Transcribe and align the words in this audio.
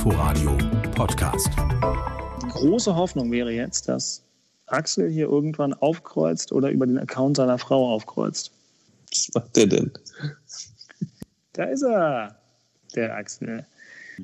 Inforadio 0.00 0.56
Podcast. 0.94 1.50
Die 2.42 2.48
große 2.48 2.96
Hoffnung 2.96 3.30
wäre 3.30 3.52
jetzt, 3.52 3.86
dass 3.86 4.22
Axel 4.64 5.10
hier 5.10 5.26
irgendwann 5.26 5.74
aufkreuzt 5.74 6.52
oder 6.52 6.70
über 6.70 6.86
den 6.86 6.96
Account 6.96 7.36
seiner 7.36 7.58
Frau 7.58 7.92
aufkreuzt. 7.92 8.50
Was 9.10 9.28
macht 9.34 9.54
der 9.56 9.66
denn? 9.66 9.90
Da 11.52 11.64
ist 11.64 11.82
er, 11.82 12.34
der 12.94 13.14
Axel. 13.14 13.66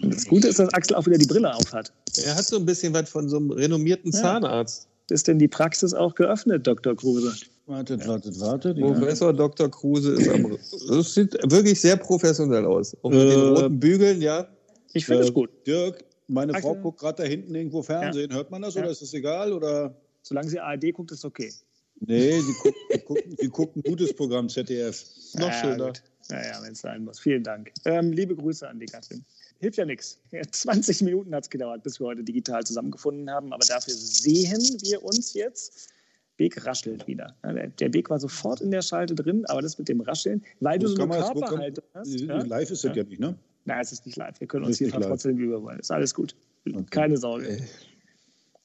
Und 0.03 0.15
das 0.15 0.27
Gute 0.27 0.49
ist, 0.49 0.59
dass 0.59 0.73
Axel 0.73 0.97
auch 0.97 1.05
wieder 1.05 1.19
die 1.19 1.27
Brille 1.27 1.55
aufhat. 1.55 1.93
Er 2.25 2.35
hat 2.37 2.47
so 2.47 2.57
ein 2.57 2.65
bisschen 2.65 2.95
was 2.95 3.11
von 3.11 3.29
so 3.29 3.37
einem 3.37 3.51
renommierten 3.51 4.13
Ja. 4.13 4.21
Zahnarzt. 4.23 4.89
Ist 5.11 5.29
denn 5.29 5.39
die 5.39 5.47
Praxis 5.49 5.93
auch 5.93 6.15
geöffnet, 6.15 6.67
Dr. 6.67 6.97
Kruse? 6.97 7.35
Wartet, 7.67 8.09
wartet, 8.09 8.41
wartet. 8.41 8.81
Professor 8.81 9.31
Dr. 9.35 9.71
Kruse 9.71 10.13
ist 10.13 10.29
am. 10.31 10.57
Das 10.89 11.13
sieht 11.13 11.35
wirklich 11.53 11.79
sehr 11.79 11.97
professionell 11.99 12.65
aus. 12.65 12.97
Auch 13.03 13.11
mit 13.11 13.21
den 13.21 13.29
Äh, 13.29 13.35
roten 13.35 13.79
Bügeln, 13.79 14.23
ja. 14.23 14.49
Ich 14.93 15.07
finde 15.07 15.23
Äh, 15.23 15.27
es 15.27 15.33
gut. 15.35 15.51
Dirk, 15.67 16.05
meine? 16.29 16.55
Frau 16.61 16.75
guckt 16.75 17.01
gerade 17.01 17.23
da 17.23 17.29
hinten 17.29 17.55
irgendwo 17.55 17.83
Fernsehen. 17.83 18.33
Hört 18.33 18.51
man 18.51 18.63
das 18.63 18.75
Ja. 18.75 18.83
oder 18.83 18.91
ist 18.91 19.03
das 19.03 19.13
egal? 19.15 19.53
Oder? 19.53 19.95
Solange 20.23 20.49
sie 20.49 20.59
ARD 20.61 20.93
guckt, 20.93 21.13
ist 21.13 21.25
okay. 21.25 21.53
Nee, 22.01 22.39
sie 22.41 22.53
guckt, 22.63 22.77
sie 22.91 22.99
guckt, 22.99 23.25
sie 23.41 23.49
guckt 23.49 23.77
ein 23.77 23.83
gutes 23.83 24.15
Programm, 24.15 24.49
ZDF. 24.49 25.05
Noch 25.35 25.49
ja, 25.49 25.53
schöner. 25.53 25.87
Gut. 25.87 26.03
Naja, 26.29 26.59
wenn 26.63 26.73
es 26.73 26.81
sein 26.81 27.05
muss. 27.05 27.21
Vielen 27.21 27.43
Dank. 27.45 27.73
Ähm, 27.85 28.13
liebe 28.13 28.35
Grüße 28.35 28.69
an 28.69 28.81
die 28.81 28.87
Gattin. 28.87 29.25
Hilft 29.61 29.79
ja 29.79 29.85
nichts. 29.87 30.19
20 30.51 31.03
Minuten 31.03 31.35
hat 31.35 31.45
es 31.45 31.51
gedauert, 31.51 31.83
bis 31.85 32.01
wir 32.01 32.07
heute 32.09 32.23
digital 32.23 32.65
zusammengefunden 32.65 33.31
haben. 33.31 33.53
Aber 33.53 33.65
dafür 33.65 33.95
sehen 33.95 34.61
wir 34.83 35.03
uns 35.05 35.33
jetzt. 35.35 35.89
Beek 36.37 36.67
raschelt 36.67 37.07
wieder. 37.07 37.35
Ja, 37.45 37.53
Der, 37.67 37.89
Beek 37.89 38.11
war 38.11 38.19
sofort 38.21 38.61
in 38.61 38.71
der 38.71 38.83
Schalte 38.83 39.15
drin, 39.15 39.47
aber 39.47 39.63
das 39.63 39.79
mit 39.79 39.89
dem 39.89 40.03
Rascheln, 40.03 40.45
weil 40.61 40.79
du 40.79 40.89
so 40.89 41.01
eine 41.01 41.15
Körperhaltung 41.19 41.85
hast. 41.95 42.21
Ja? 42.21 42.43
Live 42.43 42.71
ist 42.71 42.85
das 42.85 42.95
ja 42.95 43.05
nicht, 43.05 43.21
ne? 43.21 43.39
Nein, 43.67 43.81
es 43.83 43.93
ist 43.93 44.07
nicht 44.07 44.17
live. 44.17 44.41
Wir 44.41 44.47
können 44.47 44.65
uns 44.65 44.79
hier 44.79 44.91
trotzdem 44.91 45.39
über 45.39 45.63
wollen. 45.63 45.79
Ist 45.81 45.91
alles 45.91 46.15
gut. 46.15 46.35
Okay. 46.69 46.85
Keine 46.91 47.17
Sorge. 47.17 47.49
Ey, 47.49 47.63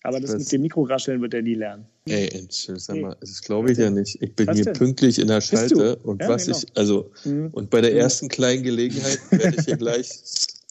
Aber 0.04 0.20
das 0.20 0.32
das- 0.32 0.40
mit 0.40 0.52
dem 0.52 0.62
Mikrorascheln 0.62 1.22
wird 1.22 1.34
er 1.34 1.42
nie 1.42 1.56
lernen. 1.56 1.86
ey 2.06 2.28
Entschuldigung, 2.30 2.80
sag 2.80 2.98
mal, 2.98 3.16
das 3.20 3.42
glaube 3.42 3.72
ich 3.72 3.78
ja 3.78 3.90
nicht. 3.92 4.22
Ich 4.22 4.36
bin 4.36 4.52
hier 4.54 4.66
pünktlich 4.74 5.20
in 5.20 5.28
der? 5.28 5.42
Schalte 5.42 5.96
und 5.98 6.22
Ja, 6.22 6.30
was 6.30 6.46
genau. 6.46 6.58
ich, 6.58 6.66
also, 6.78 7.12
Mhm. 7.26 7.50
und 7.52 7.70
bei 7.70 7.82
der 7.82 7.94
ersten 7.96 8.30
kleinen 8.30 8.64
Gelegenheit 8.64 9.20
werde 9.32 9.58
ich 9.60 9.66
hier 9.66 9.78
gleich, 9.78 10.10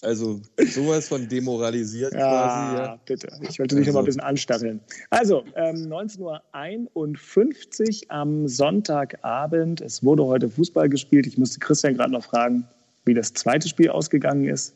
also 0.03 0.41
sowas 0.73 1.07
von 1.09 1.29
demoralisiert 1.29 2.13
quasi, 2.13 2.77
Ja, 2.77 2.85
ja. 2.87 3.01
bitte. 3.05 3.29
Ich 3.49 3.59
wollte 3.61 3.77
dich 3.77 3.87
noch 3.87 3.95
mal 3.95 4.01
ein 4.01 4.07
Also. 4.07 4.07
bisschen 4.07 4.21
anstacheln. 4.23 4.81
Also, 5.11 5.45
ähm, 5.55 5.89
19.51 5.89 8.07
Uhr 8.07 8.11
am 8.11 8.49
Sonntagabend. 8.49 9.81
Es 9.81 10.03
wurde 10.03 10.25
heute 10.25 10.49
Fußball 10.49 10.89
gespielt. 10.89 11.27
Ich 11.29 11.39
musste 11.39 11.61
Christian 11.61 11.95
gerade 11.95 12.13
noch 12.13 12.25
fragen, 12.25 12.67
wie 13.05 13.15
das 13.15 13.33
zweite 13.33 13.69
Spiel 13.69 13.91
ausgegangen 13.91 14.45
ist. 14.45 14.75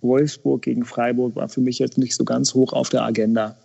Wolfsburg 0.00 0.62
gegen 0.62 0.84
Freiburg 0.84 1.36
war 1.36 1.48
für 1.48 1.60
mich 1.60 1.78
jetzt 1.78 1.98
nicht 1.98 2.14
so 2.14 2.24
ganz 2.24 2.54
hoch 2.54 2.72
auf 2.72 2.88
der 2.88 3.02
Agenda. 3.02 3.56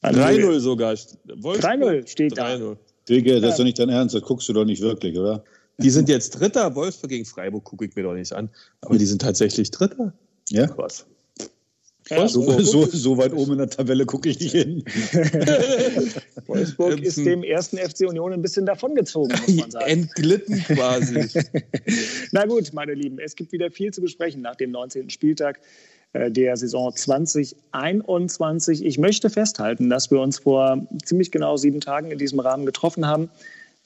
Also, 0.00 0.20
3-0 0.20 0.60
sogar. 0.60 0.94
Wolfsburg, 1.36 1.72
3-0 1.72 2.08
steht 2.08 2.38
da. 2.38 2.54
3-0. 2.54 2.76
Digga, 3.08 3.40
das 3.40 3.52
ist 3.52 3.58
doch 3.58 3.64
nicht 3.64 3.78
dein 3.78 3.88
Ernst, 3.88 4.14
das 4.14 4.22
guckst 4.22 4.48
du 4.48 4.52
doch 4.52 4.64
nicht 4.64 4.80
wirklich, 4.80 5.18
oder? 5.18 5.44
Die 5.78 5.90
sind 5.90 6.08
jetzt 6.08 6.30
Dritter. 6.38 6.74
Wolfsburg 6.74 7.10
gegen 7.10 7.24
Freiburg 7.24 7.64
gucke 7.64 7.84
ich 7.84 7.94
mir 7.96 8.02
doch 8.02 8.14
nicht 8.14 8.32
an. 8.32 8.48
Aber 8.82 8.98
die 8.98 9.06
sind 9.06 9.22
tatsächlich 9.22 9.70
Dritter. 9.70 10.12
Ja? 10.50 10.66
Krass. 10.66 11.06
Ja, 12.10 12.26
So, 12.28 12.60
so, 12.60 12.86
so 12.86 13.16
weit 13.16 13.32
oben 13.32 13.52
in 13.52 13.58
der 13.58 13.70
Tabelle 13.70 14.04
gucke 14.06 14.28
ich 14.28 14.40
nicht 14.40 14.52
hin. 14.52 14.84
Wolfsburg 16.46 17.00
ist 17.00 17.18
dem 17.18 17.44
ersten 17.44 17.78
FC 17.78 18.08
Union 18.08 18.32
ein 18.32 18.42
bisschen 18.42 18.66
davongezogen, 18.66 19.38
muss 19.46 19.56
man 19.56 19.70
sagen. 19.70 19.86
Entglitten 19.86 20.62
quasi. 20.64 21.28
Na 22.32 22.46
gut, 22.46 22.72
meine 22.72 22.94
Lieben, 22.94 23.18
es 23.18 23.36
gibt 23.36 23.52
wieder 23.52 23.70
viel 23.70 23.92
zu 23.92 24.00
besprechen 24.00 24.42
nach 24.42 24.56
dem 24.56 24.72
19. 24.72 25.10
Spieltag 25.10 25.60
äh, 26.12 26.30
der 26.30 26.56
Saison 26.56 26.94
2021. 26.94 28.84
Ich 28.84 28.98
möchte 28.98 29.30
festhalten, 29.30 29.88
dass 29.88 30.10
wir 30.10 30.20
uns 30.20 30.40
vor 30.40 30.84
ziemlich 31.04 31.30
genau 31.30 31.56
sieben 31.56 31.80
Tagen 31.80 32.10
in 32.10 32.18
diesem 32.18 32.40
Rahmen 32.40 32.66
getroffen 32.66 33.06
haben 33.06 33.30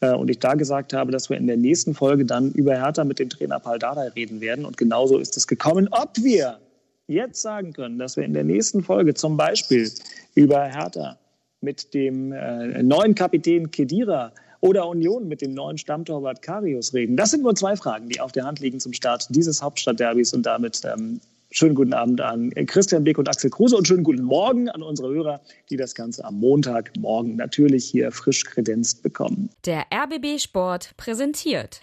äh, 0.00 0.12
und 0.12 0.31
ich 0.31 0.38
da 0.38 0.55
gesagt 0.55 0.93
habe, 0.93 1.12
dass 1.12 1.31
wir 1.31 1.37
in 1.37 1.47
der 1.47 1.56
nächsten 1.56 1.94
Folge 1.94 2.25
dann 2.25 2.53
über 2.53 2.75
Hertha 2.75 3.05
mit 3.05 3.19
dem 3.19 3.28
Trainer 3.28 3.60
Paul 3.60 3.78
Dardai 3.78 4.09
reden 4.09 4.41
werden. 4.41 4.65
Und 4.65 4.76
genauso 4.76 5.19
ist 5.19 5.37
es 5.37 5.47
gekommen. 5.47 5.88
Ob 5.91 6.10
wir 6.16 6.59
jetzt 7.06 7.43
sagen 7.43 7.72
können, 7.72 7.99
dass 7.99 8.17
wir 8.17 8.25
in 8.25 8.34
der 8.34 8.44
nächsten 8.44 8.83
Folge 8.83 9.15
zum 9.15 9.37
Beispiel 9.37 9.91
über 10.34 10.65
Hertha 10.65 11.19
mit 11.61 11.94
dem 11.94 12.33
äh, 12.33 12.83
neuen 12.83 13.15
Kapitän 13.15 13.71
Kedira 13.71 14.33
oder 14.61 14.89
Union 14.89 15.28
mit 15.28 15.43
dem 15.43 15.55
neuen 15.55 15.78
Stammtorwart 15.78 16.43
Karius 16.43 16.94
reden. 16.94 17.17
Das 17.17 17.31
sind 17.31 17.43
nur 17.43 17.55
zwei 17.55 17.77
Fragen, 17.77 18.09
die 18.09 18.21
auf 18.21 18.33
der 18.33 18.44
Hand 18.44 18.61
liegen 18.61 18.81
zum 18.81 18.93
Start 18.93 19.27
dieses 19.31 19.62
Hauptstadtderbys 19.62 20.33
und 20.33 20.44
damit 20.44 20.83
ähm, 20.84 21.21
schönen 21.50 21.75
guten 21.75 21.93
Abend 21.93 22.21
an 22.21 22.50
Christian 22.67 23.05
Beck 23.05 23.19
und 23.19 23.28
Axel 23.28 23.50
Kruse 23.50 23.77
und 23.77 23.87
schönen 23.87 24.05
guten 24.05 24.23
Morgen 24.23 24.69
an 24.69 24.83
unsere 24.83 25.12
Hörer, 25.12 25.41
die 25.71 25.77
das 25.77 25.94
Ganze 25.94 26.25
am 26.25 26.41
Montagmorgen 26.41 27.37
natürlich 27.37 27.87
hier 27.87 28.11
frisch 28.11 28.44
kredenzt 28.44 29.03
bekommen. 29.03 29.50
Der 29.65 29.84
RBB 29.93 30.38
Sport 30.41 30.97
präsentiert. 30.97 31.83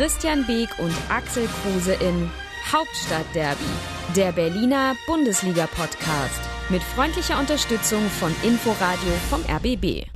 Christian 0.00 0.46
Beek 0.46 0.70
und 0.78 0.94
Axel 1.10 1.46
Kruse 1.60 1.92
in 1.92 2.30
Hauptstadtderby, 2.72 3.68
der 4.16 4.32
Berliner 4.32 4.94
Bundesliga-Podcast. 5.06 6.40
Mit 6.70 6.82
freundlicher 6.82 7.38
Unterstützung 7.38 8.00
von 8.18 8.34
Inforadio 8.42 9.12
vom 9.28 9.42
RBB. 9.42 10.06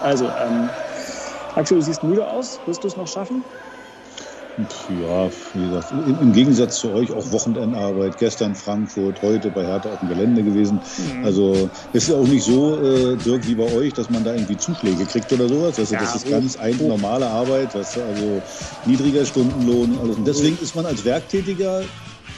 Also, 0.00 0.24
ähm, 0.24 0.70
Axel, 1.54 1.76
du 1.76 1.82
siehst 1.82 2.02
müde 2.02 2.26
aus. 2.26 2.58
Wirst 2.64 2.82
du 2.82 2.88
es 2.88 2.96
noch 2.96 3.06
schaffen? 3.06 3.44
Ja, 4.88 5.30
wie 5.52 5.68
gesagt, 5.68 5.90
im, 5.92 6.32
Gegensatz 6.32 6.76
zu 6.76 6.90
euch 6.90 7.12
auch 7.12 7.30
Wochenendarbeit. 7.30 8.16
Gestern 8.16 8.54
Frankfurt, 8.54 9.20
heute 9.20 9.50
bei 9.50 9.66
Hertha 9.66 9.90
auf 9.90 9.98
dem 9.98 10.08
Gelände 10.08 10.42
gewesen. 10.42 10.82
Also 11.22 11.68
es 11.92 12.04
ist 12.04 12.08
ja 12.08 12.14
auch 12.14 12.26
nicht 12.26 12.44
so, 12.44 12.82
äh, 12.82 13.16
Dirk, 13.18 13.46
wie 13.46 13.54
bei 13.54 13.64
euch, 13.64 13.92
dass 13.92 14.08
man 14.08 14.24
da 14.24 14.32
irgendwie 14.32 14.56
Zuschläge 14.56 15.04
kriegt 15.04 15.30
oder 15.30 15.46
sowas. 15.46 15.78
Also, 15.78 15.92
Ja, 15.92 16.00
das 16.00 16.16
ist 16.16 16.24
hoch, 16.24 16.30
ganz 16.30 16.56
ein, 16.56 16.78
hoch. 16.78 16.88
normale 16.88 17.26
Arbeit, 17.26 17.74
weißt 17.74 17.96
du, 17.96 18.02
also 18.02 18.42
niedriger 18.86 19.26
Stundenlohn 19.26 19.92
und 19.92 19.98
alles. 20.00 20.16
Und 20.16 20.26
deswegen 20.26 20.58
ist 20.58 20.74
man 20.74 20.86
als 20.86 21.04
Werktätiger 21.04 21.84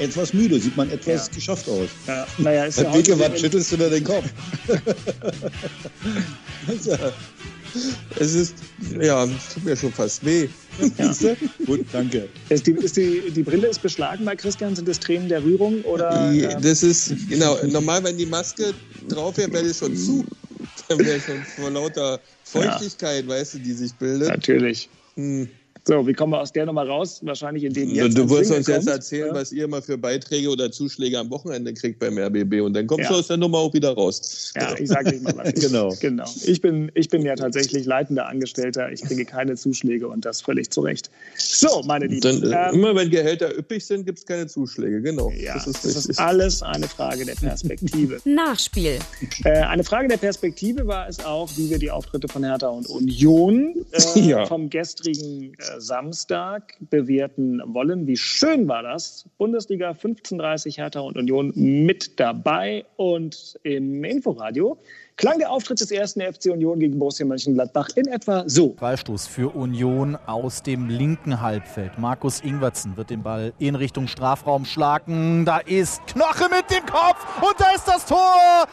etwas 0.00 0.32
müde, 0.32 0.58
sieht 0.58 0.76
man 0.76 0.90
etwas 0.90 1.28
Ja. 1.28 1.34
geschafft 1.36 1.68
aus. 1.68 1.88
Ja, 2.08 2.26
naja, 2.38 2.64
ist 2.64 2.80
ja 2.80 2.90
heute 2.92 3.16
was 3.20 3.38
schüttelst 3.40 3.70
du 3.70 3.76
da 3.76 3.88
den 3.88 4.02
Kopf? 4.02 4.24
Das 7.74 7.84
ja- 7.84 7.92
Es 8.16 8.34
ist, 8.34 8.54
ja, 9.00 9.26
tut 9.26 9.64
mir 9.64 9.76
schon 9.76 9.92
fast 9.92 10.24
weh. 10.24 10.48
Du? 10.78 11.36
Gut, 11.66 11.80
danke. 11.92 12.28
ist 12.48 12.66
die, 12.66 12.72
ist 12.72 12.96
die, 12.96 13.30
die 13.32 13.42
Brille 13.42 13.66
ist 13.68 13.82
beschlagen 13.82 14.24
bei 14.24 14.36
Christian. 14.36 14.74
Sind 14.76 14.86
das 14.88 15.00
Tränen 15.00 15.28
der 15.28 15.42
Rührung 15.42 15.82
oder? 15.82 16.30
Ähm, 16.32 16.62
Das 16.62 16.82
ist, 16.82 17.12
genau, 17.28 17.56
normal, 17.66 18.04
wenn 18.04 18.16
die 18.16 18.26
Maske 18.26 18.74
drauf 19.08 19.36
wäre, 19.36 19.52
wäre 19.52 19.64
die 19.66 19.74
schon 19.74 19.96
zu. 19.96 20.24
Dann 20.88 20.98
wäre 21.00 21.20
schon 21.20 21.44
vor 21.44 21.70
lauter 21.70 22.20
Feuchtigkeit, 22.44 23.26
weißt 23.26 23.54
du, 23.54 23.58
die 23.58 23.72
sich 23.72 23.94
bildet. 23.96 24.28
Natürlich. 24.28 24.88
Hm. 25.16 25.48
So, 25.88 26.06
wie 26.06 26.12
kommen 26.12 26.34
wir 26.34 26.40
aus 26.42 26.52
der 26.52 26.66
Nummer 26.66 26.86
raus? 26.86 27.20
Wahrscheinlich 27.22 27.64
indem 27.64 27.88
Du, 27.88 27.94
jetzt 27.94 28.18
du 28.18 28.28
wirst 28.28 28.50
uns 28.50 28.66
jetzt 28.66 28.84
kommt. 28.84 28.88
erzählen, 28.88 29.28
Ja. 29.28 29.34
was 29.34 29.52
ihr 29.52 29.64
immer 29.64 29.80
für 29.80 29.96
Beiträge 29.96 30.50
oder 30.50 30.70
Zuschläge 30.70 31.18
am 31.18 31.30
Wochenende 31.30 31.72
kriegt 31.72 31.98
beim 31.98 32.18
RBB 32.18 32.60
und 32.60 32.74
dann 32.74 32.86
kommst 32.86 33.04
Ja. 33.04 33.08
du 33.12 33.14
aus 33.20 33.28
der 33.28 33.38
Nummer 33.38 33.56
auch 33.56 33.72
wieder 33.72 33.94
raus. 33.94 34.52
Ja, 34.54 34.74
ich 34.78 34.86
sage 34.90 35.12
nicht 35.12 35.22
mal 35.22 35.34
was. 35.38 35.48
Ich, 35.48 35.54
Genau. 35.66 35.94
genau. 35.98 36.24
Ich 36.44 36.60
bin, 36.60 36.92
ich 36.92 37.08
bin 37.08 37.22
ja 37.22 37.36
tatsächlich 37.36 37.86
leitender 37.86 38.26
Angestellter. 38.28 38.92
Ich 38.92 39.00
kriege 39.00 39.24
keine 39.24 39.56
Zuschläge 39.56 40.08
und 40.08 40.26
das 40.26 40.42
völlig 40.42 40.68
zu 40.70 40.82
Recht. 40.82 41.08
So, 41.38 41.82
meine 41.86 42.04
Lieben. 42.04 42.20
Dann, 42.20 42.42
äh, 42.52 42.68
ähm, 42.68 42.74
immer 42.74 42.94
wenn 42.94 43.08
Gehälter 43.08 43.56
üppig 43.56 43.82
sind, 43.86 44.04
gibt 44.04 44.18
es 44.18 44.26
keine 44.26 44.46
Zuschläge, 44.46 45.00
genau. 45.00 45.30
ja, 45.30 45.54
das 45.54 45.66
ist 45.68 45.86
das 45.86 46.04
ist 46.04 46.20
alles 46.20 46.62
eine 46.62 46.86
Frage 46.86 47.24
der 47.24 47.36
Perspektive. 47.36 48.20
Nachspiel. 48.26 48.98
Äh, 49.44 49.52
eine 49.62 49.84
Frage 49.84 50.08
der 50.08 50.18
Perspektive 50.18 50.86
war 50.86 51.08
es 51.08 51.18
auch, 51.24 51.48
wie 51.56 51.70
wir 51.70 51.78
die 51.78 51.90
Auftritte 51.90 52.28
von 52.28 52.44
Hertha 52.44 52.68
und 52.68 52.86
Union 52.90 53.74
äh, 53.92 54.20
Ja. 54.28 54.44
vom 54.44 54.68
gestrigen 54.68 55.54
äh, 55.54 55.77
Samstag 55.80 56.76
bewerten 56.80 57.60
wollen. 57.66 58.06
Wie 58.06 58.16
schön 58.16 58.68
war 58.68 58.82
das? 58.82 59.26
Bundesliga 59.38 59.90
15:30 59.90 60.76
Hertha 60.76 61.00
und 61.00 61.16
Union 61.16 61.52
mit 61.54 62.18
dabei 62.20 62.84
und 62.96 63.58
im 63.62 64.04
Inforadio 64.04 64.78
klang 65.18 65.38
der 65.38 65.50
Auftritt 65.50 65.80
des 65.80 65.90
ersten 65.90 66.20
FC 66.20 66.46
Union 66.46 66.78
gegen 66.78 66.98
Borussia 66.98 67.26
Mönchengladbach 67.26 67.88
in 67.96 68.06
etwa 68.06 68.44
so. 68.46 68.74
Freistoß 68.78 69.26
für 69.26 69.54
Union 69.54 70.16
aus 70.26 70.62
dem 70.62 70.88
linken 70.88 71.40
Halbfeld. 71.40 71.98
Markus 71.98 72.40
Ingwertsen 72.40 72.96
wird 72.96 73.10
den 73.10 73.22
Ball 73.22 73.52
in 73.58 73.74
Richtung 73.74 74.06
Strafraum 74.06 74.64
schlagen. 74.64 75.44
Da 75.44 75.58
ist 75.58 76.06
Knoche 76.06 76.48
mit 76.48 76.70
dem 76.70 76.86
Kopf 76.86 77.42
und 77.42 77.54
da 77.58 77.66
ist 77.74 77.86
das 77.88 78.06
Tor. 78.06 78.68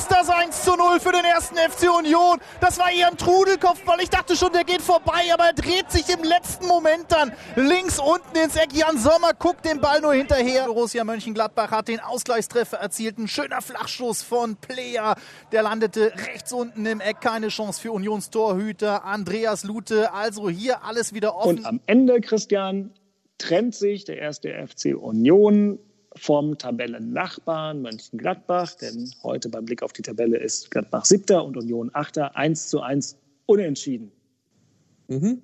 Ist 0.00 0.10
das 0.10 0.30
1 0.30 0.64
zu 0.64 0.76
0 0.76 0.98
für 0.98 1.12
den 1.12 1.26
ersten 1.26 1.56
FC 1.56 1.94
Union. 1.94 2.38
Das 2.62 2.78
war 2.78 2.90
eher 2.90 3.08
ein 3.08 3.18
Trudelkopfball. 3.18 4.00
Ich 4.00 4.08
dachte 4.08 4.34
schon, 4.34 4.50
der 4.50 4.64
geht 4.64 4.80
vorbei, 4.80 5.24
aber 5.30 5.44
er 5.44 5.52
dreht 5.52 5.90
sich 5.90 6.08
im 6.08 6.24
letzten 6.24 6.66
Moment 6.66 7.04
dann 7.10 7.32
links 7.54 7.98
unten 7.98 8.34
ins 8.42 8.56
Eck. 8.56 8.72
Jan 8.72 8.96
Sommer 8.96 9.34
guckt 9.38 9.66
den 9.66 9.78
Ball 9.78 10.00
nur 10.00 10.14
hinterher. 10.14 10.64
Borussia 10.64 11.04
Mönchengladbach 11.04 11.70
hat 11.70 11.88
den 11.88 12.00
Ausgleichstreffer 12.00 12.78
erzielt. 12.78 13.18
Ein 13.18 13.28
schöner 13.28 13.60
Flachstoß 13.60 14.22
von 14.22 14.56
Player. 14.56 15.16
Der 15.52 15.62
landet 15.62 15.90
heute 15.90 16.12
rechts 16.28 16.50
unten 16.52 16.86
im 16.86 17.00
Eck 17.00 17.20
keine 17.20 17.48
Chance 17.48 17.78
für 17.78 17.92
Unionstorhüter 17.92 19.04
Andreas 19.04 19.64
Lute. 19.64 20.14
Also 20.14 20.48
hier 20.48 20.82
alles 20.82 21.12
wieder 21.12 21.36
offen. 21.36 21.58
Und 21.58 21.66
am 21.66 21.80
Ende, 21.84 22.22
Christian, 22.22 22.90
trennt 23.36 23.74
sich 23.74 24.04
der 24.04 24.16
erste 24.16 24.66
FC 24.66 24.94
Union 24.96 25.78
vom 26.16 26.58
Tabellennachbarn 26.58 27.82
Mönchengladbach, 27.82 28.74
denn 28.74 29.10
heute 29.22 29.48
beim 29.48 29.64
Blick 29.64 29.82
auf 29.82 29.92
die 29.92 30.02
Tabelle 30.02 30.38
ist 30.38 30.70
Gladbach 30.70 31.04
siebter 31.04 31.44
und 31.44 31.56
Union 31.56 31.90
achter, 31.92 32.36
1 32.36 32.68
zu 32.68 32.80
1 32.80 33.16
unentschieden. 33.46 34.10
Mhm. 35.08 35.42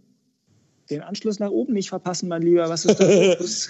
Den 0.91 1.03
Anschluss 1.03 1.41
nach 1.41 1.51
oben 1.51 1.73
nicht 1.73 1.89
verpassen, 1.89 2.29
mein 2.29 2.43
Lieber. 2.43 2.69
Was 2.69 2.85
ist 2.85 3.01
das? 3.01 3.69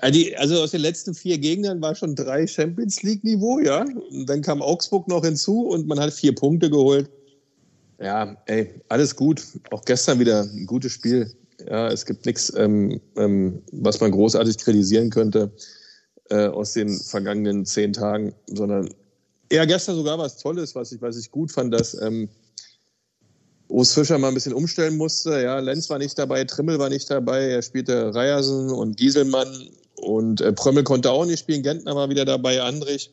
also 0.36 0.62
aus 0.62 0.70
den 0.70 0.80
letzten 0.80 1.14
vier 1.14 1.38
Gegnern 1.38 1.82
war 1.82 1.96
schon 1.96 2.14
drei 2.14 2.46
Champions 2.46 3.02
League-Niveau, 3.02 3.58
ja. 3.58 3.84
Und 4.10 4.26
dann 4.26 4.40
kam 4.40 4.62
Augsburg 4.62 5.08
noch 5.08 5.24
hinzu 5.24 5.66
und 5.66 5.88
man 5.88 5.98
hat 5.98 6.12
vier 6.12 6.32
Punkte 6.32 6.70
geholt. 6.70 7.10
Ja, 8.00 8.36
ey, 8.46 8.72
alles 8.88 9.16
gut. 9.16 9.42
Auch 9.70 9.84
gestern 9.84 10.20
wieder 10.20 10.42
ein 10.42 10.66
gutes 10.66 10.92
Spiel. 10.92 11.32
Ja, 11.68 11.88
es 11.88 12.06
gibt 12.06 12.24
nichts, 12.26 12.52
ähm, 12.56 13.00
ähm, 13.16 13.60
was 13.72 14.00
man 14.00 14.12
großartig 14.12 14.58
kritisieren 14.58 15.10
könnte 15.10 15.52
äh, 16.32 16.46
aus 16.46 16.72
den 16.72 16.98
vergangenen 16.98 17.66
zehn 17.66 17.92
Tagen, 17.92 18.34
sondern 18.46 18.88
eher 19.50 19.66
gestern 19.66 19.96
sogar 19.96 20.18
was 20.18 20.38
Tolles, 20.38 20.74
was 20.74 20.90
ich, 20.92 21.02
was 21.02 21.18
ich 21.18 21.30
gut 21.30 21.52
fand, 21.52 21.74
dass 21.74 21.94
ähm, 22.00 22.28
Urs 23.68 23.92
Fischer 23.92 24.18
mal 24.18 24.28
ein 24.28 24.34
bisschen 24.34 24.54
umstellen 24.54 24.96
musste. 24.96 25.42
Ja, 25.42 25.58
Lenz 25.58 25.90
war 25.90 25.98
nicht 25.98 26.18
dabei, 26.18 26.44
Trimmel 26.44 26.78
war 26.78 26.88
nicht 26.88 27.10
dabei, 27.10 27.48
er 27.50 27.62
spielte 27.62 28.14
Reiersen 28.14 28.70
und 28.70 28.96
Gieselmann 28.96 29.68
und 29.96 30.40
äh, 30.40 30.52
Prömmel 30.52 30.84
konnte 30.84 31.10
auch 31.10 31.26
nicht 31.26 31.40
spielen, 31.40 31.62
Gentner 31.62 31.94
war 31.94 32.08
wieder 32.08 32.24
dabei, 32.24 32.62
Andrich. 32.62 33.12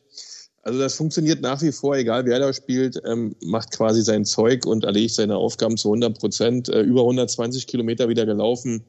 Also 0.62 0.78
das 0.78 0.94
funktioniert 0.94 1.42
nach 1.42 1.60
wie 1.62 1.72
vor, 1.72 1.96
egal 1.96 2.24
wer 2.24 2.38
da 2.38 2.52
spielt, 2.52 3.00
ähm, 3.06 3.34
macht 3.42 3.72
quasi 3.72 4.02
sein 4.02 4.24
Zeug 4.24 4.64
und 4.66 4.84
erledigt 4.84 5.14
seine 5.14 5.36
Aufgaben 5.36 5.76
zu 5.76 5.88
100 5.88 6.18
Prozent. 6.18 6.68
Äh, 6.68 6.82
über 6.82 7.00
120 7.00 7.66
Kilometer 7.66 8.08
wieder 8.08 8.26
gelaufen. 8.26 8.84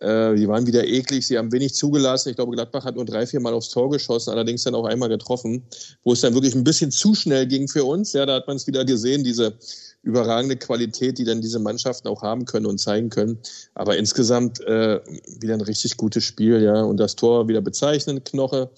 Äh, 0.00 0.34
die 0.36 0.48
waren 0.48 0.66
wieder 0.66 0.86
eklig, 0.86 1.26
sie 1.26 1.38
haben 1.38 1.52
wenig 1.52 1.74
zugelassen. 1.74 2.30
Ich 2.30 2.36
glaube, 2.36 2.52
Gladbach 2.52 2.84
hat 2.84 2.96
nur 2.96 3.04
drei, 3.04 3.26
vier 3.26 3.40
Mal 3.40 3.54
aufs 3.54 3.70
Tor 3.70 3.90
geschossen, 3.90 4.30
allerdings 4.30 4.64
dann 4.64 4.74
auch 4.74 4.86
einmal 4.86 5.08
getroffen, 5.08 5.62
wo 6.02 6.12
es 6.12 6.20
dann 6.20 6.34
wirklich 6.34 6.54
ein 6.54 6.64
bisschen 6.64 6.90
zu 6.90 7.14
schnell 7.14 7.46
ging 7.46 7.68
für 7.68 7.84
uns. 7.84 8.12
Ja, 8.12 8.26
da 8.26 8.34
hat 8.36 8.46
man 8.46 8.56
es 8.56 8.66
wieder 8.66 8.84
gesehen, 8.84 9.24
diese 9.24 9.54
überragende 10.02 10.56
Qualität, 10.56 11.18
die 11.18 11.24
dann 11.24 11.40
diese 11.40 11.58
Mannschaften 11.58 12.08
auch 12.08 12.22
haben 12.22 12.44
können 12.44 12.66
und 12.66 12.78
zeigen 12.78 13.10
können. 13.10 13.38
Aber 13.74 13.96
insgesamt 13.96 14.60
äh, 14.60 15.00
wieder 15.40 15.54
ein 15.54 15.62
richtig 15.62 15.96
gutes 15.96 16.24
Spiel, 16.24 16.62
ja. 16.62 16.82
Und 16.82 16.98
das 16.98 17.16
Tor 17.16 17.48
wieder 17.48 17.62
bezeichnend, 17.62 18.24
Knoche 18.24 18.70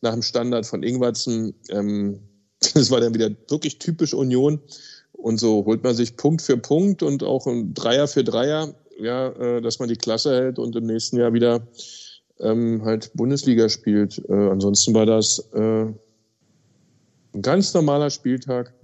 nach 0.00 0.12
dem 0.12 0.22
Standard 0.22 0.66
von 0.66 0.82
Ingwatzen. 0.82 1.54
Ähm, 1.70 2.20
das 2.74 2.90
war 2.90 3.00
dann 3.00 3.14
wieder 3.14 3.30
wirklich 3.48 3.78
typisch 3.78 4.12
Union. 4.12 4.60
Und 5.12 5.38
so 5.38 5.64
holt 5.64 5.84
man 5.84 5.94
sich 5.94 6.16
Punkt 6.16 6.42
für 6.42 6.56
Punkt 6.56 7.02
und 7.02 7.22
auch 7.22 7.46
ein 7.46 7.74
Dreier 7.74 8.08
für 8.08 8.24
Dreier, 8.24 8.74
ja, 9.02 9.28
äh, 9.28 9.60
dass 9.60 9.78
man 9.78 9.88
die 9.88 9.96
Klasse 9.96 10.34
hält 10.34 10.58
und 10.58 10.76
im 10.76 10.86
nächsten 10.86 11.18
Jahr 11.18 11.32
wieder 11.32 11.66
ähm, 12.40 12.82
halt 12.84 13.12
Bundesliga 13.14 13.68
spielt. 13.68 14.22
Äh, 14.28 14.32
ansonsten 14.32 14.94
war 14.94 15.06
das 15.06 15.50
äh, 15.52 15.86
ein 17.34 17.42
ganz 17.42 17.74
normaler 17.74 18.10
Spieltag. 18.10 18.74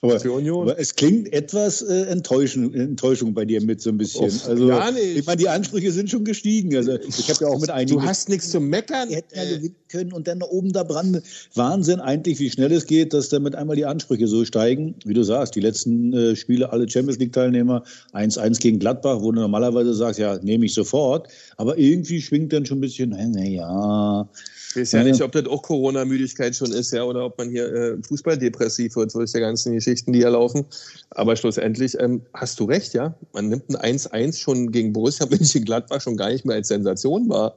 Aber, 0.00 0.20
für 0.20 0.32
Union. 0.32 0.62
aber 0.62 0.78
es 0.78 0.94
klingt 0.94 1.32
etwas 1.32 1.82
äh, 1.82 2.02
Enttäuschung, 2.04 2.72
Enttäuschung 2.72 3.34
bei 3.34 3.44
dir 3.44 3.60
mit 3.62 3.80
so 3.80 3.90
ein 3.90 3.98
bisschen. 3.98 4.26
Auf 4.26 4.48
also, 4.48 4.68
gar 4.68 4.92
nicht. 4.92 5.16
Ich 5.16 5.26
meine, 5.26 5.38
die 5.38 5.48
Ansprüche 5.48 5.92
sind 5.92 6.10
schon 6.10 6.24
gestiegen. 6.24 6.74
Also 6.76 6.98
ich 6.98 7.28
habe 7.30 7.44
ja 7.44 7.50
auch 7.50 7.60
mit 7.60 7.70
einigen. 7.70 7.98
Du 7.98 8.02
hast 8.02 8.28
nichts 8.28 8.50
zu 8.50 8.60
meckern. 8.60 9.08
Die 9.08 9.16
hätten 9.16 9.34
ja 9.36 9.42
äh. 9.42 9.56
gewinnen 9.56 9.76
können 9.88 10.12
und 10.12 10.28
dann 10.28 10.42
oben 10.42 10.72
da 10.72 10.84
dran. 10.84 11.20
Wahnsinn 11.54 12.00
eigentlich, 12.00 12.38
wie 12.38 12.50
schnell 12.50 12.72
es 12.72 12.86
geht, 12.86 13.12
dass 13.12 13.28
damit 13.28 13.54
einmal 13.54 13.76
die 13.76 13.86
Ansprüche 13.86 14.28
so 14.28 14.44
steigen. 14.44 14.94
Wie 15.04 15.14
du 15.14 15.22
sagst, 15.22 15.54
die 15.54 15.60
letzten 15.60 16.12
äh, 16.12 16.36
Spiele, 16.36 16.72
alle 16.72 16.88
Champions 16.88 17.18
League-Teilnehmer, 17.18 17.82
1-1 18.12 18.60
gegen 18.60 18.78
Gladbach, 18.78 19.20
wo 19.20 19.32
du 19.32 19.40
normalerweise 19.40 19.94
sagst, 19.94 20.20
ja, 20.20 20.38
nehme 20.38 20.66
ich 20.66 20.74
sofort. 20.74 21.28
Aber 21.56 21.78
irgendwie 21.78 22.20
schwingt 22.20 22.52
dann 22.52 22.66
schon 22.66 22.78
ein 22.78 22.82
bisschen, 22.82 23.10
naja, 23.10 24.28
ich 24.70 24.76
weiß 24.76 24.92
ja, 24.92 24.98
ja 25.00 25.04
nicht, 25.04 25.22
ob 25.22 25.32
das 25.32 25.46
auch 25.46 25.62
Corona-Müdigkeit 25.62 26.54
schon 26.54 26.72
ist, 26.72 26.92
ja, 26.92 27.02
oder 27.04 27.24
ob 27.24 27.38
man 27.38 27.50
hier 27.50 27.72
äh, 27.72 28.02
fußballdepressiv 28.02 28.96
wird 28.96 29.14
durch 29.14 29.32
die 29.32 29.40
ganzen 29.40 29.72
Geschichten, 29.72 30.12
die 30.12 30.20
hier 30.20 30.30
laufen. 30.30 30.66
Aber 31.10 31.36
schlussendlich 31.36 31.98
ähm, 31.98 32.22
hast 32.34 32.60
du 32.60 32.64
recht, 32.64 32.94
ja. 32.94 33.14
Man 33.32 33.48
nimmt 33.48 33.68
ein 33.74 33.98
1-1 33.98 34.38
schon 34.38 34.70
gegen 34.70 34.92
Borussia 34.92 35.26
Mönchengladbach 35.30 36.00
schon 36.00 36.16
gar 36.16 36.30
nicht 36.30 36.44
mehr 36.44 36.56
als 36.56 36.68
Sensation 36.68 37.28
wahr. 37.28 37.56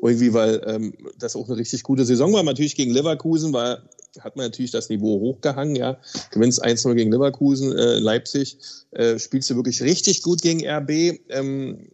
Irgendwie, 0.00 0.32
weil 0.32 0.62
ähm, 0.66 0.94
das 1.18 1.36
auch 1.36 1.48
eine 1.48 1.58
richtig 1.58 1.82
gute 1.82 2.04
Saison 2.04 2.32
war. 2.32 2.42
Natürlich 2.42 2.76
gegen 2.76 2.92
Leverkusen 2.92 3.52
war, 3.52 3.82
hat 4.20 4.36
man 4.36 4.46
natürlich 4.46 4.70
das 4.70 4.88
Niveau 4.88 5.20
hochgehangen, 5.20 5.76
ja. 5.76 5.98
Gewinnst 6.30 6.64
1-0 6.64 6.94
gegen 6.94 7.12
Leverkusen, 7.12 7.76
äh, 7.76 7.98
Leipzig, 7.98 8.56
äh, 8.92 9.18
spielst 9.18 9.50
du 9.50 9.56
wirklich 9.56 9.82
richtig 9.82 10.22
gut 10.22 10.42
gegen 10.42 10.66
RB. 10.66 11.20
Ähm, 11.28 11.88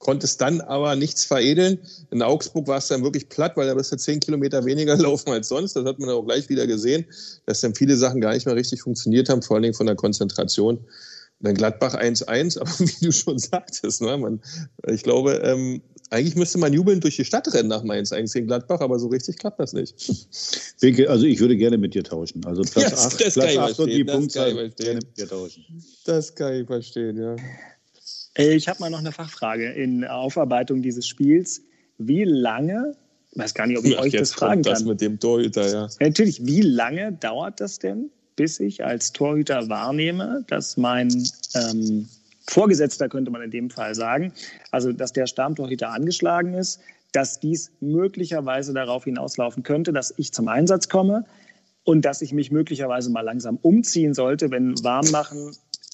konntest 0.00 0.40
dann 0.40 0.60
aber 0.62 0.96
nichts 0.96 1.24
veredeln. 1.24 1.78
In 2.10 2.22
Augsburg 2.22 2.66
war 2.66 2.78
es 2.78 2.88
dann 2.88 3.04
wirklich 3.04 3.28
platt, 3.28 3.56
weil 3.56 3.68
da 3.68 3.74
bist 3.74 3.92
du 3.92 3.96
zehn 3.96 4.18
Kilometer 4.18 4.64
weniger 4.64 4.96
gelaufen 4.98 5.30
als 5.30 5.48
sonst. 5.48 5.76
Das 5.76 5.84
hat 5.84 5.98
man 6.00 6.10
auch 6.10 6.24
gleich 6.24 6.48
wieder 6.48 6.66
gesehen, 6.66 7.04
dass 7.46 7.60
dann 7.60 7.74
viele 7.74 7.96
Sachen 7.96 8.20
gar 8.20 8.32
nicht 8.32 8.46
mehr 8.46 8.56
richtig 8.56 8.82
funktioniert 8.82 9.28
haben, 9.28 9.42
vor 9.42 9.56
allen 9.56 9.62
Dingen 9.62 9.74
von 9.74 9.86
der 9.86 9.96
Konzentration. 9.96 10.78
Und 10.78 11.46
dann 11.46 11.54
Gladbach 11.54 11.94
1-1, 11.94 12.58
aber 12.60 12.70
wie 12.80 13.04
du 13.04 13.12
schon 13.12 13.38
sagtest, 13.38 14.02
ne, 14.02 14.16
man, 14.16 14.40
ich 14.88 15.02
glaube, 15.02 15.34
ähm, 15.44 15.82
eigentlich 16.08 16.34
müsste 16.34 16.58
man 16.58 16.72
jubeln 16.72 17.00
durch 17.00 17.16
die 17.16 17.24
Stadt 17.24 17.52
rennen 17.52 17.68
nach 17.68 17.84
Mainz, 17.84 18.10
eigentlich 18.10 18.32
gegen 18.32 18.46
Gladbach, 18.46 18.80
aber 18.80 18.98
so 18.98 19.08
richtig 19.08 19.38
klappt 19.38 19.60
das 19.60 19.72
nicht. 19.72 19.94
Also 21.08 21.26
ich 21.26 21.40
würde 21.40 21.58
gerne 21.58 21.76
mit 21.76 21.92
dir 21.92 22.02
tauschen. 22.02 22.42
Also 22.46 22.62
Platz 22.62 23.12
8 23.14 23.20
ja, 23.20 23.30
Platz 23.30 23.56
8 23.58 23.80
und 23.80 23.90
die 23.90 24.02
Punktzahl 24.02 24.54
gerne 24.70 24.94
mit 24.94 25.18
dir 25.18 25.28
tauschen. 25.28 25.62
Das 26.06 26.34
kann 26.34 26.54
ich 26.54 26.66
verstehen, 26.66 27.18
ja. 27.18 27.36
Ich 28.40 28.68
habe 28.68 28.80
mal 28.80 28.90
noch 28.90 28.98
eine 28.98 29.12
Fachfrage 29.12 29.70
in 29.70 30.04
Aufarbeitung 30.04 30.82
dieses 30.82 31.06
Spiels. 31.06 31.62
Wie 31.98 32.24
lange, 32.24 32.96
ich 33.32 33.38
weiß 33.38 33.54
gar 33.54 33.66
nicht, 33.66 33.78
ob 33.78 33.84
ich 33.84 33.98
Ach, 33.98 34.02
euch 34.02 34.12
das 34.12 34.32
fragen 34.32 34.62
kann. 34.62 34.72
Das 34.72 34.84
mit 34.84 35.00
dem 35.00 35.18
Torhüter, 35.18 35.70
ja. 35.70 35.88
Natürlich, 36.00 36.44
wie 36.46 36.62
lange 36.62 37.12
dauert 37.12 37.60
das 37.60 37.78
denn, 37.78 38.10
bis 38.36 38.58
ich 38.60 38.84
als 38.84 39.12
Torhüter 39.12 39.68
wahrnehme, 39.68 40.44
dass 40.48 40.76
mein 40.76 41.08
ähm, 41.54 42.08
Vorgesetzter, 42.48 43.08
könnte 43.08 43.30
man 43.30 43.42
in 43.42 43.50
dem 43.50 43.70
Fall 43.70 43.94
sagen, 43.94 44.32
also 44.70 44.92
dass 44.92 45.12
der 45.12 45.26
Stammtorhüter 45.26 45.90
angeschlagen 45.90 46.54
ist, 46.54 46.80
dass 47.12 47.40
dies 47.40 47.72
möglicherweise 47.80 48.72
darauf 48.72 49.04
hinauslaufen 49.04 49.62
könnte, 49.62 49.92
dass 49.92 50.14
ich 50.16 50.32
zum 50.32 50.48
Einsatz 50.48 50.88
komme 50.88 51.24
und 51.84 52.04
dass 52.04 52.22
ich 52.22 52.32
mich 52.32 52.50
möglicherweise 52.50 53.10
mal 53.10 53.22
langsam 53.22 53.58
umziehen 53.62 54.14
sollte, 54.14 54.50
wenn 54.50 54.74
Warmmachen 54.82 55.52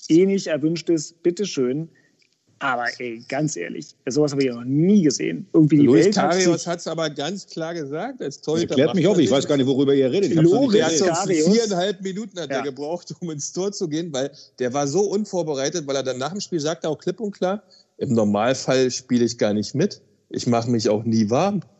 eh 0.09 0.27
nicht 0.27 0.47
erwünscht 0.47 0.89
ist, 0.89 1.23
bitteschön, 1.23 1.89
aber 2.59 2.87
ey, 2.99 3.23
ganz 3.29 3.55
ehrlich, 3.57 3.89
sowas 4.07 4.33
habe 4.33 4.43
ich 4.43 4.51
noch 4.51 4.65
nie 4.65 5.03
gesehen. 5.03 5.47
Irgendwie 5.53 5.77
die 5.79 5.87
Luis 5.87 6.07
Welt 6.07 6.15
Karius 6.15 6.67
hat 6.67 6.79
es 6.79 6.87
aber 6.87 7.11
ganz 7.11 7.47
klar 7.47 7.75
gesagt, 7.75 8.23
als 8.23 8.41
Torhüter. 8.41 8.71
Erklärt 8.71 8.95
mich 8.95 9.07
auf, 9.07 9.19
ich 9.19 9.31
weiß 9.31 9.47
gar 9.47 9.59
nicht, 9.59 9.67
worüber 9.67 9.95
ihr 9.95 10.11
redet. 10.11 10.35
Loris 10.35 11.01
Karius. 11.01 11.53
Viereinhalb 11.53 12.01
Minuten 12.01 12.41
hat 12.41 12.51
ja. 12.51 12.59
er 12.59 12.63
gebraucht, 12.63 13.15
um 13.21 13.31
ins 13.31 13.53
Tor 13.53 13.73
zu 13.73 13.89
gehen, 13.89 14.11
weil 14.13 14.31
der 14.59 14.73
war 14.73 14.87
so 14.87 15.01
unvorbereitet, 15.01 15.87
weil 15.87 15.97
er 15.97 16.03
dann 16.03 16.19
nach 16.19 16.31
dem 16.31 16.41
Spiel 16.41 16.61
sagte, 16.61 16.89
auch 16.89 16.99
klipp 16.99 17.21
und 17.21 17.33
klar, 17.33 17.63
im 17.99 18.15
Normalfall 18.15 18.91
spiele 18.91 19.27
ich 19.27 19.37
gar 19.37 19.53
nicht 19.53 19.75
mit. 19.75 20.01
Ich 20.31 20.47
mache 20.47 20.71
mich 20.71 20.89
auch 20.89 21.05
nie 21.05 21.29
warm. 21.29 21.61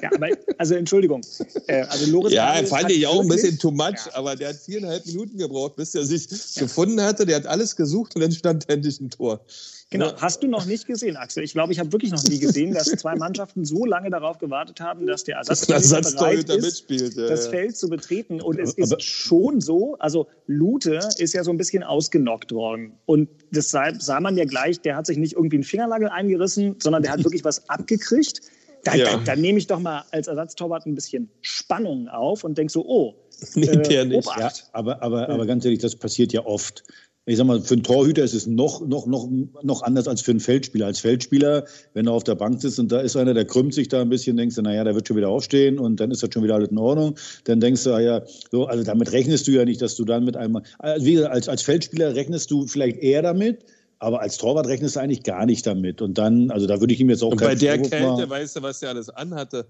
Ja, 0.00 0.10
aber, 0.14 0.28
also 0.58 0.76
Entschuldigung. 0.76 1.22
Äh, 1.66 1.80
also 1.82 2.08
Loris 2.12 2.32
ja, 2.32 2.52
Karius 2.52 2.70
fand 2.70 2.90
ich 2.92 3.04
auch 3.04 3.20
ein 3.20 3.26
bisschen 3.26 3.58
too 3.58 3.72
much, 3.72 4.06
ja. 4.06 4.14
aber 4.14 4.36
der 4.36 4.50
hat 4.50 4.56
viereinhalb 4.56 5.04
Minuten 5.06 5.38
gebraucht, 5.38 5.74
bis 5.74 5.92
er 5.96 6.04
sich 6.04 6.28
ja. 6.30 6.62
gefunden 6.62 7.00
hatte. 7.00 7.26
Der 7.26 7.36
hat 7.36 7.46
alles 7.46 7.74
gesucht 7.74 8.14
und 8.14 8.20
dann 8.20 8.30
stand 8.30 8.68
endlich 8.68 9.00
ein 9.00 9.10
Tor. 9.10 9.40
Genau, 9.90 10.12
hast 10.16 10.42
du 10.42 10.48
noch 10.48 10.66
nicht 10.66 10.86
gesehen, 10.88 11.16
Axel. 11.16 11.44
Ich 11.44 11.52
glaube, 11.52 11.72
ich 11.72 11.78
habe 11.78 11.92
wirklich 11.92 12.10
noch 12.10 12.24
nie 12.24 12.40
gesehen, 12.40 12.74
dass 12.74 12.86
zwei 12.86 13.14
Mannschaften 13.14 13.64
so 13.64 13.84
lange 13.84 14.10
darauf 14.10 14.38
gewartet 14.38 14.80
haben, 14.80 15.06
dass 15.06 15.22
der 15.22 15.36
Ersatztorhüter 15.36 16.00
bereit 16.00 16.48
ist, 16.48 16.90
ja, 16.90 17.28
das 17.28 17.46
Feld 17.46 17.76
zu 17.76 17.88
betreten. 17.88 18.40
Und 18.40 18.58
es 18.58 18.74
ist 18.74 19.00
schon 19.00 19.60
so, 19.60 19.94
also 20.00 20.26
Lute 20.48 20.98
ist 21.18 21.34
ja 21.34 21.44
so 21.44 21.52
ein 21.52 21.56
bisschen 21.56 21.84
ausgenockt 21.84 22.50
worden. 22.50 22.98
Und 23.06 23.28
deshalb 23.52 24.02
sah 24.02 24.18
man 24.18 24.36
ja 24.36 24.44
gleich, 24.44 24.80
der 24.80 24.96
hat 24.96 25.06
sich 25.06 25.18
nicht 25.18 25.34
irgendwie 25.34 25.56
einen 25.56 25.64
Fingernagel 25.64 26.08
eingerissen, 26.08 26.74
sondern 26.80 27.04
der 27.04 27.12
hat 27.12 27.22
wirklich 27.22 27.44
was 27.44 27.68
abgekriegt. 27.68 28.40
Da, 28.82 28.94
ja. 28.94 29.04
da, 29.04 29.18
da, 29.18 29.36
nehme 29.36 29.58
ich 29.58 29.68
doch 29.68 29.78
mal 29.78 30.04
als 30.10 30.26
Ersatztorwart 30.26 30.86
ein 30.86 30.94
bisschen 30.96 31.30
Spannung 31.42 32.08
auf 32.08 32.42
und 32.42 32.58
denke 32.58 32.72
so, 32.72 32.84
oh, 32.86 33.14
äh, 33.54 34.04
nicht. 34.04 34.26
Ja, 34.38 34.50
aber, 34.72 35.02
aber, 35.02 35.28
aber 35.28 35.46
ganz 35.46 35.64
ehrlich, 35.64 35.80
das 35.80 35.96
passiert 35.96 36.32
ja 36.32 36.44
oft 36.44 36.84
ich 37.28 37.36
sag 37.36 37.46
mal, 37.46 37.60
für 37.60 37.74
einen 37.74 37.82
Torhüter 37.82 38.22
ist 38.22 38.34
es 38.34 38.46
noch, 38.46 38.86
noch, 38.86 39.06
noch, 39.06 39.28
noch 39.62 39.82
anders 39.82 40.06
als 40.06 40.20
für 40.20 40.30
einen 40.30 40.38
Feldspieler. 40.38 40.86
Als 40.86 41.00
Feldspieler, 41.00 41.64
wenn 41.92 42.06
er 42.06 42.12
auf 42.12 42.22
der 42.22 42.36
Bank 42.36 42.62
sitzt 42.62 42.78
und 42.78 42.92
da 42.92 43.00
ist 43.00 43.16
einer, 43.16 43.34
der 43.34 43.44
krümmt 43.44 43.74
sich 43.74 43.88
da 43.88 44.00
ein 44.00 44.08
bisschen, 44.08 44.36
denkst 44.36 44.54
du, 44.54 44.62
naja, 44.62 44.84
der 44.84 44.94
wird 44.94 45.08
schon 45.08 45.16
wieder 45.16 45.28
aufstehen 45.28 45.80
und 45.80 45.98
dann 45.98 46.12
ist 46.12 46.22
das 46.22 46.30
schon 46.32 46.44
wieder 46.44 46.54
alles 46.54 46.68
in 46.68 46.78
Ordnung. 46.78 47.16
Dann 47.42 47.58
denkst 47.58 47.82
du, 47.82 47.90
ah 47.92 48.00
ja, 48.00 48.22
so, 48.52 48.66
also 48.66 48.84
damit 48.84 49.10
rechnest 49.10 49.48
du 49.48 49.50
ja 49.50 49.64
nicht, 49.64 49.82
dass 49.82 49.96
du 49.96 50.04
dann 50.04 50.24
mit 50.24 50.36
einem, 50.36 50.60
also 50.78 51.04
wie 51.04 51.14
gesagt, 51.14 51.34
als, 51.34 51.48
als 51.48 51.62
Feldspieler 51.62 52.14
rechnest 52.14 52.52
du 52.52 52.68
vielleicht 52.68 52.98
eher 52.98 53.22
damit, 53.22 53.64
aber 53.98 54.20
als 54.20 54.38
Torwart 54.38 54.68
rechnest 54.68 54.94
du 54.94 55.00
eigentlich 55.00 55.24
gar 55.24 55.46
nicht 55.46 55.66
damit. 55.66 56.02
Und 56.02 56.18
dann, 56.18 56.52
also 56.52 56.68
da 56.68 56.78
würde 56.78 56.94
ich 56.94 57.00
ihm 57.00 57.10
jetzt 57.10 57.24
auch 57.24 57.32
und 57.32 57.40
Bei 57.40 57.56
der 57.56 57.76
Kälte, 57.82 58.30
weißt 58.30 58.54
du, 58.54 58.62
was 58.62 58.78
der 58.78 58.90
alles 58.90 59.10
anhatte? 59.10 59.66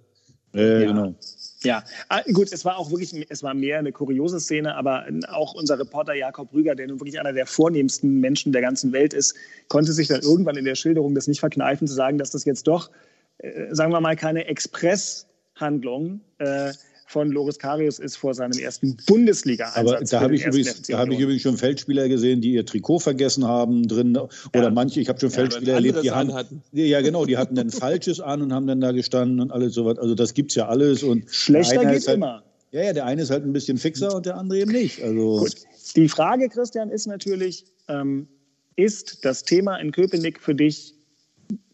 Äh, 0.52 0.82
ja. 0.82 0.92
genau. 0.92 1.14
Ja, 1.62 1.84
ah, 2.08 2.20
gut, 2.32 2.52
es 2.52 2.64
war 2.64 2.76
auch 2.76 2.90
wirklich, 2.90 3.26
es 3.30 3.42
war 3.42 3.54
mehr 3.54 3.78
eine 3.78 3.92
kuriose 3.92 4.40
Szene, 4.40 4.74
aber 4.74 5.06
auch 5.28 5.54
unser 5.54 5.78
Reporter 5.78 6.14
Jakob 6.14 6.52
Rüger, 6.52 6.74
der 6.74 6.86
nun 6.86 7.00
wirklich 7.00 7.18
einer 7.18 7.32
der 7.32 7.46
vornehmsten 7.46 8.20
Menschen 8.20 8.52
der 8.52 8.62
ganzen 8.62 8.92
Welt 8.92 9.14
ist, 9.14 9.34
konnte 9.68 9.92
sich 9.92 10.08
dann 10.08 10.20
irgendwann 10.20 10.56
in 10.56 10.64
der 10.64 10.74
Schilderung 10.74 11.14
das 11.14 11.26
nicht 11.28 11.40
verkneifen, 11.40 11.86
zu 11.86 11.94
sagen, 11.94 12.18
dass 12.18 12.30
das 12.30 12.44
jetzt 12.44 12.66
doch, 12.66 12.90
äh, 13.38 13.74
sagen 13.74 13.92
wir 13.92 14.00
mal, 14.00 14.16
keine 14.16 14.46
Expresshandlung 14.46 16.20
äh, 16.38 16.72
von 17.06 17.30
Loris 17.30 17.58
Karius 17.58 17.98
ist 18.00 18.16
vor 18.16 18.34
seinem 18.34 18.58
ersten 18.58 18.96
Bundesliga-Einsatz. 19.06 19.78
Aber 19.78 20.04
da 20.04 20.20
habe 20.20 20.34
ich, 20.34 20.44
übrigens, 20.44 20.82
da 20.82 20.98
hab 20.98 21.08
ich 21.08 21.20
übrigens 21.20 21.42
schon 21.42 21.56
Feldspieler 21.56 22.08
gesehen, 22.08 22.40
die 22.40 22.52
ihr 22.52 22.66
Trikot 22.66 22.98
vergessen 22.98 23.46
haben 23.46 23.86
drin. 23.86 24.16
Oder 24.16 24.30
ja. 24.54 24.70
manche, 24.70 25.00
ich 25.00 25.08
habe 25.08 25.20
schon 25.20 25.30
Feldspieler 25.30 25.68
ja, 25.68 25.74
erlebt, 25.74 26.02
die 26.02 26.10
haben, 26.10 26.34
hatten. 26.34 26.62
ja 26.72 27.00
genau, 27.00 27.24
die 27.24 27.36
hatten 27.36 27.58
ein 27.58 27.70
falsches 27.70 28.20
an 28.20 28.42
und 28.42 28.52
haben 28.52 28.66
dann 28.66 28.80
da 28.80 28.90
gestanden 28.90 29.40
und 29.40 29.52
alles 29.52 29.74
sowas. 29.74 29.98
Also 29.98 30.16
das 30.16 30.34
gibt 30.34 30.50
es 30.50 30.56
ja 30.56 30.66
alles. 30.66 31.04
Und 31.04 31.30
Schlechter 31.30 31.84
geht 31.84 32.06
halt, 32.06 32.16
immer. 32.16 32.42
Ja, 32.72 32.82
ja, 32.82 32.92
der 32.92 33.06
eine 33.06 33.22
ist 33.22 33.30
halt 33.30 33.44
ein 33.44 33.52
bisschen 33.52 33.78
fixer 33.78 34.14
und 34.14 34.26
der 34.26 34.36
andere 34.36 34.60
eben 34.60 34.72
nicht. 34.72 35.00
Also 35.02 35.38
Gut. 35.38 35.54
Die 35.94 36.08
Frage, 36.08 36.48
Christian, 36.48 36.90
ist 36.90 37.06
natürlich, 37.06 37.64
ähm, 37.88 38.26
ist 38.74 39.24
das 39.24 39.44
Thema 39.44 39.76
in 39.76 39.92
Köpenick 39.92 40.40
für 40.40 40.56
dich 40.56 40.95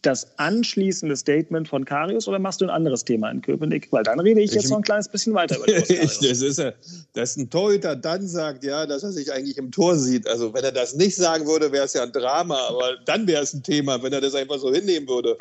das 0.02 0.26
anschließende 0.36 1.16
Statement 1.16 1.68
von 1.68 1.84
Karius 1.84 2.26
oder 2.26 2.38
machst 2.38 2.60
du 2.60 2.64
ein 2.64 2.70
anderes 2.70 3.04
Thema 3.04 3.30
in 3.30 3.40
Köpenick? 3.40 3.86
Weil 3.92 4.02
dann 4.02 4.18
rede 4.18 4.40
ich 4.40 4.52
jetzt 4.52 4.64
ich, 4.64 4.70
noch 4.70 4.78
ein 4.78 4.82
kleines 4.82 5.08
bisschen 5.08 5.32
weiter 5.32 5.56
über 5.56 5.66
das 5.72 6.20
ist 6.20 6.58
ja, 6.58 6.72
dass 7.12 7.36
ein 7.36 7.48
Torhüter 7.48 7.94
dann 7.94 8.26
sagt, 8.26 8.64
ja, 8.64 8.84
dass 8.84 9.04
er 9.04 9.12
sich 9.12 9.32
eigentlich 9.32 9.56
im 9.58 9.70
Tor 9.70 9.96
sieht. 9.96 10.26
Also 10.26 10.52
wenn 10.52 10.64
er 10.64 10.72
das 10.72 10.94
nicht 10.94 11.14
sagen 11.14 11.46
würde, 11.46 11.70
wäre 11.70 11.84
es 11.84 11.92
ja 11.92 12.02
ein 12.02 12.12
Drama, 12.12 12.58
aber 12.68 12.96
dann 13.06 13.26
wäre 13.26 13.42
es 13.42 13.54
ein 13.54 13.62
Thema, 13.62 14.02
wenn 14.02 14.12
er 14.12 14.20
das 14.20 14.34
einfach 14.34 14.58
so 14.58 14.72
hinnehmen 14.72 15.08
würde. 15.08 15.36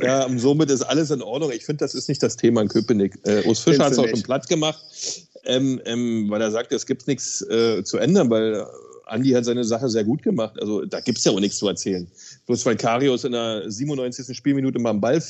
Ja, 0.00 0.24
und 0.24 0.38
somit 0.38 0.70
ist 0.70 0.82
alles 0.82 1.10
in 1.10 1.22
Ordnung. 1.22 1.52
Ich 1.52 1.66
finde, 1.66 1.84
das 1.84 1.94
ist 1.94 2.08
nicht 2.08 2.22
das 2.22 2.36
Thema 2.36 2.62
in 2.62 2.68
Köpenick. 2.68 3.18
Äh, 3.24 3.46
Urs 3.46 3.60
Fischer 3.60 3.84
hat 3.84 3.92
es 3.92 3.98
auch 3.98 4.08
schon 4.08 4.22
platt 4.22 4.48
gemacht, 4.48 4.82
ähm, 5.44 5.80
ähm, 5.84 6.30
weil 6.30 6.40
er 6.40 6.50
sagt, 6.50 6.72
es 6.72 6.86
gibt 6.86 7.06
nichts 7.06 7.42
äh, 7.42 7.84
zu 7.84 7.98
ändern, 7.98 8.30
weil 8.30 8.66
Andi 9.06 9.30
hat 9.30 9.44
seine 9.44 9.64
Sache 9.64 9.88
sehr 9.88 10.04
gut 10.04 10.22
gemacht. 10.22 10.60
Also 10.60 10.84
da 10.84 11.00
gibt 11.00 11.18
es 11.18 11.24
ja 11.24 11.32
auch 11.32 11.40
nichts 11.40 11.58
zu 11.58 11.68
erzählen. 11.68 12.06
Bloß 12.46 12.66
weil 12.66 12.76
Karius 12.76 13.24
in 13.24 13.32
der 13.32 13.70
97. 13.70 14.36
Spielminute 14.36 14.78
mal 14.78 14.90
einen 14.90 15.00
Ball 15.00 15.22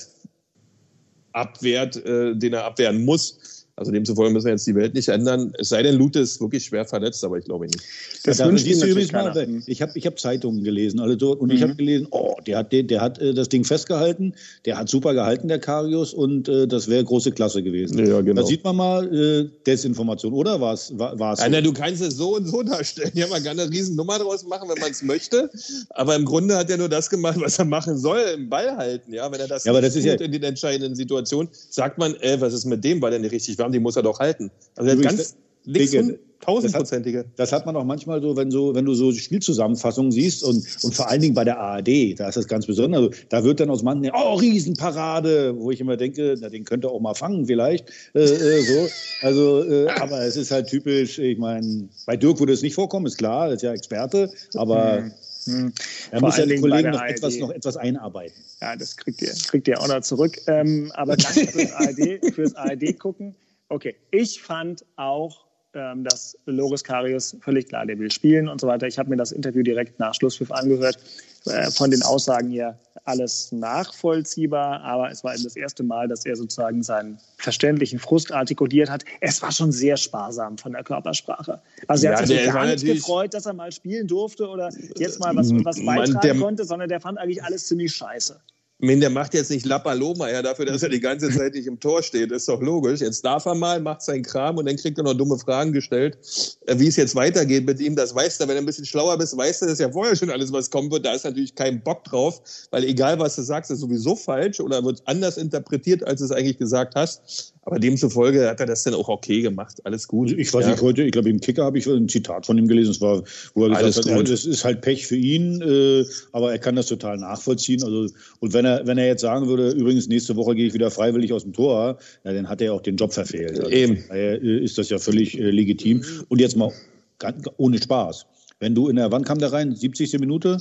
abwehrt, 1.32 1.96
äh, 2.04 2.34
den 2.34 2.54
er 2.54 2.64
abwehren 2.64 3.04
muss, 3.04 3.55
also 3.76 3.92
demzufolge 3.92 4.32
müssen 4.32 4.46
wir 4.46 4.52
jetzt 4.52 4.66
die 4.66 4.74
Welt 4.74 4.94
nicht 4.94 5.08
ändern. 5.08 5.52
Es 5.58 5.68
sei 5.68 5.82
denn, 5.82 5.96
Lute 5.96 6.20
ist 6.20 6.40
wirklich 6.40 6.64
schwer 6.64 6.86
verletzt, 6.86 7.22
aber 7.22 7.36
ich 7.36 7.44
glaube 7.44 7.66
nicht. 7.66 7.78
Das 8.24 8.38
ja, 8.38 8.46
wünscht 8.46 8.66
übrigens 8.66 9.12
mal. 9.12 9.62
Ich 9.66 9.82
habe 9.82 9.92
ich 9.94 10.06
hab 10.06 10.18
Zeitungen 10.18 10.64
gelesen 10.64 10.98
alle 10.98 11.16
dort, 11.18 11.40
und 11.40 11.50
mhm. 11.50 11.56
ich 11.56 11.62
habe 11.62 11.74
gelesen, 11.74 12.08
oh, 12.10 12.36
der 12.46 12.58
hat, 12.58 12.72
der, 12.72 12.84
der 12.84 13.02
hat 13.02 13.18
äh, 13.18 13.34
das 13.34 13.50
Ding 13.50 13.64
festgehalten, 13.64 14.34
der 14.64 14.78
hat 14.78 14.88
super 14.88 15.12
gehalten, 15.12 15.48
der 15.48 15.58
Karius, 15.58 16.14
und 16.14 16.48
äh, 16.48 16.66
das 16.66 16.88
wäre 16.88 17.04
große 17.04 17.32
Klasse 17.32 17.62
gewesen. 17.62 17.98
Ja, 17.98 18.22
genau. 18.22 18.40
Da 18.40 18.46
sieht 18.46 18.64
man 18.64 18.76
mal 18.76 19.14
äh, 19.14 19.50
Desinformation, 19.66 20.32
oder 20.32 20.58
war 20.58 20.72
es 20.72 20.90
war, 20.96 21.36
so? 21.36 21.46
Nein, 21.46 21.62
du 21.62 21.74
kannst 21.74 22.00
es 22.00 22.16
so 22.16 22.36
und 22.36 22.46
so 22.46 22.62
darstellen. 22.62 23.12
Ja, 23.12 23.26
man 23.26 23.44
kann 23.44 23.60
eine 23.60 23.70
riesen 23.70 23.94
Nummer 23.94 24.18
draus 24.18 24.46
machen, 24.46 24.70
wenn 24.70 24.80
man 24.80 24.90
es 24.90 25.02
möchte. 25.02 25.50
Aber 25.90 26.16
im 26.16 26.24
Grunde 26.24 26.56
hat 26.56 26.70
er 26.70 26.78
nur 26.78 26.88
das 26.88 27.10
gemacht, 27.10 27.38
was 27.38 27.58
er 27.58 27.66
machen 27.66 27.98
soll, 27.98 28.20
im 28.34 28.48
Ball 28.48 28.74
halten. 28.74 29.12
Ja, 29.12 29.30
wenn 29.30 29.40
er 29.40 29.48
das, 29.48 29.64
ja, 29.64 29.72
aber 29.72 29.82
das 29.82 29.96
ist 29.96 30.04
ja, 30.04 30.14
in 30.14 30.32
den 30.32 30.42
entscheidenden 30.44 30.94
Situationen, 30.94 31.50
sagt 31.52 31.98
man, 31.98 32.14
äh, 32.16 32.40
was 32.40 32.54
ist 32.54 32.64
mit 32.64 32.82
dem, 32.82 33.02
weil 33.02 33.12
er 33.12 33.18
nicht 33.18 33.32
richtig 33.32 33.58
war, 33.58 33.65
die 33.72 33.80
muss 33.80 33.96
er 33.96 34.02
doch 34.02 34.18
halten. 34.18 34.50
Also 34.76 34.90
er 34.90 34.96
hat 34.96 35.02
ganz 35.02 35.36
nichts 35.64 35.94
tausendprozentige. 36.40 37.24
Das, 37.36 37.50
das, 37.50 37.52
hat 37.52 37.66
man 37.66 37.76
auch 37.76 37.84
manchmal 37.84 38.20
so, 38.20 38.36
wenn 38.36 38.50
so, 38.50 38.74
wenn 38.74 38.84
du 38.84 38.94
so 38.94 39.12
Spielzusammenfassungen 39.12 40.12
siehst 40.12 40.44
und, 40.44 40.64
und 40.82 40.94
vor 40.94 41.08
allen 41.08 41.20
Dingen 41.20 41.34
bei 41.34 41.44
der 41.44 41.58
ARD, 41.58 42.18
da 42.18 42.28
ist 42.28 42.36
das 42.36 42.46
ganz 42.46 42.66
besonders. 42.66 43.02
Also, 43.02 43.14
da 43.28 43.44
wird 43.44 43.60
dann 43.60 43.70
aus 43.70 43.82
manchen, 43.82 44.12
oh, 44.14 44.34
Riesenparade, 44.34 45.58
wo 45.58 45.70
ich 45.70 45.80
immer 45.80 45.96
denke, 45.96 46.36
na, 46.38 46.48
den 46.48 46.64
könnte 46.64 46.88
auch 46.88 47.00
mal 47.00 47.14
fangen 47.14 47.46
vielleicht. 47.46 47.88
Äh, 48.14 48.20
äh, 48.20 48.62
so. 48.62 48.88
Also, 49.22 49.64
äh, 49.64 49.88
aber 49.88 50.22
es 50.22 50.36
ist 50.36 50.50
halt 50.50 50.68
typisch, 50.68 51.18
ich 51.18 51.38
meine, 51.38 51.88
bei 52.06 52.16
Dirk 52.16 52.38
würde 52.38 52.52
es 52.52 52.62
nicht 52.62 52.74
vorkommen, 52.74 53.06
ist 53.06 53.18
klar, 53.18 53.48
er 53.48 53.54
ist 53.54 53.62
ja 53.62 53.72
Experte, 53.72 54.30
aber 54.54 54.98
hm. 54.98 55.12
Hm. 55.46 55.72
Er 56.10 56.18
Vor 56.18 56.28
muss 56.28 56.38
ja 56.38 56.46
den 56.46 56.60
Kollegen 56.60 56.90
noch 56.90 57.04
etwas, 57.04 57.38
noch 57.38 57.50
etwas 57.50 57.76
einarbeiten. 57.76 58.34
Ja, 58.60 58.74
das 58.74 58.96
kriegt 58.96 59.22
ihr, 59.22 59.32
kriegt 59.46 59.68
ihr 59.68 59.80
auch 59.80 59.86
noch 59.86 60.00
zurück. 60.00 60.38
Ähm, 60.48 60.90
aber 60.94 61.16
danke 61.16 61.46
fürs 61.46 61.72
ARD, 61.72 62.34
fürs 62.34 62.54
ARD 62.56 62.98
gucken. 62.98 63.36
Okay, 63.68 63.96
ich 64.10 64.42
fand 64.42 64.84
auch, 64.96 65.46
ähm, 65.74 66.04
dass 66.04 66.38
Loris 66.46 66.84
Karius 66.84 67.36
völlig 67.40 67.68
klar, 67.68 67.86
der 67.86 67.98
will 67.98 68.10
spielen 68.10 68.48
und 68.48 68.60
so 68.60 68.66
weiter. 68.66 68.86
Ich 68.86 68.98
habe 68.98 69.10
mir 69.10 69.16
das 69.16 69.32
Interview 69.32 69.62
direkt 69.62 69.98
nach 69.98 70.14
Schlusspfiff 70.14 70.50
angehört. 70.50 70.98
Äh, 71.46 71.70
von 71.70 71.90
den 71.90 72.02
Aussagen 72.02 72.50
hier 72.50 72.78
alles 73.04 73.52
nachvollziehbar, 73.52 74.80
aber 74.82 75.10
es 75.10 75.22
war 75.22 75.32
eben 75.32 75.44
das 75.44 75.54
erste 75.54 75.84
Mal, 75.84 76.08
dass 76.08 76.26
er 76.26 76.34
sozusagen 76.34 76.82
seinen 76.82 77.18
verständlichen 77.38 78.00
Frust 78.00 78.32
artikuliert 78.32 78.90
hat. 78.90 79.04
Es 79.20 79.40
war 79.42 79.52
schon 79.52 79.70
sehr 79.70 79.96
sparsam 79.96 80.58
von 80.58 80.72
der 80.72 80.82
Körpersprache. 80.82 81.62
Also 81.86 82.06
er 82.06 82.12
ja, 82.12 82.18
hat 82.18 82.26
sich 82.26 82.46
gar 82.46 82.66
nicht 82.66 82.84
gefreut, 82.84 83.32
dass 83.32 83.46
er 83.46 83.52
mal 83.52 83.70
spielen 83.70 84.08
durfte 84.08 84.48
oder 84.48 84.70
jetzt 84.96 85.20
mal 85.20 85.36
was, 85.36 85.52
was 85.64 85.76
beitragen 85.84 86.12
Man, 86.14 86.20
der, 86.22 86.34
konnte, 86.34 86.64
sondern 86.64 86.88
der 86.88 87.00
fand 87.00 87.18
eigentlich 87.18 87.42
alles 87.44 87.66
ziemlich 87.66 87.94
scheiße. 87.94 88.40
Meine, 88.78 89.00
der 89.00 89.10
macht 89.10 89.32
jetzt 89.32 89.50
nicht 89.50 89.64
Lappaloma 89.64 90.28
ja, 90.28 90.42
dafür, 90.42 90.66
dass 90.66 90.82
er 90.82 90.90
die 90.90 91.00
ganze 91.00 91.30
Zeit 91.30 91.54
nicht 91.54 91.66
im 91.66 91.80
Tor 91.80 92.02
steht. 92.02 92.30
Ist 92.30 92.46
doch 92.46 92.60
logisch. 92.60 93.00
Jetzt 93.00 93.24
darf 93.24 93.46
er 93.46 93.54
mal, 93.54 93.80
macht 93.80 94.02
seinen 94.02 94.22
Kram 94.22 94.58
und 94.58 94.66
dann 94.66 94.76
kriegt 94.76 94.98
er 94.98 95.04
noch 95.04 95.14
dumme 95.14 95.38
Fragen 95.38 95.72
gestellt, 95.72 96.18
äh, 96.66 96.78
wie 96.78 96.88
es 96.88 96.96
jetzt 96.96 97.14
weitergeht 97.14 97.64
mit 97.64 97.80
ihm. 97.80 97.96
Das 97.96 98.14
weißt 98.14 98.38
du, 98.38 98.48
wenn 98.48 98.56
du 98.56 98.62
ein 98.62 98.66
bisschen 98.66 98.84
schlauer 98.84 99.16
bist, 99.16 99.34
weißt 99.34 99.62
du 99.62 99.66
das 99.66 99.78
ja 99.78 99.90
vorher 99.90 100.14
schon 100.14 100.28
alles, 100.28 100.52
was 100.52 100.70
kommen 100.70 100.90
wird. 100.90 101.06
Da 101.06 101.14
ist 101.14 101.24
natürlich 101.24 101.54
kein 101.54 101.82
Bock 101.82 102.04
drauf, 102.04 102.42
weil 102.70 102.84
egal, 102.84 103.18
was 103.18 103.36
du 103.36 103.42
sagst, 103.42 103.70
ist 103.70 103.80
sowieso 103.80 104.14
falsch 104.14 104.60
oder 104.60 104.84
wird 104.84 105.02
anders 105.06 105.38
interpretiert, 105.38 106.06
als 106.06 106.20
du 106.20 106.26
es 106.26 106.32
eigentlich 106.32 106.58
gesagt 106.58 106.96
hast. 106.96 107.54
Aber 107.66 107.80
demzufolge 107.80 108.48
hat 108.48 108.60
er 108.60 108.66
das 108.66 108.84
dann 108.84 108.94
auch 108.94 109.08
okay 109.08 109.42
gemacht. 109.42 109.80
Alles 109.82 110.06
gut. 110.06 110.30
Ich 110.30 110.54
weiß 110.54 110.66
ja. 110.66 110.70
nicht, 110.70 110.82
heute, 110.82 111.02
ich 111.02 111.10
glaube, 111.10 111.30
im 111.30 111.40
Kicker 111.40 111.64
habe 111.64 111.76
ich 111.76 111.86
ein 111.88 112.08
Zitat 112.08 112.46
von 112.46 112.56
ihm 112.56 112.68
gelesen. 112.68 112.92
Es 112.92 113.00
war, 113.00 113.24
wo 113.54 113.66
er 113.66 113.76
Alles 113.76 113.96
gesagt 113.96 114.16
hat, 114.16 114.28
es 114.28 114.46
ist 114.46 114.64
halt 114.64 114.82
Pech 114.82 115.04
für 115.04 115.16
ihn, 115.16 115.60
äh, 115.62 116.04
aber 116.30 116.52
er 116.52 116.60
kann 116.60 116.76
das 116.76 116.86
total 116.86 117.18
nachvollziehen. 117.18 117.82
Also, 117.82 118.06
und 118.38 118.52
wenn 118.52 118.64
er, 118.64 118.86
wenn 118.86 118.98
er 118.98 119.08
jetzt 119.08 119.22
sagen 119.22 119.48
würde, 119.48 119.72
übrigens, 119.72 120.06
nächste 120.06 120.36
Woche 120.36 120.54
gehe 120.54 120.68
ich 120.68 120.74
wieder 120.74 120.92
freiwillig 120.92 121.32
aus 121.32 121.42
dem 121.42 121.54
Tor, 121.54 121.98
ja, 122.22 122.32
dann 122.32 122.48
hat 122.48 122.62
er 122.62 122.72
auch 122.72 122.82
den 122.82 122.96
Job 122.96 123.12
verfehlt. 123.12 123.58
Also, 123.58 123.68
Eben. 123.68 124.04
Daher 124.08 124.40
äh, 124.40 124.64
ist 124.64 124.78
das 124.78 124.88
ja 124.88 125.00
völlig 125.00 125.36
äh, 125.36 125.50
legitim. 125.50 126.04
Und 126.28 126.40
jetzt 126.40 126.56
mal 126.56 126.70
ganz, 127.18 127.46
ohne 127.56 127.82
Spaß. 127.82 128.26
Wenn 128.60 128.76
du 128.76 128.88
in 128.88 128.94
der, 128.94 129.10
wann 129.10 129.24
kam 129.24 129.40
der 129.40 129.52
rein? 129.52 129.74
70. 129.74 130.20
Minute? 130.20 130.58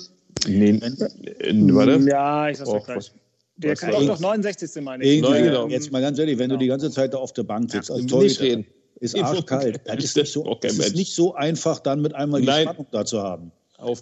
Nee, 0.48 0.82
warte. 0.82 2.04
Ja, 2.10 2.50
ich 2.50 2.58
sag's 2.58 2.70
oh, 2.70 2.80
gleich. 2.80 3.12
Der 3.58 3.72
Was 3.72 3.80
kann 3.80 3.92
doch, 3.92 4.06
doch 4.06 4.20
69. 4.20 4.84
meine 4.84 5.04
ich. 5.04 5.22
Genau. 5.22 5.68
Jetzt 5.68 5.92
mal 5.92 6.02
ganz 6.02 6.20
ehrlich, 6.20 6.38
wenn 6.38 6.50
genau. 6.50 6.60
du 6.60 6.64
die 6.64 6.68
ganze 6.68 6.92
Zeit 6.92 7.14
da 7.14 7.18
auf 7.18 7.34
der 7.34 7.44
Bank 7.44 7.72
sitzt, 7.72 7.90
ja, 7.90 7.96
als 7.96 8.06
Torhüter, 8.06 8.64
ist 9.00 9.18
arschkalt. 9.18 9.82
Das 9.86 10.04
ist, 10.04 10.18
nicht 10.18 10.32
so, 10.32 10.58
das 10.62 10.78
ist 10.78 10.96
nicht 10.96 11.14
so 11.14 11.36
einfach, 11.36 11.80
dann 11.80 12.02
mit 12.02 12.14
einmal 12.16 12.42
die 12.42 12.48
Nein. 12.48 12.64
Spannung 12.64 12.88
da 12.92 13.06
zu 13.06 13.22
haben. 13.22 13.52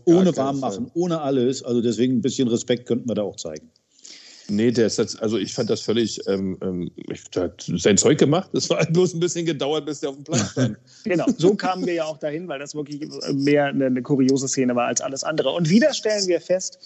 ohne 0.05 0.36
warm 0.36 0.60
machen, 0.60 0.89
ohne 0.93 1.22
alles. 1.22 1.63
Also 1.63 1.81
deswegen 1.81 2.17
ein 2.17 2.22
bisschen 2.22 2.48
Respekt 2.48 2.88
könnten 2.88 3.07
wir 3.10 3.15
da 3.15 3.24
auch 3.24 3.36
zeigen. 3.36 3.69
Nee, 4.50 4.72
der 4.72 4.88
ist 4.88 4.98
jetzt, 4.98 5.22
also 5.22 5.38
ich 5.38 5.53
fand 5.53 5.69
das 5.69 5.81
völlig, 5.81 6.19
ähm, 6.27 6.57
ähm 6.62 6.91
der 7.33 7.43
hat 7.43 7.65
sein 7.77 7.98
Zeug 7.98 8.17
gemacht. 8.17 8.50
Es 8.53 8.69
war 8.69 8.79
halt 8.79 8.91
bloß 8.91 9.13
ein 9.13 9.19
bisschen 9.19 9.45
gedauert, 9.45 9.86
bis 9.86 10.01
der 10.01 10.10
auf 10.10 10.15
dem 10.15 10.24
Platz 10.25 10.51
stand. 10.51 10.77
genau, 11.05 11.25
so 11.38 11.55
kamen 11.55 11.86
wir 11.86 11.93
ja 11.93 12.05
auch 12.05 12.17
dahin, 12.17 12.48
weil 12.48 12.60
das 12.60 12.75
wirklich 12.75 13.07
mehr 13.33 13.65
eine, 13.65 13.86
eine 13.86 14.01
kuriose 14.01 14.48
Szene 14.48 14.75
war 14.75 14.88
als 14.88 15.00
alles 15.00 15.24
andere. 15.24 15.51
Und 15.51 15.69
wieder 15.69 15.93
stellen 15.93 16.27
wir 16.27 16.41
fest, 16.41 16.79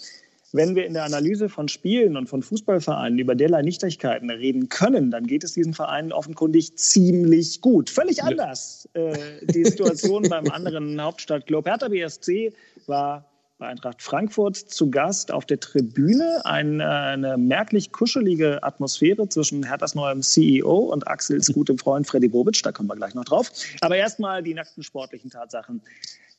wenn 0.52 0.74
wir 0.74 0.86
in 0.86 0.94
der 0.94 1.04
Analyse 1.04 1.48
von 1.48 1.68
Spielen 1.68 2.16
und 2.16 2.28
von 2.28 2.42
Fußballvereinen 2.42 3.18
über 3.18 3.34
derlei 3.34 3.62
Nichtigkeiten 3.62 4.30
reden 4.30 4.68
können, 4.68 5.10
dann 5.10 5.26
geht 5.26 5.44
es 5.44 5.52
diesen 5.52 5.74
Vereinen 5.74 6.12
offenkundig 6.12 6.76
ziemlich 6.76 7.60
gut. 7.60 7.90
Völlig 7.90 8.22
anders. 8.22 8.88
Ja. 8.94 9.12
Äh, 9.12 9.46
die 9.46 9.64
Situation 9.64 10.22
beim 10.28 10.46
anderen 10.50 11.00
Hauptstadtclub. 11.00 11.66
Hertha 11.66 11.88
BSC 11.88 12.52
war 12.86 13.24
bei 13.58 13.66
Eintracht 13.66 14.00
Frankfurt 14.00 14.56
zu 14.56 14.90
Gast 14.90 15.32
auf 15.32 15.44
der 15.44 15.60
Tribüne. 15.60 16.40
Ein, 16.44 16.80
äh, 16.80 16.84
eine 16.84 17.36
merklich 17.36 17.92
kuschelige 17.92 18.62
Atmosphäre 18.62 19.28
zwischen 19.28 19.64
Herthas 19.64 19.94
neuem 19.94 20.22
CEO 20.22 20.76
und 20.76 21.06
Axels 21.08 21.52
gutem 21.52 21.76
Freund 21.76 22.06
Freddy 22.06 22.28
Bobic. 22.28 22.62
Da 22.62 22.72
kommen 22.72 22.88
wir 22.88 22.96
gleich 22.96 23.14
noch 23.14 23.24
drauf. 23.24 23.50
Aber 23.80 23.96
erstmal 23.96 24.42
die 24.42 24.54
nackten 24.54 24.82
sportlichen 24.82 25.30
Tatsachen. 25.30 25.82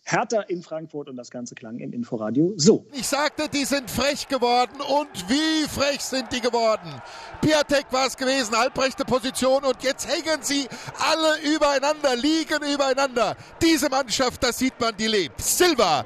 Hertha 0.03 0.41
in 0.41 0.63
Frankfurt 0.63 1.07
und 1.07 1.17
das 1.17 1.29
Ganze 1.29 1.53
klang 1.53 1.77
im 1.77 1.93
Inforadio 1.93 2.53
so. 2.55 2.85
Ich 2.93 3.07
sagte, 3.07 3.47
die 3.47 3.65
sind 3.65 3.91
frech 3.91 4.27
geworden 4.27 4.81
und 4.81 5.29
wie 5.29 5.67
frech 5.69 6.01
sind 6.01 6.31
die 6.31 6.41
geworden. 6.41 6.89
Piatek 7.41 7.85
war 7.91 8.07
es 8.07 8.17
gewesen, 8.17 8.57
halbrechte 8.57 9.05
Position 9.05 9.63
und 9.63 9.83
jetzt 9.83 10.07
hängen 10.07 10.41
sie 10.41 10.67
alle 10.97 11.39
übereinander, 11.53 12.15
liegen 12.15 12.63
übereinander. 12.73 13.35
Diese 13.61 13.87
Mannschaft, 13.89 14.43
das 14.43 14.57
sieht 14.57 14.79
man, 14.79 14.97
die 14.97 15.07
lebt. 15.07 15.41
Silva, 15.41 16.03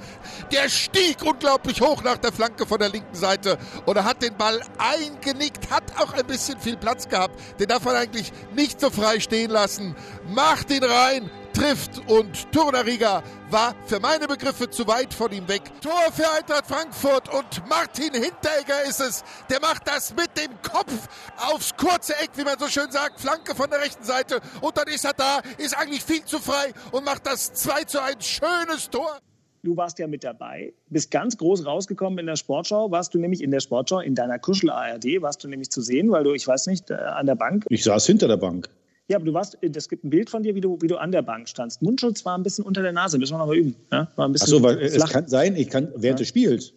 der 0.52 0.68
stieg 0.68 1.24
unglaublich 1.24 1.80
hoch 1.80 2.04
nach 2.04 2.18
der 2.18 2.34
Flanke 2.34 2.66
von 2.66 2.80
der 2.80 2.90
linken 2.90 3.16
Seite 3.16 3.58
oder 3.86 4.04
hat 4.04 4.22
den 4.22 4.36
Ball 4.36 4.60
eingenickt, 4.78 5.72
hat 5.72 5.84
auch 5.98 6.14
ein 6.14 6.28
bisschen 6.28 6.60
viel 6.60 6.76
Platz 6.76 7.08
gehabt. 7.08 7.40
Den 7.60 7.68
darf 7.68 7.86
man 7.86 7.96
eigentlich 7.96 8.34
nicht 8.54 8.82
so 8.82 8.90
frei 8.90 9.22
stehen 9.22 9.52
lassen. 9.52 9.96
Macht 10.28 10.72
ihn 10.72 10.84
rein, 10.84 11.32
trifft 11.54 12.02
und 12.10 12.52
Torunariga 12.52 13.24
war 13.50 13.76
für 13.86 14.00
meine 14.00 14.28
Begriffe 14.28 14.70
zu 14.70 14.88
weit 14.88 15.14
von 15.14 15.32
ihm 15.32 15.48
weg. 15.48 15.62
Tor 15.82 16.12
für 16.12 16.30
Eintracht 16.32 16.66
Frankfurt 16.66 17.34
und 17.34 17.70
Martin 17.70 18.14
Hinteregger 18.14 18.84
ist 18.88 19.00
es. 19.00 19.24
Der 19.50 19.60
macht 19.62 19.88
das 19.88 20.16
mit 20.16 20.30
dem 20.38 20.52
Kopf 20.62 21.08
aufs 21.52 21.76
kurze 21.78 22.14
Eck, 22.20 22.32
wie 22.36 22.44
man 22.44 22.58
so 22.60 22.68
schön 22.68 22.92
sagt. 22.92 23.20
Flanke 23.20 23.56
von 23.56 23.70
der 23.70 23.80
rechten 23.80 24.04
Seite 24.04 24.42
und 24.62 24.78
dann 24.78 24.88
ist 24.88 25.06
er 25.06 25.14
da, 25.14 25.42
ist 25.58 25.78
eigentlich 25.78 26.04
viel 26.04 26.26
zu 26.26 26.40
frei 26.40 26.74
und 26.92 27.06
macht 27.06 27.26
das 27.26 27.54
2 27.54 27.84
zu 27.84 28.02
1 28.02 28.26
schönes 28.26 28.90
Tor. 28.90 29.20
Du 29.66 29.78
warst 29.78 29.98
ja 29.98 30.08
mit 30.08 30.26
dabei, 30.26 30.74
bist 30.90 31.10
ganz 31.10 31.38
groß 31.38 31.66
rausgekommen 31.66 32.20
in 32.20 32.26
der 32.26 32.36
Sportschau. 32.36 32.92
Warst 32.92 33.14
du 33.14 33.18
nämlich 33.18 33.42
in 33.42 33.50
der 33.50 33.62
Sportschau, 33.62 34.02
in 34.02 34.14
deiner 34.14 34.38
Kuschel-ARD, 34.38 35.22
warst 35.22 35.42
du 35.44 35.48
nämlich 35.48 35.72
zu 35.72 35.82
sehen, 35.82 36.12
weil 36.12 36.26
du, 36.26 36.34
ich 36.34 36.46
weiß 36.46 36.68
nicht, 36.68 36.92
äh, 36.92 36.96
an 36.96 37.28
der 37.28 37.36
Bank. 37.36 37.66
Ich 37.70 37.86
saß 37.86 38.06
hinter 38.06 38.28
der 38.28 38.36
Bank. 38.36 38.68
Ja, 39.10 39.18
aber 39.18 39.26
du 39.26 39.34
warst, 39.34 39.58
es 39.62 39.90
gibt 39.90 40.06
ein 40.06 40.10
Bild 40.10 40.30
von 40.30 40.44
dir, 40.44 40.56
wie 40.56 40.62
du, 40.62 40.78
wie 40.82 40.88
du 40.88 40.98
an 40.98 41.12
der 41.12 41.22
Bank 41.22 41.50
standst. 41.50 41.82
Mundschutz 41.82 42.24
war 42.24 42.38
ein 42.38 42.44
bisschen 42.44 42.64
unter 42.64 42.82
der 42.82 42.94
Nase, 42.94 43.18
müssen 43.18 43.34
wir 43.34 43.40
noch 43.40 43.48
mal 43.48 43.58
üben. 43.58 43.76
Ja? 43.92 44.10
War 44.16 44.28
ein 44.28 44.32
bisschen 44.32 44.46
Achso, 44.46 44.64
weil 44.64 44.90
flach. 44.90 45.08
es 45.08 45.14
kann 45.14 45.28
sein, 45.28 45.56
ich 45.56 45.70
kann 45.70 45.90
während 45.96 46.20
ja. 46.20 46.24
des 46.24 46.28
Spiels. 46.30 46.74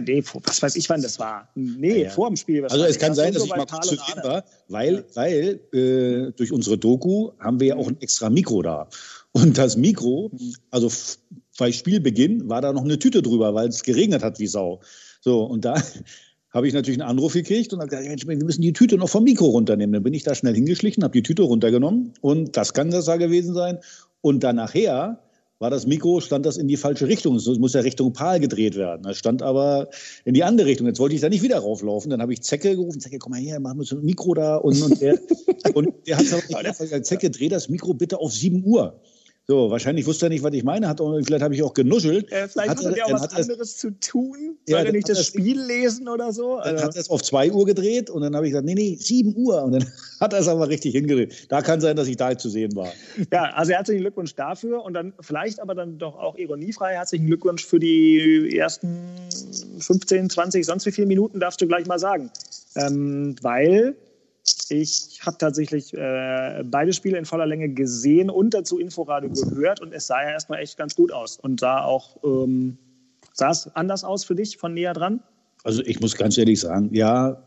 Nee, 0.00 0.24
was 0.42 0.60
weiß 0.60 0.74
ich, 0.74 0.88
wann 0.88 1.02
das 1.02 1.20
war. 1.20 1.48
Nee, 1.54 1.98
ja, 1.98 2.04
ja. 2.04 2.10
vor 2.10 2.28
dem 2.28 2.36
Spiel. 2.36 2.64
Also 2.64 2.84
es 2.84 2.98
kann 2.98 3.14
sein, 3.14 3.32
dass 3.32 3.44
ich 3.44 3.50
mal 3.50 3.64
kurz 3.64 3.86
zu 3.86 3.94
sehen 3.94 4.22
war, 4.24 4.44
weil, 4.68 4.94
ja. 4.94 5.02
weil 5.14 5.60
äh, 5.72 6.32
durch 6.32 6.50
unsere 6.50 6.76
Doku 6.76 7.30
haben 7.38 7.60
wir 7.60 7.68
ja 7.68 7.76
auch 7.76 7.86
ein 7.86 8.00
extra 8.00 8.28
Mikro 8.28 8.62
da. 8.62 8.88
Und 9.30 9.56
das 9.56 9.76
Mikro, 9.76 10.30
mhm. 10.32 10.54
also 10.70 10.90
bei 11.58 11.70
Spielbeginn 11.70 12.48
war 12.48 12.60
da 12.60 12.72
noch 12.72 12.82
eine 12.82 12.98
Tüte 12.98 13.22
drüber, 13.22 13.54
weil 13.54 13.68
es 13.68 13.84
geregnet 13.84 14.24
hat 14.24 14.40
wie 14.40 14.48
Sau. 14.48 14.80
So, 15.20 15.44
und 15.44 15.64
da 15.64 15.80
habe 16.54 16.68
ich 16.68 16.72
natürlich 16.72 17.00
einen 17.00 17.10
Anruf 17.10 17.32
gekriegt 17.32 17.72
und 17.72 17.80
habe 17.80 17.90
gesagt, 17.90 18.28
wir 18.28 18.36
müssen 18.36 18.62
die 18.62 18.72
Tüte 18.72 18.96
noch 18.96 19.08
vom 19.08 19.24
Mikro 19.24 19.46
runternehmen. 19.46 19.92
Dann 19.92 20.02
bin 20.04 20.14
ich 20.14 20.22
da 20.22 20.36
schnell 20.36 20.54
hingeschlichen, 20.54 21.02
habe 21.02 21.12
die 21.12 21.22
Tüte 21.22 21.42
runtergenommen 21.42 22.14
und 22.20 22.56
das 22.56 22.72
kann 22.72 22.90
das 22.90 23.06
da 23.06 23.16
gewesen 23.16 23.54
sein. 23.54 23.78
Und 24.20 24.44
dann 24.44 24.56
nachher 24.56 25.18
war 25.58 25.70
das 25.70 25.86
Mikro, 25.86 26.20
stand 26.20 26.46
das 26.46 26.56
in 26.56 26.68
die 26.68 26.76
falsche 26.76 27.08
Richtung. 27.08 27.36
Es 27.36 27.46
muss 27.46 27.74
ja 27.74 27.80
Richtung 27.80 28.12
Pal 28.12 28.38
gedreht 28.38 28.76
werden. 28.76 29.02
Das 29.02 29.18
stand 29.18 29.42
aber 29.42 29.88
in 30.24 30.34
die 30.34 30.44
andere 30.44 30.68
Richtung. 30.68 30.86
Jetzt 30.86 31.00
wollte 31.00 31.16
ich 31.16 31.20
da 31.20 31.28
nicht 31.28 31.42
wieder 31.42 31.58
rauflaufen. 31.58 32.10
Dann 32.10 32.22
habe 32.22 32.32
ich 32.32 32.42
Zecke 32.42 32.76
gerufen. 32.76 33.00
Zecke, 33.00 33.18
komm 33.18 33.32
mal 33.32 33.40
her, 33.40 33.58
machen 33.60 33.78
wir 33.78 33.84
so 33.84 33.96
ein 33.96 34.04
Mikro 34.04 34.34
da. 34.34 34.56
Und, 34.56 34.80
und 34.80 35.00
der, 35.00 35.18
und 35.74 35.92
der 36.06 36.18
hat 36.18 36.26
aber 36.32 36.62
nicht 36.62 36.78
gesagt, 36.78 37.06
Zecke, 37.06 37.30
dreh 37.30 37.48
das 37.48 37.68
Mikro 37.68 37.94
bitte 37.94 38.18
auf 38.18 38.32
7 38.32 38.64
Uhr. 38.64 39.00
So, 39.46 39.70
wahrscheinlich 39.70 40.06
wusste 40.06 40.26
er 40.26 40.28
nicht, 40.30 40.42
was 40.42 40.54
ich 40.54 40.64
meine, 40.64 40.88
hat, 40.88 41.00
vielleicht 41.00 41.42
habe 41.42 41.54
ich 41.54 41.62
auch 41.62 41.74
genuschelt. 41.74 42.32
Äh, 42.32 42.48
vielleicht 42.48 42.70
hat 42.70 42.82
er 42.82 42.96
ja 42.96 43.04
auch 43.04 43.12
was 43.12 43.34
anderes 43.34 43.76
zu 43.76 43.90
tun. 43.90 44.56
Soll 44.66 44.78
ja, 44.78 44.84
er 44.86 44.92
nicht 44.92 45.06
das 45.06 45.26
Spiel 45.26 45.60
lesen 45.60 46.08
oder 46.08 46.32
so? 46.32 46.56
Dann 46.56 46.76
also. 46.76 46.84
hat 46.86 46.94
er 46.94 47.00
es 47.02 47.10
auf 47.10 47.22
2 47.22 47.52
Uhr 47.52 47.66
gedreht 47.66 48.08
und 48.08 48.22
dann 48.22 48.34
habe 48.34 48.46
ich 48.46 48.52
gesagt, 48.52 48.64
nee, 48.64 48.74
nee, 48.74 48.96
7 48.98 49.36
Uhr. 49.36 49.62
Und 49.62 49.72
dann 49.72 49.84
hat 50.20 50.32
er 50.32 50.38
es 50.38 50.48
aber 50.48 50.68
richtig 50.68 50.94
hingedreht. 50.94 51.46
Da 51.50 51.60
kann 51.60 51.82
sein, 51.82 51.94
dass 51.94 52.08
ich 52.08 52.16
da 52.16 52.38
zu 52.38 52.48
sehen 52.48 52.74
war. 52.74 52.90
Ja, 53.30 53.50
also 53.52 53.72
herzlichen 53.72 54.00
Glückwunsch 54.00 54.34
dafür 54.34 54.82
und 54.82 54.94
dann 54.94 55.12
vielleicht 55.20 55.60
aber 55.60 55.74
dann 55.74 55.98
doch 55.98 56.16
auch 56.16 56.36
ironiefrei 56.36 56.94
herzlichen 56.94 57.26
Glückwunsch 57.26 57.66
für 57.66 57.78
die 57.78 58.56
ersten 58.56 58.96
15, 59.78 60.30
20, 60.30 60.64
sonst 60.64 60.86
wie 60.86 60.92
viele 60.92 61.06
Minuten 61.06 61.38
darfst 61.38 61.60
du 61.60 61.66
gleich 61.66 61.86
mal 61.86 61.98
sagen. 61.98 62.30
Ähm, 62.76 63.36
weil 63.42 63.94
ich 64.68 65.20
habe 65.24 65.38
tatsächlich 65.38 65.94
äh, 65.94 66.62
beide 66.64 66.92
Spiele 66.92 67.18
in 67.18 67.24
voller 67.24 67.46
Länge 67.46 67.68
gesehen 67.68 68.30
und 68.30 68.54
dazu 68.54 68.78
Inforadio 68.78 69.30
gehört 69.30 69.80
und 69.80 69.92
es 69.92 70.06
sah 70.06 70.22
ja 70.22 70.30
erstmal 70.30 70.60
echt 70.60 70.76
ganz 70.76 70.94
gut 70.94 71.12
aus 71.12 71.38
und 71.38 71.60
sah 71.60 71.84
auch, 71.84 72.16
ähm, 72.24 72.76
sah 73.32 73.50
es 73.50 73.70
anders 73.74 74.04
aus 74.04 74.24
für 74.24 74.34
dich 74.34 74.58
von 74.58 74.74
näher 74.74 74.92
dran? 74.92 75.20
Also 75.62 75.82
ich 75.86 76.00
muss 76.00 76.14
ganz 76.14 76.36
ehrlich 76.36 76.60
sagen, 76.60 76.90
ja, 76.92 77.42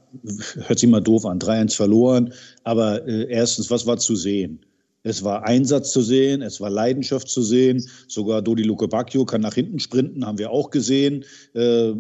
hört 0.66 0.80
sich 0.80 0.90
mal 0.90 1.02
doof 1.02 1.26
an, 1.26 1.40
3-1 1.40 1.76
verloren, 1.76 2.34
aber 2.64 3.08
äh, 3.08 3.30
erstens, 3.30 3.70
was 3.70 3.86
war 3.86 3.98
zu 3.98 4.16
sehen? 4.16 4.60
Es 5.04 5.24
war 5.24 5.46
Einsatz 5.46 5.92
zu 5.92 6.02
sehen, 6.02 6.42
es 6.42 6.60
war 6.60 6.70
Leidenschaft 6.70 7.30
zu 7.30 7.42
sehen. 7.42 7.88
Sogar 8.10 8.42
Dodi 8.42 8.64
Luke 8.64 8.88
Bacchio 8.90 9.24
kann 9.24 9.40
nach 9.40 9.54
hinten 9.54 9.80
sprinten, 9.80 10.26
haben 10.26 10.38
wir 10.38 10.52
auch 10.52 10.70
gesehen. 10.70 11.24
Äh, 11.54 11.94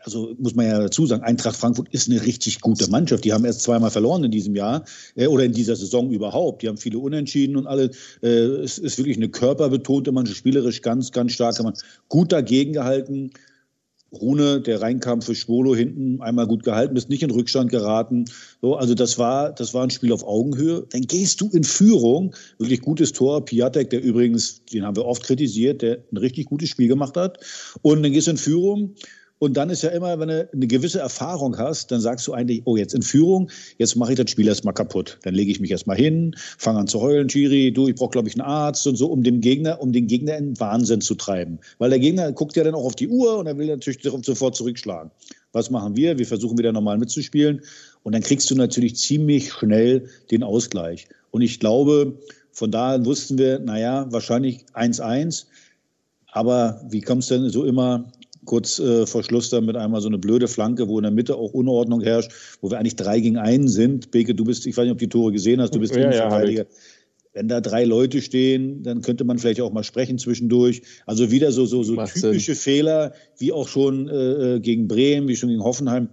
also 0.00 0.34
muss 0.38 0.54
man 0.54 0.66
ja 0.66 0.78
dazu 0.78 1.06
sagen, 1.06 1.22
Eintracht 1.22 1.56
Frankfurt 1.56 1.88
ist 1.90 2.08
eine 2.08 2.22
richtig 2.24 2.60
gute 2.60 2.88
Mannschaft. 2.90 3.24
Die 3.24 3.32
haben 3.32 3.44
erst 3.44 3.62
zweimal 3.62 3.90
verloren 3.90 4.24
in 4.24 4.30
diesem 4.30 4.54
Jahr 4.54 4.84
äh, 5.14 5.26
oder 5.26 5.44
in 5.44 5.52
dieser 5.52 5.76
Saison 5.76 6.10
überhaupt. 6.10 6.62
Die 6.62 6.68
haben 6.68 6.78
viele 6.78 6.98
Unentschieden 6.98 7.56
und 7.56 7.66
alle. 7.66 7.90
Äh, 8.22 8.28
es 8.28 8.78
ist 8.78 8.98
wirklich 8.98 9.16
eine 9.16 9.28
körperbetonte 9.28 10.12
Mannschaft, 10.12 10.38
spielerisch 10.38 10.82
ganz, 10.82 11.12
ganz 11.12 11.32
starke 11.32 11.62
Mannschaft. 11.62 11.86
Gut 12.08 12.32
dagegen 12.32 12.72
gehalten. 12.72 13.30
Rune, 14.12 14.60
der 14.60 14.80
reinkam 14.80 15.20
für 15.20 15.34
Schwolo 15.34 15.74
hinten, 15.74 16.22
einmal 16.22 16.46
gut 16.46 16.62
gehalten, 16.62 16.96
ist 16.96 17.10
nicht 17.10 17.24
in 17.24 17.30
Rückstand 17.30 17.70
geraten. 17.70 18.24
So, 18.62 18.76
also 18.76 18.94
das 18.94 19.18
war, 19.18 19.52
das 19.52 19.74
war 19.74 19.82
ein 19.82 19.90
Spiel 19.90 20.12
auf 20.12 20.24
Augenhöhe. 20.24 20.86
Dann 20.90 21.02
gehst 21.02 21.40
du 21.40 21.50
in 21.50 21.64
Führung, 21.64 22.34
wirklich 22.58 22.80
gutes 22.80 23.12
Tor. 23.12 23.44
Piatek, 23.44 23.90
der 23.90 24.02
übrigens, 24.02 24.64
den 24.64 24.84
haben 24.84 24.96
wir 24.96 25.04
oft 25.04 25.24
kritisiert, 25.24 25.82
der 25.82 25.98
ein 26.12 26.16
richtig 26.16 26.46
gutes 26.46 26.68
Spiel 26.68 26.88
gemacht 26.88 27.16
hat. 27.16 27.38
Und 27.82 28.02
dann 28.02 28.12
gehst 28.12 28.28
du 28.28 28.30
in 28.30 28.36
Führung 28.36 28.94
und 29.38 29.56
dann 29.56 29.68
ist 29.68 29.82
ja 29.82 29.90
immer, 29.90 30.18
wenn 30.18 30.28
du 30.28 30.48
eine 30.50 30.66
gewisse 30.66 30.98
Erfahrung 30.98 31.58
hast, 31.58 31.92
dann 31.92 32.00
sagst 32.00 32.26
du 32.26 32.32
eigentlich, 32.32 32.62
oh, 32.64 32.76
jetzt 32.76 32.94
in 32.94 33.02
Führung, 33.02 33.50
jetzt 33.76 33.94
mache 33.94 34.12
ich 34.12 34.18
das 34.18 34.30
Spiel 34.30 34.48
erstmal 34.48 34.72
kaputt. 34.72 35.18
Dann 35.24 35.34
lege 35.34 35.50
ich 35.50 35.60
mich 35.60 35.70
erstmal 35.70 35.96
hin, 35.96 36.34
fange 36.56 36.78
an 36.78 36.86
zu 36.86 37.02
heulen, 37.02 37.28
Chiri, 37.28 37.70
du, 37.70 37.86
ich 37.86 37.96
brauche, 37.96 38.12
glaube 38.12 38.28
ich, 38.28 38.34
einen 38.34 38.48
Arzt 38.48 38.86
und 38.86 38.96
so, 38.96 39.08
um 39.08 39.22
den 39.22 39.42
Gegner, 39.42 39.80
um 39.82 39.92
den 39.92 40.06
Gegner 40.06 40.38
in 40.38 40.58
Wahnsinn 40.58 41.02
zu 41.02 41.14
treiben. 41.16 41.58
Weil 41.78 41.90
der 41.90 41.98
Gegner 41.98 42.32
guckt 42.32 42.56
ja 42.56 42.64
dann 42.64 42.74
auch 42.74 42.84
auf 42.84 42.96
die 42.96 43.08
Uhr 43.08 43.36
und 43.36 43.46
er 43.46 43.58
will 43.58 43.66
natürlich 43.66 44.02
sofort 44.02 44.56
zurückschlagen. 44.56 45.10
Was 45.52 45.70
machen 45.70 45.96
wir? 45.96 46.18
Wir 46.18 46.26
versuchen 46.26 46.56
wieder 46.56 46.72
normal 46.72 46.96
mitzuspielen. 46.96 47.60
Und 48.02 48.14
dann 48.14 48.22
kriegst 48.22 48.50
du 48.50 48.54
natürlich 48.54 48.96
ziemlich 48.96 49.52
schnell 49.52 50.08
den 50.30 50.42
Ausgleich. 50.44 51.08
Und 51.30 51.42
ich 51.42 51.60
glaube, 51.60 52.18
von 52.52 52.70
daher 52.70 53.04
wussten 53.04 53.36
wir, 53.36 53.58
naja, 53.58 54.06
wahrscheinlich 54.10 54.64
1-1. 54.72 55.44
Aber 56.32 56.82
wie 56.88 57.00
kommt 57.00 57.22
es 57.22 57.28
denn 57.28 57.50
so 57.50 57.64
immer 57.64 58.12
kurz 58.46 58.78
äh, 58.78 59.06
vor 59.06 59.22
Schluss 59.22 59.50
dann 59.50 59.66
mit 59.66 59.76
einmal 59.76 60.00
so 60.00 60.08
eine 60.08 60.18
blöde 60.18 60.48
Flanke, 60.48 60.88
wo 60.88 60.98
in 60.98 61.02
der 61.02 61.12
Mitte 61.12 61.36
auch 61.36 61.52
Unordnung 61.52 62.00
herrscht, 62.00 62.32
wo 62.60 62.70
wir 62.70 62.78
eigentlich 62.78 62.96
drei 62.96 63.20
gegen 63.20 63.36
einen 63.36 63.68
sind. 63.68 64.10
Beke, 64.10 64.34
du 64.34 64.44
bist, 64.44 64.66
ich 64.66 64.76
weiß 64.76 64.84
nicht, 64.84 64.92
ob 64.92 64.98
du 64.98 65.04
die 65.04 65.10
Tore 65.10 65.32
gesehen 65.32 65.60
hast, 65.60 65.74
du 65.74 65.80
bist 65.80 65.94
ja, 65.94 66.02
Innenverteidiger. 66.02 66.62
Ja, 66.62 66.68
wenn 67.36 67.48
da 67.48 67.60
drei 67.60 67.84
Leute 67.84 68.22
stehen, 68.22 68.82
dann 68.82 69.02
könnte 69.02 69.24
man 69.24 69.38
vielleicht 69.38 69.60
auch 69.60 69.70
mal 69.70 69.84
sprechen 69.84 70.16
zwischendurch. 70.16 70.80
Also 71.04 71.30
wieder 71.30 71.52
so, 71.52 71.66
so, 71.66 71.82
so 71.82 71.94
typische 71.96 72.54
Sinn. 72.54 72.62
Fehler, 72.62 73.12
wie 73.36 73.52
auch 73.52 73.68
schon 73.68 74.08
äh, 74.08 74.54
äh, 74.54 74.60
gegen 74.60 74.88
Bremen, 74.88 75.28
wie 75.28 75.36
schon 75.36 75.50
gegen 75.50 75.62
Hoffenheim. 75.62 76.08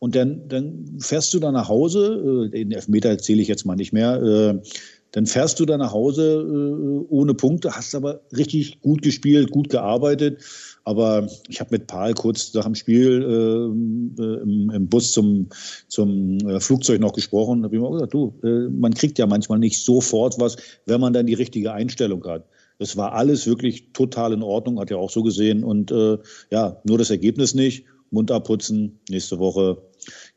Und 0.00 0.16
dann, 0.16 0.48
dann 0.48 0.98
fährst 0.98 1.32
du 1.34 1.38
da 1.38 1.52
nach 1.52 1.68
Hause, 1.68 2.48
äh, 2.48 2.50
den 2.50 2.72
Elfmeter 2.72 3.10
erzähle 3.10 3.42
ich 3.42 3.48
jetzt 3.48 3.64
mal 3.64 3.76
nicht 3.76 3.92
mehr, 3.92 4.20
äh, 4.20 4.68
dann 5.12 5.26
fährst 5.26 5.60
du 5.60 5.66
da 5.66 5.78
nach 5.78 5.92
Hause 5.92 6.44
äh, 6.46 7.06
ohne 7.14 7.34
Punkte, 7.34 7.70
hast 7.70 7.94
aber 7.94 8.22
richtig 8.36 8.80
gut 8.80 9.02
gespielt, 9.02 9.52
gut 9.52 9.68
gearbeitet. 9.68 10.42
Aber 10.86 11.26
ich 11.48 11.58
habe 11.58 11.70
mit 11.72 11.88
Paul 11.88 12.14
kurz 12.14 12.54
nach 12.54 12.64
dem 12.64 12.76
Spiel 12.76 13.20
äh, 13.20 14.22
äh, 14.22 14.42
im, 14.42 14.70
im, 14.70 14.88
Bus 14.88 15.10
zum, 15.10 15.48
zum 15.88 16.38
äh, 16.48 16.60
Flugzeug 16.60 17.00
noch 17.00 17.12
gesprochen. 17.12 17.62
Da 17.62 17.66
habe 17.66 17.74
ich 17.74 17.82
mal 17.82 17.90
gesagt, 17.90 18.14
du, 18.14 18.38
äh, 18.44 18.70
man 18.70 18.94
kriegt 18.94 19.18
ja 19.18 19.26
manchmal 19.26 19.58
nicht 19.58 19.82
sofort 19.82 20.38
was, 20.38 20.56
wenn 20.86 21.00
man 21.00 21.12
dann 21.12 21.26
die 21.26 21.34
richtige 21.34 21.72
Einstellung 21.72 22.24
hat. 22.24 22.46
Das 22.78 22.96
war 22.96 23.14
alles 23.14 23.48
wirklich 23.48 23.92
total 23.94 24.32
in 24.32 24.44
Ordnung, 24.44 24.78
hat 24.78 24.90
ja 24.90 24.96
auch 24.96 25.10
so 25.10 25.24
gesehen. 25.24 25.64
Und 25.64 25.90
äh, 25.90 26.18
ja, 26.52 26.80
nur 26.84 26.98
das 26.98 27.10
Ergebnis 27.10 27.52
nicht. 27.52 27.84
Mund 28.12 28.30
abputzen. 28.30 29.00
Nächste 29.08 29.40
Woche 29.40 29.82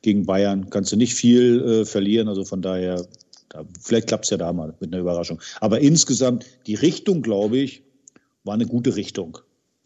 gegen 0.01 0.25
Bayern 0.25 0.71
kannst 0.71 0.91
du 0.91 0.95
nicht 0.95 1.13
viel 1.13 1.62
äh, 1.63 1.85
verlieren. 1.85 2.27
Also 2.27 2.43
von 2.43 2.63
daher, 2.63 3.05
da, 3.49 3.65
vielleicht 3.79 4.07
klappt 4.07 4.25
es 4.25 4.31
ja 4.31 4.38
da 4.38 4.51
mal 4.51 4.73
mit 4.79 4.91
einer 4.91 5.01
Überraschung. 5.01 5.39
Aber 5.62 5.79
insgesamt, 5.79 6.47
die 6.65 6.73
Richtung, 6.73 7.21
glaube 7.21 7.59
ich, 7.59 7.83
war 8.43 8.55
eine 8.55 8.65
gute 8.65 8.95
Richtung 8.95 9.38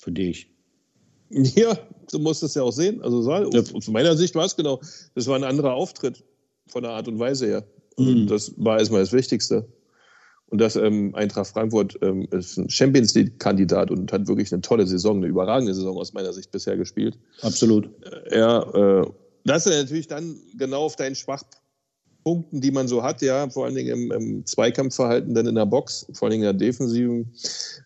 für 0.01 0.13
dich. 0.13 0.52
Ja, 1.55 1.77
du 2.11 2.19
musst 2.19 2.43
es 2.43 2.55
ja 2.55 2.63
auch 2.63 2.71
sehen. 2.71 3.01
Also 3.01 3.29
ja. 3.29 3.63
von 3.63 3.93
meiner 3.93 4.15
Sicht 4.15 4.35
war 4.35 4.45
es 4.45 4.55
genau. 4.55 4.79
Das 5.15 5.27
war 5.27 5.35
ein 5.35 5.43
anderer 5.43 5.73
Auftritt 5.73 6.23
von 6.67 6.83
der 6.83 6.91
Art 6.91 7.07
und 7.07 7.19
Weise 7.19 7.47
her. 7.47 7.63
Mhm. 7.97 8.27
Das 8.27 8.53
war 8.57 8.79
erstmal 8.79 9.01
das 9.01 9.13
Wichtigste. 9.13 9.67
Und 10.47 10.59
das 10.59 10.75
ähm, 10.75 11.15
Eintracht 11.15 11.47
Frankfurt 11.47 11.97
ähm, 12.03 12.27
ist 12.29 12.57
ein 12.57 12.69
Champions 12.69 13.15
League-Kandidat 13.15 13.89
und 13.89 14.11
hat 14.11 14.27
wirklich 14.27 14.53
eine 14.53 14.61
tolle 14.61 14.85
Saison, 14.85 15.17
eine 15.17 15.25
überragende 15.25 15.73
Saison 15.73 15.97
aus 15.97 16.13
meiner 16.13 16.31
Sicht 16.31 16.51
bisher 16.51 16.77
gespielt. 16.77 17.17
Absolut. 17.41 17.89
Äh, 18.29 18.37
ja, 18.37 19.01
äh, 19.01 19.07
das 19.45 19.65
ist 19.65 19.75
natürlich 19.75 20.07
dann 20.07 20.39
genau 20.55 20.83
auf 20.83 20.95
deinen 20.95 21.15
Schwachpunkten, 22.23 22.61
die 22.61 22.71
man 22.71 22.87
so 22.87 23.03
hat, 23.03 23.21
ja, 23.21 23.49
vor 23.49 23.65
allen 23.65 23.75
Dingen 23.75 23.89
im, 23.89 24.11
im 24.11 24.45
Zweikampfverhalten 24.45 25.33
dann 25.33 25.47
in 25.47 25.55
der 25.55 25.65
Box, 25.65 26.05
vor 26.13 26.27
allen 26.27 26.31
Dingen 26.31 26.43
in 26.49 26.57
der 26.57 26.67
defensiven, 26.67 27.31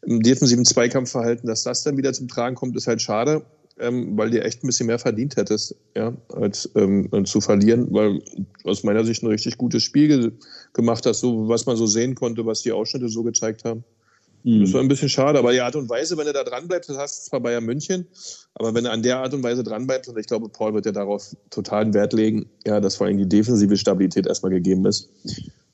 im 0.06 0.22
defensiven 0.22 0.66
Zweikampfverhalten, 0.66 1.48
dass 1.48 1.64
das 1.64 1.84
dann 1.84 1.98
wieder 1.98 2.14
zum 2.14 2.28
Tragen 2.28 2.56
kommt, 2.56 2.76
ist 2.76 2.88
halt 2.88 3.02
schade 3.02 3.44
ähm, 3.80 4.18
weil 4.18 4.30
du 4.30 4.44
echt 4.44 4.64
ein 4.64 4.68
bisschen 4.68 4.88
mehr 4.88 5.00
verdient 5.00 5.36
hättest, 5.36 5.76
ja, 5.96 6.14
als 6.34 6.70
ähm, 6.76 7.10
zu 7.26 7.42
verlieren, 7.42 7.88
weil 7.92 8.22
aus 8.64 8.84
meiner 8.84 9.06
Sicht 9.06 9.24
ein 9.24 9.28
richtig 9.28 9.58
gutes 9.58 9.84
Spiel 9.84 10.08
ge 10.08 10.32
gemacht 10.74 11.06
hast, 11.06 11.20
so 11.20 11.48
was 11.48 11.66
man 11.66 11.78
so 11.78 11.86
sehen 11.86 12.16
konnte, 12.16 12.46
was 12.46 12.62
die 12.62 12.72
Ausschnitte 12.72 13.10
so 13.10 13.24
gezeigt 13.24 13.66
haben. 13.66 13.84
Mhm. 14.48 14.62
Das 14.62 14.72
war 14.72 14.80
ein 14.80 14.88
bisschen 14.88 15.10
schade, 15.10 15.38
aber 15.38 15.52
die 15.52 15.60
Art 15.60 15.76
und 15.76 15.90
Weise, 15.90 16.18
wenn 16.18 16.26
du 16.26 16.32
da 16.32 16.46
dran 16.46 16.70
bleibst, 16.70 16.90
das 16.90 16.98
hast 16.98 17.26
du 17.26 17.30
zwar 17.30 17.42
Bayern 17.42 17.66
München, 17.66 18.08
aber 18.54 18.74
wenn 18.74 18.86
du 18.86 18.92
an 18.92 19.04
der 19.04 19.20
Art 19.20 19.34
und 19.34 19.44
Weise 19.44 19.62
dran 19.62 19.86
bleibst, 19.86 20.10
und 20.10 20.18
ich 20.18 20.26
glaube, 20.26 20.48
Paul 20.48 20.74
wird 20.74 20.86
ja 20.86 20.94
darauf 20.94 21.36
totalen 21.50 21.94
Wert 21.94 22.14
legen, 22.14 22.50
ja, 22.66 22.80
dass 22.80 22.96
vor 22.96 23.08
allem 23.08 23.18
die 23.18 23.28
defensive 23.28 23.76
Stabilität 23.76 24.26
erstmal 24.26 24.54
gegeben 24.54 24.86
ist. 24.86 25.10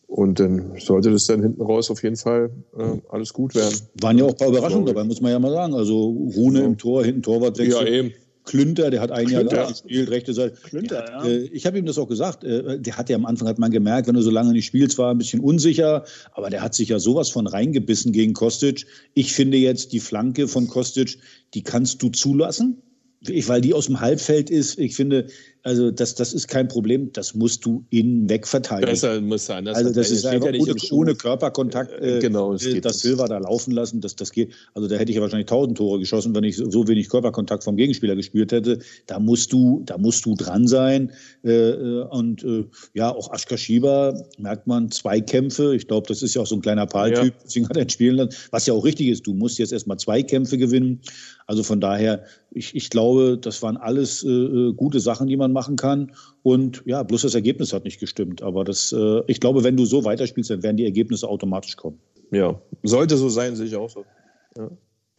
Und 0.08 0.40
dann 0.40 0.74
sollte 0.80 1.12
das 1.12 1.26
dann 1.26 1.42
hinten 1.42 1.62
raus 1.62 1.92
auf 1.92 2.02
jeden 2.02 2.18
Fall 2.18 2.50
äh, 2.78 3.00
alles 3.10 3.32
gut 3.32 3.54
werden. 3.54 3.80
Waren 4.02 4.18
ja 4.18 4.26
auch 4.26 4.30
ein 4.30 4.38
paar 4.38 4.48
Überraschungen 4.48 4.88
dabei, 4.88 5.04
muss 5.04 5.22
man 5.22 5.32
ja 5.32 5.40
mal 5.40 5.52
sagen. 5.52 5.76
Also 5.76 6.08
Rune 6.36 6.62
im 6.62 6.78
Tor, 6.78 7.04
hinten 7.04 7.22
Torwart 7.22 7.58
Ja, 7.60 7.84
eben. 7.84 8.12
Klünter, 8.44 8.92
der 8.92 9.02
hat 9.02 9.12
ein 9.12 9.30
Jahr 9.30 9.42
Klünter. 9.42 9.56
da 9.64 9.70
gespielt, 9.70 10.10
rechte 10.10 10.34
Seite. 10.34 10.56
Klünter, 10.64 11.02
Der 11.02 11.10
ja. 11.10 11.20
hat, 11.22 11.28
äh, 11.28 11.44
ich 11.46 11.66
habe 11.66 11.78
ihm 11.78 11.86
das 11.86 11.98
auch 11.98 12.08
gesagt. 12.08 12.44
Äh, 12.44 12.80
der 12.80 12.98
hat 12.98 13.10
ja 13.10 13.16
am 13.16 13.26
Anfang, 13.26 13.48
hat 13.48 13.60
man 13.60 13.72
gemerkt, 13.72 14.08
wenn 14.08 14.16
du 14.16 14.22
so 14.22 14.32
lange 14.32 14.52
nicht 14.52 14.66
spielst, 14.66 14.98
war 14.98 15.12
ein 15.12 15.18
bisschen 15.18 15.40
unsicher. 15.40 16.04
Aber 16.34 16.50
der 16.50 16.62
hat 16.62 16.74
sich 16.76 16.90
ja 16.90 17.00
sowas 17.00 17.30
von 17.30 17.48
reingebissen 17.48 18.12
gegen 18.12 18.34
Kostic. 18.34 18.86
Ich 19.14 19.34
finde 19.34 19.58
jetzt 19.58 19.94
die 19.94 20.00
Flanke 20.00 20.48
von 20.48 20.68
Kostic, 20.68 21.18
die 21.54 21.64
kannst 21.64 22.02
du 22.02 22.10
zulassen. 22.10 22.82
Weil 23.26 23.62
die 23.62 23.74
aus 23.74 23.86
dem 23.86 24.02
Halbfeld 24.02 24.50
ist. 24.50 24.78
Ich 24.78 24.98
finde, 24.98 25.28
also 25.66 25.92
das, 25.92 26.14
das 26.16 26.34
ist 26.34 26.50
kein 26.50 26.68
Problem. 26.68 27.12
Das 27.14 27.36
musst 27.36 27.64
du 27.64 27.86
innen 27.90 28.30
weg 28.30 28.46
verteidigen. 28.46 28.92
Besser 28.92 29.22
muss 29.22 29.46
sein. 29.46 29.64
Das 29.64 29.78
Also 29.78 29.94
das 29.94 30.12
ist 30.12 30.26
einfach 30.26 30.54
ja 30.54 30.60
ohne, 30.60 30.76
ohne 30.92 31.16
Körperkontakt, 31.16 31.94
Äh, 32.02 32.18
äh, 32.18 32.20
genau, 32.20 32.54
äh, 32.54 32.58
geht 32.58 32.84
das 32.84 32.96
nicht. 32.96 33.04
Silva 33.04 33.28
da 33.28 33.38
laufen 33.38 33.72
lassen, 33.72 34.02
das, 34.02 34.18
das 34.18 34.32
geht. 34.32 34.52
Also 34.74 34.90
da 34.90 34.98
hätte 34.98 35.12
ich 35.12 35.16
ja 35.16 35.22
wahrscheinlich 35.22 35.48
tausend 35.48 35.78
Tore 35.78 36.00
geschossen, 36.00 36.36
wenn 36.36 36.44
ich 36.44 36.58
so, 36.58 36.86
wenig 36.86 37.08
Körperkontakt 37.08 37.64
vom 37.64 37.78
Gegenspieler 37.78 38.18
gespürt 38.18 38.52
hätte. 38.52 38.80
Da 39.08 39.20
musst 39.20 39.54
du, 39.54 39.84
da 39.86 39.98
musst 39.98 40.26
du 40.26 40.36
dran 40.36 40.68
sein. 40.68 41.14
Äh, 41.46 41.52
äh, 41.52 42.04
und 42.10 42.44
äh, 42.44 42.66
ja, 42.94 43.10
auch 43.10 43.32
Aschka 43.32 43.56
Schieber 43.56 44.22
merkt 44.38 44.68
man 44.68 44.92
Zweikämpfe. 44.92 45.76
Ich 45.78 45.88
glaube, 45.88 46.08
das 46.10 46.22
ist 46.22 46.34
ja 46.34 46.42
auch 46.42 46.48
so 46.48 46.56
ein 46.56 46.62
kleiner 46.62 46.88
Paltyp, 46.88 47.36
deswegen 47.46 47.70
hat 47.70 47.78
er 47.78 47.84
ihn 47.84 47.90
spielen 47.90 48.18
lassen. 48.18 48.36
Was 48.52 48.66
ja 48.66 48.74
auch 48.74 48.84
richtig 48.84 49.08
ist, 49.08 49.26
du 49.26 49.34
musst 49.34 49.60
jetzt 49.60 49.72
erstmal 49.72 49.98
Zweikämpfe 49.98 50.58
gewinnen. 50.58 51.00
Also 51.48 51.64
von 51.64 51.80
daher, 51.80 52.24
ich, 52.52 52.76
ich 52.76 52.90
glaube, 52.90 53.38
das 53.38 53.62
waren 53.62 53.78
alles 53.78 54.22
gute 54.22 55.00
Sachen, 55.00 55.28
die 55.28 55.36
man 55.36 55.53
machen 55.54 55.76
kann. 55.76 56.12
Und 56.42 56.84
ja, 56.86 57.04
bloß 57.04 57.22
das 57.22 57.36
Ergebnis 57.36 57.72
hat 57.72 57.86
nicht 57.86 58.00
gestimmt. 58.00 58.42
Aber 58.42 58.64
das, 58.64 58.92
äh, 58.92 59.22
ich 59.28 59.40
glaube, 59.40 59.64
wenn 59.64 59.78
du 59.78 59.86
so 59.86 60.04
weiterspielst, 60.04 60.50
dann 60.50 60.64
werden 60.64 60.78
die 60.78 60.86
Ergebnisse 60.86 61.28
automatisch 61.30 61.78
kommen. 61.78 62.00
Ja, 62.32 62.60
sollte 62.82 63.16
so 63.18 63.30
sein, 63.30 63.56
sehe 63.56 63.68
ich 63.68 63.76
auch 63.76 63.90
so. 63.90 64.06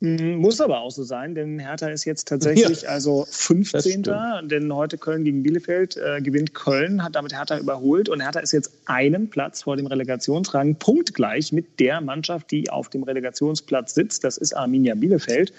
Mm, 0.00 0.34
Muss 0.36 0.60
aber 0.60 0.80
auch 0.80 0.90
so 0.90 1.04
sein, 1.04 1.34
denn 1.34 1.58
Hertha 1.58 1.88
ist 1.88 2.04
jetzt 2.04 2.28
tatsächlich 2.28 2.88
also 2.88 3.24
15. 3.30 4.02
Das 4.02 4.42
Denn 4.44 4.74
heute 4.74 4.98
Köln 4.98 5.24
gegen 5.24 5.42
Bielefeld 5.42 5.96
äh, 5.96 6.20
gewinnt 6.20 6.52
Köln, 6.54 7.02
hat 7.02 7.14
damit 7.14 7.32
Hertha 7.32 7.58
überholt 7.58 8.08
und 8.08 8.20
Hertha 8.20 8.40
ist 8.40 8.52
jetzt 8.52 8.72
einen 8.86 9.30
Platz 9.30 9.62
vor 9.62 9.76
dem 9.76 9.86
Relegationsrang, 9.86 10.74
punktgleich 10.76 11.52
mit 11.52 11.78
der 11.80 12.00
Mannschaft, 12.00 12.50
die 12.50 12.68
auf 12.70 12.90
dem 12.90 13.04
Relegationsplatz 13.04 13.94
sitzt. 13.94 14.24
Das 14.24 14.36
ist 14.36 14.54
Arminia 14.54 14.94
Bielefeld. 14.94 15.52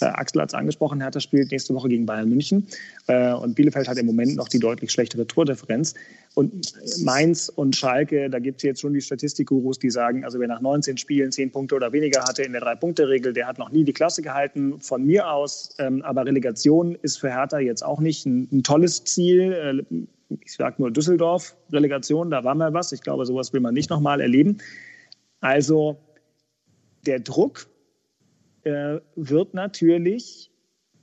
Äh, 0.00 0.06
Axel 0.06 0.42
hat 0.42 0.50
es 0.50 0.54
angesprochen, 0.54 1.00
Hertha 1.00 1.20
spielt 1.20 1.50
nächste 1.50 1.74
Woche 1.74 1.88
gegen 1.88 2.06
Bayern 2.06 2.28
München 2.28 2.66
äh, 3.06 3.32
und 3.32 3.54
Bielefeld 3.54 3.88
hat 3.88 3.98
im 3.98 4.06
Moment 4.06 4.36
noch 4.36 4.48
die 4.48 4.58
deutlich 4.58 4.90
schlechtere 4.90 5.26
Tordifferenz. 5.26 5.94
Und 6.34 6.72
Mainz 7.02 7.48
und 7.48 7.74
Schalke, 7.74 8.30
da 8.30 8.38
gibt 8.38 8.58
es 8.58 8.62
jetzt 8.62 8.80
schon 8.80 8.92
die 8.92 9.00
Statistikgurus, 9.00 9.78
die 9.78 9.90
sagen, 9.90 10.24
also 10.24 10.38
wer 10.38 10.48
nach 10.48 10.60
19 10.60 10.96
Spielen 10.96 11.32
10 11.32 11.50
Punkte 11.50 11.74
oder 11.74 11.92
weniger 11.92 12.22
hatte 12.22 12.42
in 12.42 12.52
der 12.52 12.60
Drei-Punkte-Regel, 12.60 13.32
der 13.32 13.46
hat 13.46 13.58
noch 13.58 13.70
nie 13.70 13.84
die 13.84 13.92
Klasse 13.92 14.22
gehalten. 14.22 14.78
Von 14.78 15.04
mir 15.04 15.30
aus, 15.30 15.74
ähm, 15.78 16.02
aber 16.02 16.26
Relegation 16.26 16.96
ist 17.02 17.18
für 17.18 17.30
Hertha 17.30 17.58
jetzt 17.58 17.84
auch 17.84 18.00
nicht 18.00 18.24
ein, 18.26 18.48
ein 18.52 18.62
tolles 18.62 19.04
Ziel. 19.04 19.84
Äh, 19.90 19.96
ich 20.44 20.52
sage 20.52 20.76
nur 20.78 20.90
Düsseldorf, 20.90 21.56
Relegation, 21.72 22.30
da 22.30 22.44
war 22.44 22.54
mal 22.54 22.72
was. 22.72 22.92
Ich 22.92 23.00
glaube, 23.00 23.24
sowas 23.26 23.52
will 23.52 23.60
man 23.60 23.74
nicht 23.74 23.90
nochmal 23.90 24.20
erleben. 24.20 24.58
Also 25.40 25.98
der 27.06 27.20
Druck 27.20 27.66
äh, 28.64 28.98
wird 29.16 29.54
natürlich 29.54 30.50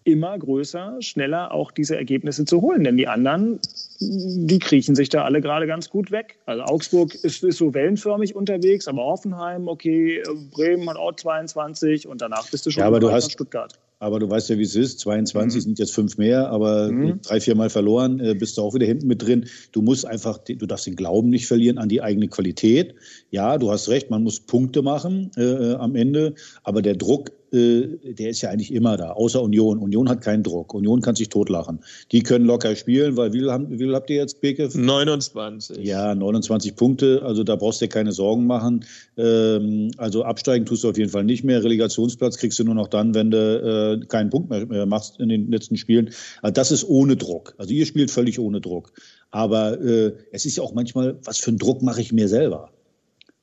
immer 0.03 0.37
größer, 0.37 0.97
schneller 0.99 1.51
auch 1.51 1.71
diese 1.71 1.97
Ergebnisse 1.97 2.45
zu 2.45 2.61
holen. 2.61 2.83
Denn 2.83 2.95
die 2.95 3.07
anderen, 3.07 3.59
die 3.99 4.59
kriechen 4.59 4.95
sich 4.95 5.09
da 5.09 5.23
alle 5.23 5.41
gerade 5.41 5.65
ganz 5.65 5.89
gut 5.89 6.11
weg. 6.11 6.37
Also 6.45 6.61
Augsburg 6.63 7.15
ist, 7.15 7.43
ist 7.43 7.57
so 7.57 7.73
wellenförmig 7.73 8.35
unterwegs, 8.35 8.87
aber 8.87 9.03
Hoffenheim, 9.03 9.67
okay, 9.67 10.21
Bremen 10.51 10.87
hat 10.89 10.97
auch 10.97 11.15
22 11.15 12.07
und 12.07 12.21
danach 12.21 12.49
bist 12.51 12.65
du 12.67 12.71
schon 12.71 12.81
Ja, 12.81 12.87
aber 12.87 12.99
du 12.99 13.11
hast- 13.11 13.31
Stuttgart. 13.31 13.73
Aber 13.99 14.19
du 14.19 14.29
weißt 14.29 14.49
ja, 14.49 14.57
wie 14.57 14.63
es 14.63 14.75
ist. 14.75 14.99
22 14.99 15.63
sind 15.63 15.79
jetzt 15.79 15.95
fünf 15.95 16.17
mehr, 16.17 16.49
aber 16.49 16.91
drei, 17.23 17.39
vier 17.39 17.55
Mal 17.55 17.69
verloren, 17.69 18.19
äh, 18.19 18.35
bist 18.35 18.57
du 18.57 18.61
auch 18.61 18.73
wieder 18.75 18.85
hinten 18.85 19.07
mit 19.07 19.25
drin. 19.25 19.45
Du 19.71 19.81
musst 19.81 20.05
einfach, 20.05 20.37
du 20.37 20.65
darfst 20.67 20.85
den 20.85 20.97
Glauben 20.97 21.29
nicht 21.29 21.47
verlieren 21.47 21.77
an 21.77 21.87
die 21.87 22.01
eigene 22.01 22.27
Qualität. 22.27 22.93
Ja, 23.31 23.57
du 23.57 23.71
hast 23.71 23.87
recht, 23.87 24.09
man 24.11 24.21
muss 24.21 24.41
Punkte 24.41 24.81
machen 24.81 25.31
äh, 25.37 25.41
äh, 25.43 25.75
am 25.75 25.95
Ende, 25.95 26.35
aber 26.63 26.81
der 26.81 26.95
Druck, 26.95 27.31
der 27.55 28.29
ist 28.29 28.41
ja 28.41 28.49
eigentlich 28.49 28.73
immer 28.73 28.97
da, 28.97 29.11
außer 29.11 29.41
Union. 29.41 29.79
Union 29.79 30.09
hat 30.09 30.21
keinen 30.21 30.43
Druck. 30.43 30.73
Union 30.73 31.01
kann 31.01 31.15
sich 31.15 31.29
totlachen. 31.29 31.79
Die 32.11 32.21
können 32.21 32.45
locker 32.45 32.75
spielen, 32.75 33.17
weil 33.17 33.33
wie 33.33 33.39
viel, 33.39 33.51
haben, 33.51 33.69
wie 33.71 33.77
viel 33.77 33.93
habt 33.95 34.09
ihr 34.09 34.17
jetzt, 34.17 34.41
Beke? 34.41 34.69
29. 34.73 35.77
Ja, 35.77 36.13
29 36.13 36.75
Punkte, 36.75 37.21
also 37.23 37.43
da 37.43 37.55
brauchst 37.55 37.81
du 37.81 37.85
dir 37.85 37.89
keine 37.89 38.11
Sorgen 38.11 38.45
machen. 38.45 38.85
Ähm, 39.17 39.91
also 39.97 40.23
absteigen 40.23 40.65
tust 40.65 40.83
du 40.83 40.89
auf 40.89 40.97
jeden 40.97 41.11
Fall 41.11 41.23
nicht 41.23 41.43
mehr. 41.43 41.63
Relegationsplatz 41.63 42.37
kriegst 42.37 42.59
du 42.59 42.63
nur 42.63 42.75
noch 42.75 42.87
dann, 42.87 43.13
wenn 43.13 43.31
du 43.31 43.99
äh, 44.01 44.05
keinen 44.05 44.29
Punkt 44.29 44.49
mehr 44.49 44.69
äh, 44.69 44.85
machst 44.85 45.19
in 45.19 45.29
den 45.29 45.49
letzten 45.49 45.77
Spielen. 45.77 46.11
Also 46.41 46.53
das 46.53 46.71
ist 46.71 46.83
ohne 46.83 47.15
Druck. 47.15 47.55
Also 47.57 47.73
ihr 47.73 47.85
spielt 47.85 48.11
völlig 48.11 48.39
ohne 48.39 48.61
Druck. 48.61 48.91
Aber 49.31 49.81
äh, 49.81 50.13
es 50.31 50.45
ist 50.45 50.57
ja 50.57 50.63
auch 50.63 50.73
manchmal, 50.73 51.17
was 51.23 51.37
für 51.37 51.49
einen 51.49 51.57
Druck 51.57 51.81
mache 51.81 52.01
ich 52.01 52.11
mir 52.13 52.27
selber? 52.27 52.71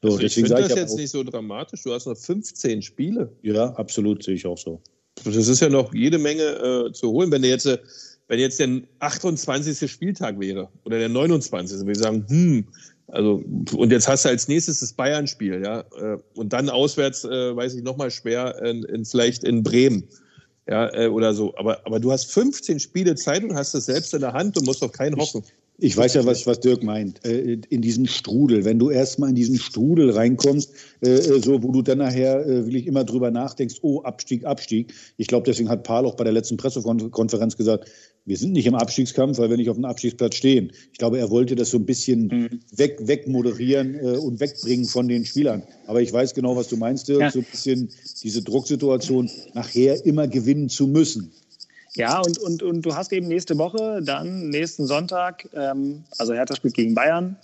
So, 0.02 0.08
Also 0.08 0.20
ich 0.20 0.34
finde 0.34 0.50
das 0.50 0.68
ich 0.68 0.76
jetzt 0.76 0.92
auch, 0.92 0.96
nicht 0.96 1.10
so 1.10 1.22
dramatisch. 1.22 1.82
Du 1.82 1.92
hast 1.92 2.06
noch 2.06 2.16
15 2.16 2.82
Spiele. 2.82 3.30
ja, 3.42 3.70
absolut, 3.74 4.22
sehe 4.24 4.34
ich 4.34 4.46
auch 4.46 4.58
so. 4.58 4.80
Das 5.24 5.36
ist 5.36 5.60
ja 5.60 5.68
noch 5.68 5.94
jede 5.94 6.18
Menge 6.18 6.42
äh, 6.42 6.92
zu 6.92 7.10
holen. 7.10 7.30
Wenn 7.30 7.44
jetzt, 7.44 7.66
äh, 7.66 7.78
wenn 8.26 8.40
jetzt 8.40 8.58
der 8.58 8.82
28. 8.98 9.90
Spieltag 9.90 10.40
wäre 10.40 10.68
oder 10.84 10.98
der 10.98 11.08
29. 11.08 11.80
würde 11.80 11.92
ich 11.92 11.98
sagen, 11.98 12.26
hm, 12.28 12.66
also 13.08 13.44
und 13.76 13.92
jetzt 13.92 14.08
hast 14.08 14.24
du 14.24 14.30
als 14.30 14.48
nächstes 14.48 14.80
das 14.80 14.92
Bayern-Spiel, 14.92 15.62
ja, 15.62 15.80
äh, 15.80 16.18
und 16.34 16.52
dann 16.52 16.68
auswärts, 16.70 17.24
äh, 17.24 17.54
weiß 17.54 17.74
ich, 17.74 17.82
nochmal 17.82 18.10
schwer 18.10 18.60
in, 18.64 18.84
in 18.84 19.04
vielleicht 19.04 19.44
in 19.44 19.62
Bremen, 19.62 20.08
ja, 20.68 20.92
äh, 20.94 21.08
oder 21.08 21.34
so. 21.34 21.54
Aber 21.56 21.84
aber 21.84 22.00
du 22.00 22.10
hast 22.10 22.32
15 22.32 22.80
Spiele 22.80 23.14
Zeit 23.14 23.44
und 23.44 23.54
hast 23.54 23.74
es 23.74 23.86
selbst 23.86 24.14
in 24.14 24.20
der 24.20 24.32
Hand 24.32 24.56
und 24.56 24.66
musst 24.66 24.82
auf 24.82 24.92
keinen 24.92 25.16
hoffen. 25.16 25.44
Ich 25.78 25.96
weiß 25.96 26.14
ja, 26.14 26.24
was, 26.24 26.46
was 26.46 26.60
Dirk 26.60 26.82
meint. 26.82 27.24
Äh, 27.24 27.58
in 27.68 27.82
diesen 27.82 28.06
Strudel, 28.06 28.64
wenn 28.64 28.78
du 28.78 28.90
erstmal 28.90 29.30
in 29.30 29.34
diesen 29.34 29.58
Strudel 29.58 30.10
reinkommst, 30.10 30.70
äh, 31.00 31.08
äh, 31.08 31.42
so 31.42 31.62
wo 31.62 31.72
du 31.72 31.82
dann 31.82 31.98
nachher 31.98 32.46
äh, 32.46 32.66
wirklich 32.66 32.86
immer 32.86 33.04
drüber 33.04 33.30
nachdenkst, 33.30 33.76
oh, 33.82 34.02
Abstieg, 34.02 34.44
Abstieg. 34.44 34.92
Ich 35.16 35.26
glaube, 35.26 35.44
deswegen 35.44 35.68
hat 35.68 35.82
Paul 35.82 36.06
auch 36.06 36.14
bei 36.14 36.24
der 36.24 36.32
letzten 36.32 36.56
Pressekonferenz 36.56 37.56
gesagt, 37.56 37.90
wir 38.24 38.36
sind 38.36 38.52
nicht 38.52 38.66
im 38.66 38.76
Abstiegskampf, 38.76 39.38
weil 39.38 39.50
wir 39.50 39.56
nicht 39.56 39.70
auf 39.70 39.76
dem 39.76 39.84
Abstiegsplatz 39.84 40.36
stehen. 40.36 40.70
Ich 40.92 40.98
glaube, 40.98 41.18
er 41.18 41.30
wollte 41.30 41.56
das 41.56 41.70
so 41.70 41.78
ein 41.78 41.86
bisschen 41.86 42.50
weg, 42.76 42.98
wegmoderieren 43.00 43.96
äh, 43.96 44.18
und 44.18 44.38
wegbringen 44.38 44.84
von 44.84 45.08
den 45.08 45.24
Spielern. 45.24 45.62
Aber 45.86 46.00
ich 46.00 46.12
weiß 46.12 46.34
genau, 46.34 46.54
was 46.54 46.68
du 46.68 46.76
meinst, 46.76 47.08
Dirk. 47.08 47.20
Ja. 47.20 47.30
So 47.30 47.40
ein 47.40 47.46
bisschen 47.50 47.90
diese 48.22 48.42
Drucksituation, 48.42 49.28
nachher 49.54 50.04
immer 50.06 50.28
gewinnen 50.28 50.68
zu 50.68 50.86
müssen. 50.86 51.32
Ja, 51.94 52.20
und, 52.20 52.38
und, 52.38 52.62
und 52.62 52.82
du 52.82 52.94
hast 52.94 53.12
eben 53.12 53.28
nächste 53.28 53.58
Woche, 53.58 54.00
dann 54.02 54.48
nächsten 54.48 54.86
Sonntag, 54.86 55.48
ähm, 55.52 56.04
also 56.18 56.32
Hertha 56.32 56.56
spielt 56.56 56.74
gegen 56.74 56.94
Bayern. 56.94 57.36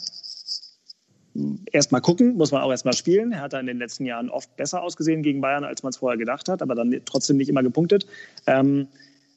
Erstmal 1.70 2.00
gucken, 2.00 2.36
muss 2.36 2.50
man 2.50 2.62
auch 2.62 2.70
erstmal 2.70 2.94
spielen. 2.94 3.32
Er 3.32 3.42
hat 3.42 3.52
in 3.52 3.66
den 3.66 3.78
letzten 3.78 4.06
Jahren 4.06 4.30
oft 4.30 4.56
besser 4.56 4.82
ausgesehen 4.82 5.22
gegen 5.22 5.40
Bayern, 5.40 5.64
als 5.64 5.82
man 5.82 5.90
es 5.90 5.98
vorher 5.98 6.16
gedacht 6.16 6.48
hat, 6.48 6.62
aber 6.62 6.74
dann 6.74 6.98
trotzdem 7.04 7.36
nicht 7.36 7.48
immer 7.48 7.62
gepunktet. 7.62 8.06
Ähm, 8.46 8.88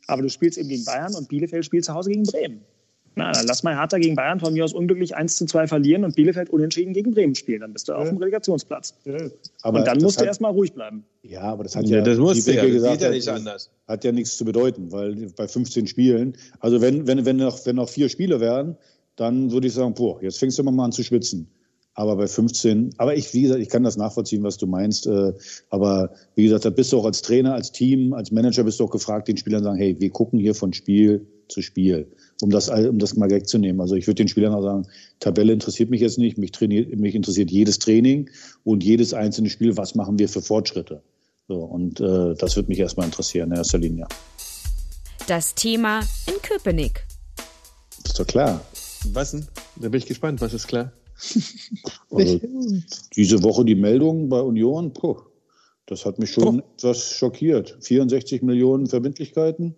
aber 0.07 0.21
du 0.21 0.29
spielst 0.29 0.57
eben 0.57 0.69
gegen 0.69 0.85
Bayern 0.85 1.13
und 1.13 1.27
Bielefeld 1.27 1.65
spielt 1.65 1.85
zu 1.85 1.93
Hause 1.93 2.09
gegen 2.09 2.23
Bremen. 2.23 2.61
Na, 3.15 3.31
dann 3.33 3.45
lass 3.45 3.63
mal 3.63 3.75
Hertha 3.75 3.97
gegen 3.97 4.15
Bayern 4.15 4.39
von 4.39 4.53
mir 4.53 4.63
aus 4.63 4.73
unglücklich 4.73 5.15
1 5.15 5.35
zu 5.35 5.45
2 5.45 5.67
verlieren 5.67 6.05
und 6.05 6.15
Bielefeld 6.15 6.49
unentschieden 6.49 6.93
gegen 6.93 7.11
Bremen 7.11 7.35
spielen. 7.35 7.59
Dann 7.61 7.73
bist 7.73 7.89
du 7.89 7.93
auf 7.93 8.07
dem 8.07 8.17
Relegationsplatz. 8.17 8.95
Aber 9.61 9.79
und 9.79 9.85
dann 9.87 10.01
musst 10.01 10.17
du 10.17 10.21
hat- 10.21 10.27
erstmal 10.27 10.51
ruhig 10.51 10.73
bleiben. 10.73 11.03
Ja, 11.23 11.41
aber 11.41 11.63
das 11.63 11.75
hat 11.75 11.87
Ja, 11.87 11.97
ja, 11.97 12.03
das 12.03 12.17
muss 12.17 12.45
ja, 12.45 12.65
gesagt 12.65 13.01
ja 13.01 13.07
hat, 13.07 13.13
nicht 13.13 13.27
das 13.27 13.35
anders. 13.35 13.69
Hat 13.87 14.03
ja 14.05 14.11
nichts 14.11 14.37
zu 14.37 14.45
bedeuten, 14.45 14.91
weil 14.91 15.15
bei 15.35 15.47
15 15.47 15.87
Spielen, 15.87 16.37
also 16.59 16.79
wenn, 16.81 17.05
wenn, 17.05 17.25
wenn, 17.25 17.35
noch, 17.35 17.65
wenn 17.65 17.75
noch 17.75 17.89
vier 17.89 18.07
Spiele 18.07 18.39
wären, 18.39 18.77
dann 19.17 19.51
würde 19.51 19.67
ich 19.67 19.73
sagen, 19.73 19.93
boah, 19.93 20.21
jetzt 20.23 20.39
fängst 20.39 20.57
du 20.57 20.63
mal 20.63 20.83
an 20.83 20.91
zu 20.93 21.03
schwitzen. 21.03 21.47
Aber 22.01 22.15
bei 22.15 22.25
15, 22.25 22.95
aber 22.97 23.15
ich, 23.15 23.31
wie 23.35 23.43
gesagt, 23.43 23.59
ich 23.61 23.69
kann 23.69 23.83
das 23.83 23.95
nachvollziehen, 23.95 24.41
was 24.41 24.57
du 24.57 24.65
meinst. 24.65 25.05
Äh, 25.05 25.33
aber 25.69 26.09
wie 26.33 26.45
gesagt, 26.45 26.65
da 26.65 26.71
bist 26.71 26.91
du 26.91 26.97
auch 26.97 27.05
als 27.05 27.21
Trainer, 27.21 27.53
als 27.53 27.71
Team, 27.71 28.13
als 28.13 28.31
Manager 28.31 28.63
bist 28.63 28.79
du 28.79 28.85
auch 28.85 28.89
gefragt, 28.89 29.27
den 29.27 29.37
Spielern 29.37 29.63
sagen, 29.63 29.77
hey, 29.77 29.95
wir 29.99 30.09
gucken 30.09 30.39
hier 30.39 30.55
von 30.55 30.73
Spiel 30.73 31.27
zu 31.47 31.61
Spiel, 31.61 32.07
um 32.41 32.49
das, 32.49 32.69
all- 32.71 32.89
um 32.89 32.97
das 32.97 33.15
mal 33.15 33.29
wegzunehmen. 33.29 33.79
Also 33.81 33.93
ich 33.93 34.07
würde 34.07 34.15
den 34.15 34.29
Spielern 34.29 34.51
auch 34.55 34.63
sagen, 34.63 34.87
Tabelle 35.19 35.53
interessiert 35.53 35.91
mich 35.91 36.01
jetzt 36.01 36.17
nicht, 36.17 36.39
mich, 36.39 36.51
trainiert, 36.51 36.97
mich 36.97 37.13
interessiert 37.13 37.51
jedes 37.51 37.77
Training 37.77 38.31
und 38.63 38.83
jedes 38.83 39.13
einzelne 39.13 39.51
Spiel, 39.51 39.77
was 39.77 39.93
machen 39.93 40.17
wir 40.17 40.27
für 40.27 40.41
Fortschritte. 40.41 41.03
So, 41.47 41.57
und 41.57 41.99
äh, 42.01 42.33
das 42.33 42.55
wird 42.55 42.67
mich 42.67 42.79
erstmal 42.79 43.05
interessieren 43.05 43.51
in 43.51 43.57
erster 43.57 43.77
Linie. 43.77 44.07
Das 45.27 45.53
Thema 45.53 45.99
in 46.25 46.41
Köpenick. 46.41 47.05
Ist 48.03 48.19
doch 48.19 48.25
klar. 48.25 48.61
Was 49.13 49.31
denn? 49.31 49.45
Da 49.75 49.89
bin 49.89 49.99
ich 49.99 50.07
gespannt, 50.07 50.41
was 50.41 50.55
ist 50.55 50.67
klar? 50.67 50.93
Also, 52.11 52.39
diese 53.15 53.41
Woche 53.43 53.63
die 53.65 53.75
Meldung 53.75 54.27
bei 54.29 54.39
Union, 54.41 54.91
puh, 54.93 55.17
das 55.85 56.05
hat 56.05 56.19
mich 56.19 56.31
schon 56.31 56.59
etwas 56.77 57.11
schockiert. 57.11 57.77
64 57.81 58.41
Millionen 58.41 58.87
Verbindlichkeiten, 58.87 59.75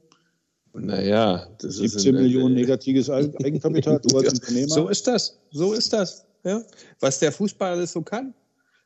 Naja, 0.73 1.47
das 1.59 1.75
ist 1.79 1.93
17 1.99 2.15
ein- 2.15 2.23
Millionen 2.23 2.55
negatives 2.55 3.09
Eig- 3.09 3.35
Eigenkapital, 3.43 3.99
du 4.07 4.17
als 4.17 4.33
Unternehmer. 4.33 4.69
So 4.69 4.87
ist 4.89 5.05
das. 5.07 5.37
So 5.51 5.73
ist 5.73 5.93
das. 5.93 6.25
ja, 6.43 6.61
was 6.99 7.19
der 7.19 7.31
Fußball 7.31 7.73
alles 7.73 7.91
so 7.91 8.01
kann, 8.01 8.33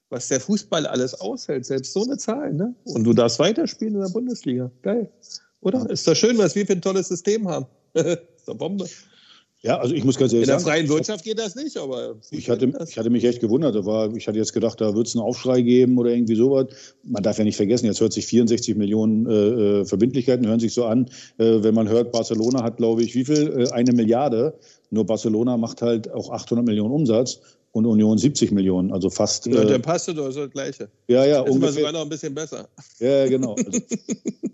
was 0.09 0.27
der 0.27 0.39
Fußball 0.39 0.85
alles 0.85 1.13
aushält, 1.19 1.65
selbst 1.65 1.93
so 1.93 2.03
eine 2.03 2.17
Zahl, 2.17 2.53
ne? 2.53 2.75
Und 2.85 3.03
du 3.03 3.13
darfst 3.13 3.39
weiterspielen 3.39 3.95
in 3.95 4.01
der 4.01 4.09
Bundesliga. 4.09 4.69
Geil. 4.81 5.09
Oder? 5.61 5.79
Ja. 5.79 5.85
Ist 5.85 6.07
doch 6.07 6.15
schön, 6.15 6.37
was 6.37 6.55
wir 6.55 6.65
für 6.65 6.73
ein 6.73 6.81
tolles 6.81 7.07
System 7.07 7.47
haben. 7.47 7.65
ist 7.93 8.19
doch 8.47 8.55
Bombe. 8.55 8.85
Ja, 9.63 9.79
also 9.79 9.95
ich 9.95 10.03
muss 10.03 10.17
ganz 10.17 10.33
ehrlich 10.33 10.47
sagen. 10.47 10.59
In 10.59 10.65
der 10.65 10.73
freien 10.73 10.89
Wirtschaft 10.89 11.23
geht 11.23 11.39
das 11.39 11.55
nicht, 11.55 11.77
aber. 11.77 12.15
Ich 12.29 12.49
hatte, 12.49 12.71
ich 12.87 12.97
hatte 12.97 13.09
mich 13.09 13.23
echt 13.23 13.41
gewundert. 13.41 13.75
Da 13.75 13.85
war, 13.85 14.15
ich 14.15 14.27
hatte 14.27 14.37
jetzt 14.37 14.53
gedacht, 14.53 14.79
da 14.79 14.95
wird 14.95 15.07
es 15.07 15.15
einen 15.15 15.23
Aufschrei 15.23 15.61
geben 15.61 15.97
oder 15.97 16.11
irgendwie 16.11 16.35
sowas. 16.35 16.67
Man 17.03 17.23
darf 17.23 17.39
ja 17.39 17.43
nicht 17.43 17.57
vergessen, 17.57 17.87
jetzt 17.87 17.99
hört 17.99 18.13
sich 18.13 18.27
64 18.27 18.75
Millionen 18.75 19.25
äh, 19.25 19.81
äh, 19.81 19.85
Verbindlichkeiten, 19.85 20.45
hören 20.45 20.59
sich 20.59 20.73
so 20.73 20.85
an. 20.85 21.09
Äh, 21.39 21.63
wenn 21.63 21.73
man 21.73 21.89
hört, 21.89 22.11
Barcelona 22.11 22.61
hat, 22.63 22.77
glaube 22.77 23.01
ich, 23.01 23.15
wie 23.15 23.25
viel? 23.25 23.67
Äh, 23.67 23.71
eine 23.71 23.93
Milliarde. 23.93 24.53
Nur 24.91 25.05
Barcelona 25.05 25.57
macht 25.57 25.81
halt 25.81 26.11
auch 26.11 26.29
800 26.29 26.65
Millionen 26.65 26.93
Umsatz 26.93 27.41
und 27.77 27.85
Union 27.85 28.17
70 28.17 28.51
Millionen, 28.51 28.91
also 28.91 29.09
fast. 29.09 29.45
Ja, 29.45 29.63
der 29.63 29.79
passt 29.79 30.07
doch 30.07 30.31
so 30.31 30.41
das 30.41 30.51
Gleiche. 30.51 30.89
Ja, 31.07 31.25
ja. 31.25 31.43
Ist 31.43 31.75
sogar 31.75 31.91
noch 31.91 32.01
ein 32.01 32.09
bisschen 32.09 32.33
besser. 32.33 32.67
Ja, 32.99 33.27
genau. 33.27 33.55
Also 33.55 33.79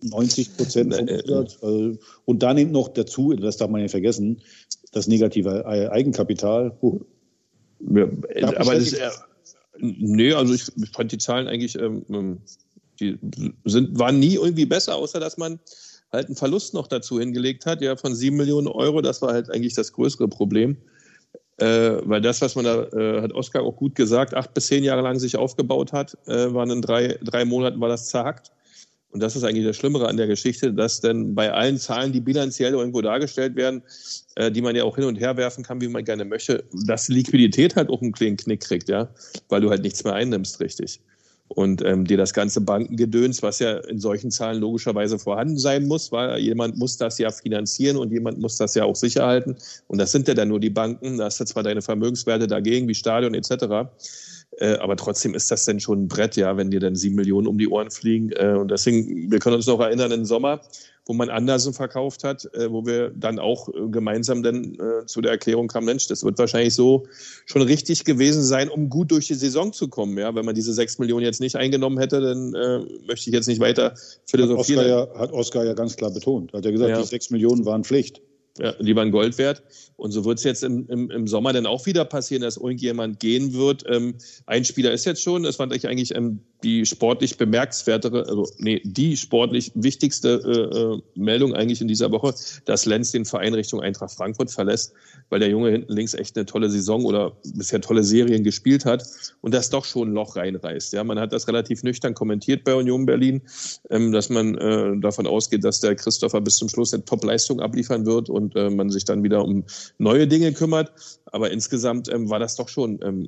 90 0.01 0.57
Prozent 0.57 0.93
Umsatz. 0.99 1.57
Also, 1.61 1.97
und 2.25 2.43
da 2.43 2.53
nimmt 2.53 2.71
noch 2.71 2.89
dazu, 2.89 3.33
das 3.33 3.57
darf 3.57 3.69
man 3.69 3.81
ja 3.81 3.87
vergessen, 3.87 4.41
das 4.91 5.07
negative 5.07 5.65
Eigenkapital. 5.65 6.77
Uh. 6.81 6.99
Ja, 7.89 8.07
aber 8.57 8.75
das, 8.75 8.93
äh, 8.93 9.09
nee, 9.79 10.33
also 10.33 10.53
ich, 10.53 10.67
ich, 10.77 10.89
fand 10.91 11.11
die 11.11 11.17
Zahlen 11.17 11.47
eigentlich, 11.47 11.77
ähm, 11.77 12.05
ähm, 12.09 12.41
die 12.99 13.17
sind, 13.65 13.97
waren 13.97 14.19
nie 14.19 14.35
irgendwie 14.35 14.65
besser, 14.65 14.95
außer 14.95 15.19
dass 15.19 15.37
man 15.37 15.59
halt 16.11 16.27
einen 16.27 16.35
Verlust 16.35 16.73
noch 16.73 16.87
dazu 16.87 17.19
hingelegt 17.19 17.65
hat, 17.65 17.81
ja, 17.81 17.95
von 17.97 18.15
sieben 18.15 18.37
Millionen 18.37 18.67
Euro. 18.67 19.01
Das 19.01 19.21
war 19.21 19.33
halt 19.33 19.49
eigentlich 19.49 19.73
das 19.73 19.91
größere 19.93 20.27
Problem. 20.27 20.77
Äh, 21.57 21.97
weil 22.03 22.21
das, 22.21 22.41
was 22.41 22.55
man 22.55 22.65
da, 22.65 22.83
äh, 22.83 23.21
hat 23.21 23.33
Oskar 23.33 23.63
auch 23.63 23.75
gut 23.75 23.95
gesagt, 23.95 24.33
acht 24.33 24.53
bis 24.53 24.67
zehn 24.67 24.83
Jahre 24.83 25.01
lang 25.01 25.19
sich 25.19 25.37
aufgebaut 25.37 25.93
hat, 25.93 26.17
äh, 26.25 26.51
waren 26.53 26.71
in 26.71 26.81
drei, 26.81 27.19
drei 27.21 27.45
Monaten 27.45 27.79
war 27.79 27.89
das 27.89 28.07
zerhackt. 28.09 28.51
Und 29.11 29.21
das 29.21 29.35
ist 29.35 29.43
eigentlich 29.43 29.65
das 29.65 29.75
Schlimmere 29.75 30.07
an 30.07 30.17
der 30.17 30.25
Geschichte, 30.25 30.73
dass 30.73 30.99
denn 30.99 31.35
bei 31.35 31.51
allen 31.51 31.77
Zahlen, 31.77 32.11
die 32.11 32.19
bilanziell 32.19 32.73
irgendwo 32.73 33.01
dargestellt 33.01 33.55
werden, 33.55 33.83
äh, 34.35 34.51
die 34.51 34.61
man 34.61 34.75
ja 34.75 34.83
auch 34.83 34.95
hin 34.95 35.05
und 35.05 35.17
her 35.17 35.37
werfen 35.37 35.63
kann, 35.63 35.79
wie 35.81 35.87
man 35.87 36.03
gerne 36.03 36.25
möchte, 36.25 36.63
dass 36.87 37.09
Liquidität 37.09 37.75
halt 37.75 37.89
auch 37.89 38.01
einen 38.01 38.13
kleinen 38.13 38.37
Knick 38.37 38.61
kriegt, 38.61 38.89
ja, 38.89 39.07
weil 39.49 39.61
du 39.61 39.69
halt 39.69 39.83
nichts 39.83 40.03
mehr 40.03 40.13
einnimmst, 40.13 40.59
richtig 40.59 40.99
und 41.55 41.83
ähm, 41.85 42.05
dir 42.05 42.17
das 42.17 42.33
ganze 42.33 42.61
Bankengedöns, 42.61 43.43
was 43.43 43.59
ja 43.59 43.77
in 43.77 43.99
solchen 43.99 44.31
Zahlen 44.31 44.59
logischerweise 44.59 45.19
vorhanden 45.19 45.57
sein 45.57 45.87
muss, 45.87 46.11
weil 46.11 46.39
jemand 46.39 46.77
muss 46.77 46.97
das 46.97 47.17
ja 47.19 47.31
finanzieren 47.31 47.97
und 47.97 48.11
jemand 48.11 48.39
muss 48.39 48.57
das 48.57 48.75
ja 48.75 48.83
auch 48.83 48.95
sicher 48.95 49.25
halten. 49.25 49.55
Und 49.87 49.99
das 49.99 50.11
sind 50.11 50.27
ja 50.27 50.33
dann 50.33 50.49
nur 50.49 50.59
die 50.59 50.69
Banken. 50.69 51.17
Da 51.17 51.25
hast 51.25 51.39
du 51.39 51.45
zwar 51.45 51.63
deine 51.63 51.81
Vermögenswerte 51.81 52.47
dagegen, 52.47 52.87
wie 52.87 52.95
Stadion 52.95 53.33
etc. 53.35 53.89
Äh, 54.57 54.77
aber 54.77 54.95
trotzdem 54.95 55.33
ist 55.33 55.49
das 55.51 55.65
denn 55.65 55.79
schon 55.79 56.03
ein 56.03 56.07
Brett, 56.07 56.35
ja, 56.35 56.55
wenn 56.57 56.71
dir 56.71 56.79
dann 56.79 56.95
sieben 56.95 57.15
Millionen 57.15 57.47
um 57.47 57.57
die 57.57 57.67
Ohren 57.67 57.91
fliegen. 57.91 58.31
Äh, 58.31 58.55
und 58.59 58.71
deswegen, 58.71 59.31
wir 59.31 59.39
können 59.39 59.55
uns 59.55 59.67
noch 59.67 59.79
erinnern, 59.79 60.11
im 60.11 60.25
Sommer, 60.25 60.61
wo 61.05 61.13
man 61.13 61.29
Andersen 61.29 61.73
verkauft 61.73 62.23
hat, 62.23 62.45
äh, 62.53 62.71
wo 62.71 62.85
wir 62.85 63.09
dann 63.09 63.39
auch 63.39 63.69
äh, 63.69 63.89
gemeinsam 63.89 64.43
dann 64.43 64.75
äh, 64.75 65.05
zu 65.05 65.21
der 65.21 65.31
Erklärung 65.31 65.67
kamen, 65.67 65.85
Mensch, 65.85 66.07
das 66.07 66.23
wird 66.23 66.37
wahrscheinlich 66.37 66.73
so 66.73 67.07
schon 67.45 67.61
richtig 67.61 68.05
gewesen 68.05 68.43
sein, 68.43 68.69
um 68.69 68.89
gut 68.89 69.11
durch 69.11 69.27
die 69.27 69.33
Saison 69.33 69.73
zu 69.73 69.87
kommen. 69.87 70.17
Ja, 70.17 70.33
wenn 70.35 70.45
man 70.45 70.55
diese 70.55 70.73
sechs 70.73 70.99
Millionen 70.99 71.25
jetzt 71.25 71.41
nicht 71.41 71.55
eingenommen 71.55 71.97
hätte, 71.97 72.21
dann 72.21 72.51
möchte 73.07 73.29
ich 73.29 73.33
jetzt 73.33 73.47
nicht 73.47 73.59
weiter 73.59 73.95
philosophieren. 74.25 74.85
Hat 74.85 74.89
Oskar 74.89 75.13
ja, 75.15 75.19
hat 75.19 75.31
Oskar 75.31 75.65
ja 75.65 75.73
ganz 75.73 75.95
klar 75.95 76.11
betont. 76.11 76.53
Hat 76.53 76.65
er 76.65 76.71
gesagt, 76.71 76.89
ja. 76.89 77.01
die 77.01 77.07
sechs 77.07 77.29
Millionen 77.29 77.65
waren 77.65 77.83
Pflicht. 77.83 78.21
Ja, 78.59 78.73
die 78.73 78.95
waren 78.95 79.11
Gold 79.11 79.37
wert. 79.37 79.63
Und 79.95 80.11
so 80.11 80.25
wird 80.25 80.37
es 80.37 80.43
jetzt 80.43 80.63
im, 80.63 80.87
im, 80.87 81.09
im, 81.09 81.27
Sommer 81.27 81.53
dann 81.53 81.65
auch 81.65 81.85
wieder 81.87 82.05
passieren, 82.05 82.43
dass 82.43 82.57
irgendjemand 82.57 83.19
gehen 83.19 83.53
wird. 83.53 83.83
Ähm, 83.87 84.15
ein 84.45 84.63
Spieler 84.63 84.91
ist 84.91 85.05
jetzt 85.05 85.23
schon, 85.23 85.43
das 85.43 85.55
fand 85.55 85.73
ich 85.73 85.87
eigentlich 85.87 86.13
ähm, 86.13 86.39
die 86.63 86.85
sportlich 86.85 87.37
bemerkenswertere, 87.37 88.25
also 88.27 88.47
nee, 88.57 88.81
die 88.83 89.17
sportlich 89.17 89.71
wichtigste 89.75 90.41
äh, 90.45 90.77
äh, 90.77 91.01
Meldung 91.15 91.53
eigentlich 91.53 91.81
in 91.81 91.87
dieser 91.87 92.11
Woche, 92.11 92.33
dass 92.65 92.85
Lenz 92.85 93.11
den 93.11 93.25
Verein 93.25 93.53
Richtung 93.53 93.81
Eintracht 93.81 94.13
Frankfurt 94.13 94.49
verlässt, 94.49 94.93
weil 95.29 95.39
der 95.39 95.49
Junge 95.49 95.71
hinten 95.71 95.91
links 95.91 96.13
echt 96.13 96.37
eine 96.37 96.45
tolle 96.45 96.69
Saison 96.69 97.03
oder 97.05 97.33
bisher 97.53 97.81
tolle 97.81 98.03
Serien 98.03 98.43
gespielt 98.43 98.85
hat 98.85 99.03
und 99.41 99.53
das 99.53 99.69
doch 99.69 99.85
schon 99.85 100.09
ein 100.09 100.13
Loch 100.13 100.35
reinreißt. 100.35 100.93
Ja, 100.93 101.03
man 101.03 101.19
hat 101.19 101.33
das 101.33 101.47
relativ 101.47 101.83
nüchtern 101.83 102.13
kommentiert 102.13 102.63
bei 102.63 102.73
Union 102.73 103.05
Berlin, 103.05 103.41
ähm, 103.89 104.11
dass 104.11 104.29
man 104.29 104.57
äh, 104.57 104.97
davon 104.99 105.27
ausgeht, 105.27 105.63
dass 105.63 105.81
der 105.81 105.95
Christopher 105.95 106.41
bis 106.41 106.55
zum 106.55 106.69
Schluss 106.69 106.93
eine 106.93 107.03
Top-Leistung 107.03 107.59
abliefern 107.59 108.05
wird 108.05 108.29
und 108.29 108.55
äh, 108.55 108.69
man 108.69 108.89
sich 108.89 109.05
dann 109.05 109.23
wieder 109.23 109.43
um 109.43 109.65
neue 109.97 110.27
Dinge 110.27 110.53
kümmert. 110.53 110.91
Aber 111.25 111.49
insgesamt 111.49 112.09
ähm, 112.13 112.29
war 112.29 112.37
das 112.37 112.55
doch 112.55 112.69
schon, 112.69 112.99
ähm, 113.01 113.27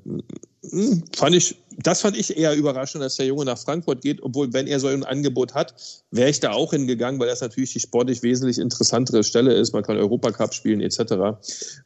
hm, 0.70 1.04
fand 1.16 1.36
ich, 1.36 1.56
das 1.78 2.02
fand 2.02 2.16
ich 2.16 2.38
eher 2.38 2.56
überraschend, 2.56 3.04
dass 3.04 3.16
der 3.16 3.25
Junge 3.26 3.46
nach 3.46 3.58
Frankfurt 3.58 4.02
geht, 4.02 4.22
obwohl, 4.22 4.54
wenn 4.54 4.68
er 4.68 4.80
so 4.80 4.88
ein 4.88 5.04
Angebot 5.04 5.54
hat, 5.54 5.74
wäre 6.12 6.30
ich 6.30 6.40
da 6.40 6.52
auch 6.52 6.72
hingegangen, 6.72 7.20
weil 7.20 7.28
das 7.28 7.42
natürlich 7.42 7.74
die 7.74 7.80
sportlich 7.80 8.24
wesentlich 8.24 8.60
interessantere 8.60 9.24
Stelle 9.24 9.54
ist. 9.54 9.74
Man 9.74 9.84
kann 9.84 9.98
Europacup 9.98 10.54
spielen 10.54 10.82
etc. 10.82 11.38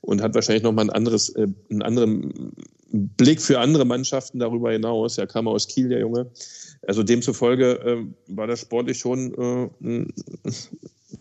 und 0.02 0.22
hat 0.22 0.36
wahrscheinlich 0.36 0.64
nochmal 0.64 0.86
ein 0.86 0.90
anderes, 0.90 1.30
äh, 1.30 1.48
einen 1.70 1.82
anderen 1.82 2.54
Blick 2.92 3.42
für 3.42 3.60
andere 3.60 3.86
Mannschaften 3.86 4.40
darüber 4.40 4.72
hinaus. 4.72 5.18
Er 5.18 5.28
kam 5.28 5.48
aus 5.48 5.68
Kiel, 5.68 5.90
der 5.90 6.00
Junge. 6.00 6.32
Also 6.88 7.04
demzufolge 7.04 7.72
äh, 7.80 8.06
war 8.28 8.48
das 8.48 8.62
sportlich 8.62 8.98
schon 8.98 9.34
äh, 9.34 9.70
ein, 9.82 10.14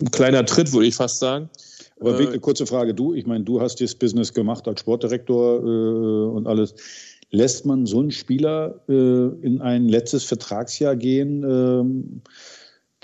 ein 0.01 0.11
kleiner 0.11 0.47
Tritt, 0.47 0.73
würde 0.73 0.87
ich 0.87 0.95
fast 0.95 1.19
sagen. 1.19 1.51
Aber 2.01 2.15
äh, 2.15 2.19
wirklich 2.19 2.41
kurze 2.41 2.67
Frage, 2.67 2.95
du, 2.95 3.15
ich 3.15 3.27
meine, 3.27 3.45
du 3.45 3.61
hast 3.61 3.81
das 3.81 3.95
Business 3.95 4.33
gemacht 4.33 4.69
als 4.69 4.81
Sportdirektor 4.81 5.61
äh, 5.61 6.37
und 6.37 6.47
alles. 6.47 6.75
Lässt 7.31 7.67
man 7.67 7.87
so 7.87 8.01
einen 8.01 8.11
Spieler 8.11 8.81
äh, 8.89 8.93
in 8.93 9.61
ein 9.61 9.89
letztes 9.89 10.25
Vertragsjahr 10.25 10.97
gehen, 10.97 11.45
ähm, 11.45 12.23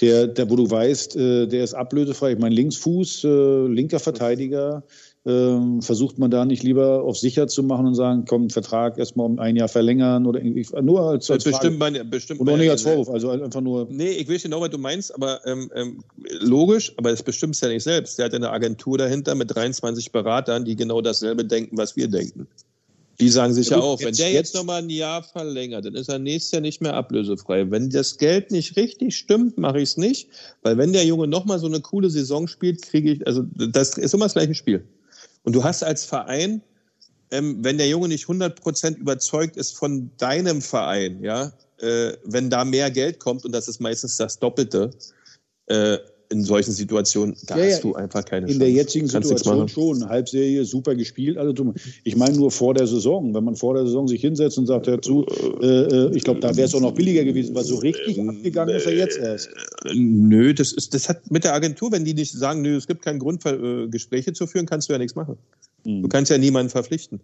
der, 0.01 0.27
der, 0.27 0.51
wo 0.51 0.57
du 0.57 0.69
weißt, 0.69 1.17
äh, 1.17 1.47
der 1.47 1.63
ist 1.63 1.75
ablösefrei? 1.75 2.33
Ich 2.33 2.39
meine, 2.39 2.55
Linksfuß, 2.55 3.25
äh, 3.25 3.67
linker 3.67 4.01
Verteidiger, 4.01 4.83
ähm, 5.27 5.81
versucht 5.81 6.19
man 6.19 6.31
da 6.31 6.45
nicht 6.45 6.63
lieber 6.63 7.03
auf 7.03 7.17
sicher 7.17 7.47
zu 7.47 7.63
machen 7.63 7.87
und 7.87 7.95
sagen, 7.95 8.25
komm, 8.29 8.51
Vertrag 8.51 8.99
erstmal 8.99 9.27
um 9.27 9.39
ein 9.39 9.57
Jahr 9.57 9.69
verlängern 9.69 10.27
oder 10.27 10.41
irgendwie, 10.41 10.67
nur 10.83 11.01
als, 11.01 11.31
als 11.31 11.45
bestimmt 11.45 11.79
meine, 11.79 12.05
bestimmt 12.05 12.41
und 12.41 12.49
auch 12.51 12.57
nicht 12.57 12.71
als 12.71 12.83
Vorwurf, 12.83 13.09
also 13.09 13.31
einfach 13.31 13.63
nur. 13.63 13.87
Nee, 13.91 14.11
ich 14.11 14.29
weiß 14.29 14.43
genau, 14.43 14.61
was 14.61 14.71
du 14.71 14.79
meinst, 14.79 15.15
aber 15.15 15.41
ähm, 15.47 15.71
ähm, 15.75 16.05
logisch, 16.41 16.93
aber 16.97 17.11
das 17.11 17.23
bestimmt 17.23 17.59
ja 17.61 17.69
nicht 17.69 17.85
selbst. 17.85 18.19
Der 18.19 18.27
hat 18.27 18.35
eine 18.35 18.51
Agentur 18.51 18.99
dahinter 18.99 19.35
mit 19.35 19.55
23 19.55 20.13
Beratern, 20.13 20.65
die 20.65 20.77
genau 20.77 21.01
dasselbe 21.01 21.45
denken, 21.45 21.79
was 21.79 21.97
wir 21.97 22.09
denken. 22.09 22.47
Die 23.20 23.29
sagen 23.29 23.55
sich 23.55 23.70
ja, 23.70 23.79
auch, 23.79 24.00
wenn 24.00 24.14
der 24.14 24.33
jetzt, 24.33 24.35
jetzt 24.35 24.55
nochmal 24.55 24.83
ein 24.83 24.90
Jahr 24.90 25.22
verlängert, 25.22 25.85
dann 25.85 25.94
ist 25.94 26.09
er 26.09 26.18
nächstes 26.18 26.53
Jahr 26.53 26.62
nicht 26.62 26.81
mehr 26.81 26.94
ablösefrei. 26.94 27.70
Wenn 27.70 27.90
das 27.90 28.18
Geld 28.18 28.50
nicht 28.50 28.77
richtig 28.77 29.16
stimmt, 29.16 29.57
mache 29.57 29.79
ich 29.79 29.90
es 29.90 29.96
nicht, 29.96 30.29
weil 30.62 30.79
wenn 30.79 30.92
der 30.92 31.05
Junge 31.05 31.29
nochmal 31.29 31.59
so 31.59 31.66
eine 31.66 31.81
coole 31.81 32.11
Saison 32.11 32.48
spielt, 32.48 32.83
kriege 32.83 33.12
ich, 33.12 33.27
also 33.27 33.44
das 33.55 33.96
ist 33.96 34.14
immer 34.14 34.24
das 34.24 34.33
gleiche 34.33 34.55
Spiel. 34.55 34.85
Und 35.44 35.55
du 35.55 35.62
hast 35.62 35.85
als 35.85 36.05
Verein, 36.05 36.62
ähm, 37.31 37.59
wenn 37.62 37.79
der 37.79 37.88
Junge 37.88 38.09
nicht 38.09 38.27
100% 38.27 38.96
überzeugt 38.96 39.57
ist 39.57 39.77
von 39.77 40.11
deinem 40.18 40.61
Verein, 40.61 41.22
ja, 41.22 41.53
äh, 41.79 42.14
wenn 42.24 42.50
da 42.50 42.64
mehr 42.64 42.90
Geld 42.90 43.20
kommt, 43.20 43.44
und 43.44 43.53
das 43.53 43.68
ist 43.68 43.81
meistens 43.81 44.16
das 44.16 44.38
Doppelte, 44.38 44.90
äh, 45.66 45.98
in 46.35 46.42
solchen 46.42 46.73
Situationen, 46.73 47.37
da 47.47 47.57
ja, 47.57 47.66
hast 47.66 47.85
du 47.85 47.94
einfach 47.94 48.25
keine 48.25 48.47
in 48.47 48.53
Chance. 48.53 48.55
In 48.55 48.59
der 48.61 48.70
jetzigen 48.70 49.09
Situation 49.09 49.68
schon. 49.68 50.09
Halbserie, 50.09 50.64
super 50.64 50.94
gespielt. 50.97 51.38
Also, 51.38 51.73
ich 52.03 52.16
meine 52.16 52.37
nur 52.37 52.51
vor 52.51 52.75
der 52.75 52.87
Saison. 52.87 53.33
Wenn 53.33 53.44
man 53.44 53.55
vor 53.57 53.75
der 53.75 53.87
Saison 53.87 54.09
sich 54.09 54.20
hinsetzt 54.20 54.59
und 54.59 54.66
sagt, 54.66 54.88
hör 54.88 55.01
zu, 55.01 55.25
äh, 55.62 55.66
äh 55.66 56.16
ich 56.16 56.25
glaube, 56.25 56.40
da 56.40 56.57
wäre 56.57 56.66
es 56.66 56.75
auch 56.75 56.81
noch 56.81 56.94
billiger 56.94 57.25
gewesen, 57.25 57.55
weil 57.55 57.64
so 57.64 57.77
richtig 57.77 58.18
äh, 58.18 58.29
abgegangen 58.29 58.75
ist 58.75 58.87
er 58.87 58.94
jetzt 58.94 59.18
erst. 59.18 59.51
Nö, 59.94 60.53
das, 60.53 60.73
ist, 60.73 60.92
das 60.92 61.09
hat 61.09 61.31
mit 61.31 61.44
der 61.44 61.55
Agentur, 61.55 61.92
wenn 61.92 62.05
die 62.05 62.14
nicht 62.14 62.33
sagen, 62.33 62.62
nö, 62.62 62.77
es 62.77 62.87
gibt 62.87 63.03
keinen 63.03 63.20
Grund, 63.20 63.47
äh, 63.47 63.87
Gespräche 63.88 64.33
zu 64.33 64.47
führen, 64.47 64.66
kannst 64.66 64.88
du 64.88 64.92
ja 64.92 64.99
nichts 64.99 65.14
machen. 65.14 65.38
Mhm. 65.85 66.03
Du 66.03 66.09
kannst 66.09 66.31
ja 66.31 66.38
niemanden 66.38 66.70
verpflichten. 66.70 67.20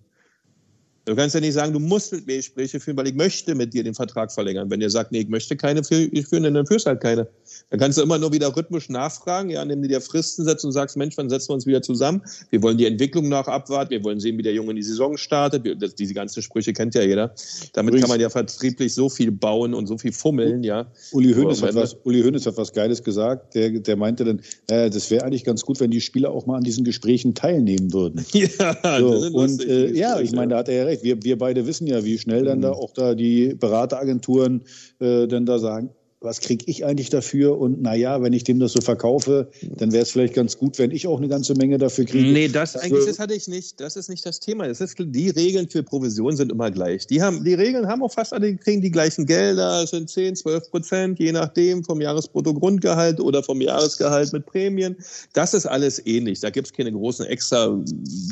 Du 1.11 1.17
kannst 1.17 1.35
ja 1.35 1.41
nicht 1.41 1.55
sagen, 1.55 1.73
du 1.73 1.81
musst 1.81 2.13
mit 2.13 2.29
mir 2.29 2.37
Gespräche 2.37 2.79
führen, 2.79 2.97
weil 2.97 3.09
ich 3.09 3.15
möchte 3.15 3.57
mit 3.57 3.75
dir 3.75 3.83
den 3.83 3.95
Vertrag 3.95 4.31
verlängern. 4.31 4.71
Wenn 4.71 4.81
ihr 4.81 4.91
sagt, 4.91 5.11
nee, 5.11 5.23
ich 5.23 5.29
möchte 5.29 5.57
keine 5.57 5.83
führen, 5.83 6.55
dann 6.55 6.67
führst 6.67 6.87
halt 6.87 7.01
keine. 7.01 7.27
Dann 7.71 7.81
kannst 7.81 7.99
du 7.99 8.03
immer 8.03 8.17
nur 8.17 8.33
wieder 8.33 8.57
rhythmisch 8.57 8.89
nachfragen, 8.89 9.51
ja, 9.51 9.61
indem 9.61 9.83
du 9.83 9.89
dir 9.89 10.01
Fristen 10.01 10.45
setzt 10.45 10.65
und 10.65 10.71
sagst, 10.71 10.97
Mensch, 10.97 11.17
wann 11.17 11.29
setzen 11.29 11.49
wir 11.49 11.55
uns 11.55 11.67
wieder 11.67 11.83
zusammen? 11.83 12.23
Wir 12.51 12.63
wollen 12.63 12.79
die 12.79 12.87
Entwicklung 12.87 13.29
nach 13.29 13.49
abwarten, 13.49 13.91
wir 13.91 14.05
wollen 14.05 14.21
sehen, 14.21 14.39
wie 14.39 14.43
der 14.43 14.53
Junge 14.53 14.71
in 14.71 14.77
die 14.77 14.85
Saison 14.85 15.17
startet. 15.17 15.83
Das, 15.83 15.97
diese 15.97 16.15
ganzen 16.15 16.43
Sprüche 16.43 16.73
kennt 16.73 16.95
ja 16.95 17.03
jeder. 17.03 17.35
Damit 17.73 17.91
Übrigens, 17.91 18.03
kann 18.03 18.11
man 18.11 18.21
ja 18.21 18.31
vertrieblich 18.31 18.95
so 18.95 19.09
viel 19.09 19.33
bauen 19.33 19.75
und 19.75 19.89
so 19.89 19.99
viel 19.99 20.13
fummeln, 20.13 20.63
ja. 20.63 20.93
Uli 21.11 21.35
Hoeneß 21.35 21.61
hat 21.63 21.75
was, 21.75 21.97
Uli 22.05 22.23
Hoeneß 22.23 22.47
hat 22.47 22.57
was 22.57 22.73
Geiles 22.73 23.03
gesagt. 23.03 23.57
Der, 23.57 23.71
der 23.71 23.97
meinte 23.97 24.25
dann, 24.25 24.43
äh, 24.69 24.89
das 24.91 25.11
wäre 25.11 25.25
eigentlich 25.25 25.43
ganz 25.43 25.63
gut, 25.63 25.81
wenn 25.81 25.91
die 25.91 26.01
Spieler 26.01 26.31
auch 26.31 26.47
mal 26.47 26.59
an 26.59 26.63
diesen 26.63 26.85
Gesprächen 26.85 27.35
teilnehmen 27.35 27.93
würden. 27.93 28.25
Ja, 28.41 29.01
so, 29.01 29.29
und 29.33 29.67
äh, 29.67 29.93
ja, 29.93 30.21
ich 30.21 30.33
meine, 30.33 30.51
da 30.51 30.59
hat 30.59 30.69
er 30.69 30.75
ja 30.77 30.85
recht. 30.85 31.00
Wir, 31.03 31.23
wir 31.23 31.39
beide 31.39 31.67
wissen 31.67 31.87
ja, 31.87 32.05
wie 32.05 32.19
schnell 32.19 32.45
dann 32.45 32.59
mhm. 32.59 32.63
da 32.63 32.73
auch 32.73 32.93
da 32.93 33.15
die 33.15 33.55
Berateragenturen 33.55 34.65
äh, 35.01 35.27
dann 35.27 35.47
da 35.47 35.59
sagen, 35.59 35.91
was 36.21 36.41
kriege 36.41 36.65
ich 36.67 36.85
eigentlich 36.85 37.09
dafür? 37.09 37.59
Und 37.59 37.81
naja, 37.81 38.23
wenn 38.23 38.35
ich 38.35 38.45
dem 38.45 38.59
das 38.59 38.73
so 38.73 38.83
verkaufe, 38.83 39.51
dann 39.63 39.91
wäre 39.93 40.03
es 40.03 40.11
vielleicht 40.11 40.35
ganz 40.35 40.59
gut, 40.59 40.79
wenn 40.79 40.91
ich 40.91 41.07
auch 41.07 41.17
eine 41.17 41.29
ganze 41.29 41.55
Menge 41.55 41.79
dafür 41.79 42.05
kriege. 42.05 42.31
Nee, 42.31 42.49
das 42.49 42.77
eigentlich 42.77 43.07
das 43.07 43.19
hatte 43.19 43.33
ich 43.33 43.49
nicht. 43.49 43.81
Das 43.81 43.97
ist 43.97 44.11
nicht 44.11 44.27
das 44.27 44.39
Thema. 44.39 44.69
Das 44.69 44.83
ist, 44.83 44.97
die 44.99 45.31
Regeln 45.31 45.71
für 45.71 45.83
Provision 45.83 46.37
sind 46.37 46.53
immer 46.53 46.71
gleich. 46.71 47.07
Die, 47.07 47.23
haben, 47.23 47.43
die 47.43 47.55
Regeln 47.55 47.87
haben 47.89 48.03
auch 48.03 48.13
fast 48.13 48.35
alle, 48.35 48.55
kriegen 48.57 48.83
die 48.83 48.91
gleichen 48.91 49.25
Gelder. 49.25 49.83
Es 49.83 49.91
sind 49.91 50.11
10, 50.11 50.37
12 50.37 50.71
Prozent, 50.71 51.19
je 51.19 51.33
nachdem, 51.33 51.85
vom 51.85 52.03
Jahresbruttogrundgehalt 52.03 53.19
oder 53.21 53.43
vom 53.43 53.63
Jahresgehalt 53.63 54.35
mit 54.35 54.45
Prämien. 54.45 54.97
Das 55.33 55.55
ist 55.55 55.65
alles 55.65 56.05
ähnlich. 56.05 56.41
Da 56.41 56.51
gibt 56.51 56.67
es 56.67 56.73
keine 56.75 56.93
großen 56.93 57.25
extra 57.25 57.83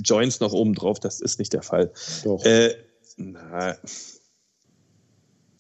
Joints 0.05 0.41
noch 0.41 0.53
oben 0.53 0.75
drauf. 0.75 1.01
Das 1.01 1.23
ist 1.23 1.39
nicht 1.39 1.55
der 1.55 1.63
Fall. 1.63 1.91
Doch. 2.25 2.45
Äh, 2.45 2.75
na, 3.17 3.77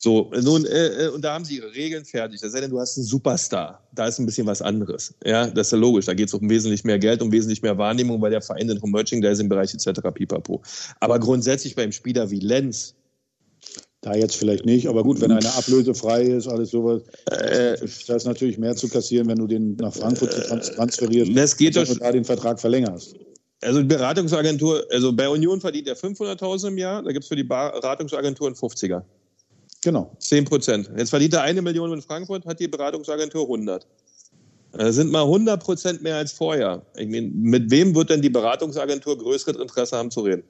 so, 0.00 0.30
nun, 0.42 0.64
äh, 0.64 1.06
äh, 1.06 1.08
und 1.08 1.22
da 1.22 1.34
haben 1.34 1.44
sie 1.44 1.56
ihre 1.56 1.74
Regeln 1.74 2.04
fertig. 2.04 2.40
Das 2.40 2.52
sei 2.52 2.60
denn, 2.60 2.70
du 2.70 2.78
hast 2.78 2.96
einen 2.96 3.04
Superstar. 3.04 3.82
Da 3.92 4.06
ist 4.06 4.20
ein 4.20 4.26
bisschen 4.26 4.46
was 4.46 4.62
anderes. 4.62 5.12
Ja, 5.24 5.48
das 5.48 5.66
ist 5.66 5.72
ja 5.72 5.78
logisch. 5.78 6.06
Da 6.06 6.14
geht 6.14 6.28
es 6.28 6.34
um 6.34 6.48
wesentlich 6.48 6.84
mehr 6.84 7.00
Geld, 7.00 7.20
um 7.20 7.32
wesentlich 7.32 7.62
mehr 7.62 7.76
Wahrnehmung, 7.78 8.22
weil 8.22 8.30
der 8.30 8.40
Verein 8.40 8.68
den 8.68 8.78
Merchandising-Bereich 8.80 9.74
etc. 9.74 10.00
pipapo. 10.14 10.62
Aber 11.00 11.18
grundsätzlich 11.18 11.74
beim 11.74 11.90
Spieler 11.90 12.30
wie 12.30 12.38
Lenz, 12.38 12.94
Da 14.02 14.14
jetzt 14.14 14.36
vielleicht 14.36 14.64
nicht, 14.64 14.86
aber 14.86 15.02
gut, 15.02 15.20
wenn 15.20 15.32
einer 15.32 15.56
ablösefrei 15.56 16.22
ist, 16.22 16.46
alles 16.46 16.70
sowas, 16.70 17.02
äh, 17.32 17.76
da 18.06 18.14
ist 18.14 18.26
natürlich 18.26 18.56
mehr 18.56 18.76
zu 18.76 18.88
kassieren, 18.88 19.26
wenn 19.26 19.38
du 19.38 19.48
den 19.48 19.74
nach 19.74 19.92
Frankfurt 19.92 20.30
trans 20.30 20.70
transferierst, 20.70 21.36
das 21.36 21.56
geht 21.56 21.76
als 21.76 21.88
doch 21.88 21.94
wenn 21.94 21.98
du 21.98 22.04
da 22.04 22.12
den 22.12 22.24
Vertrag 22.24 22.60
verlängerst. 22.60 23.16
also 23.60 23.80
die 23.80 23.88
Beratungsagentur, 23.88 24.86
also 24.92 25.12
bei 25.12 25.28
Union 25.28 25.60
verdient 25.60 25.88
er 25.88 25.96
500.000 25.96 26.68
im 26.68 26.78
Jahr, 26.78 27.02
da 27.02 27.10
gibt 27.10 27.24
es 27.24 27.28
für 27.28 27.34
die 27.34 27.42
Beratungsagentur 27.42 28.46
einen 28.46 28.54
50er. 28.54 29.02
Genau. 29.82 30.16
10 30.18 30.44
Prozent. 30.44 30.90
Jetzt 30.96 31.10
verdient 31.10 31.34
er 31.34 31.42
eine 31.42 31.62
Million 31.62 31.92
in 31.92 32.02
Frankfurt, 32.02 32.44
hat 32.46 32.58
die 32.60 32.68
Beratungsagentur 32.68 33.42
100. 33.42 33.86
Das 34.72 34.94
sind 34.96 35.10
mal 35.10 35.22
100 35.22 35.62
Prozent 35.62 36.02
mehr 36.02 36.16
als 36.16 36.32
vorher. 36.32 36.82
Ich 36.96 37.08
meine, 37.08 37.28
mit 37.28 37.70
wem 37.70 37.94
wird 37.94 38.10
denn 38.10 38.20
die 38.22 38.28
Beratungsagentur 38.28 39.16
größeres 39.16 39.56
Interesse 39.60 39.96
haben 39.96 40.10
zu 40.10 40.20
reden? 40.20 40.42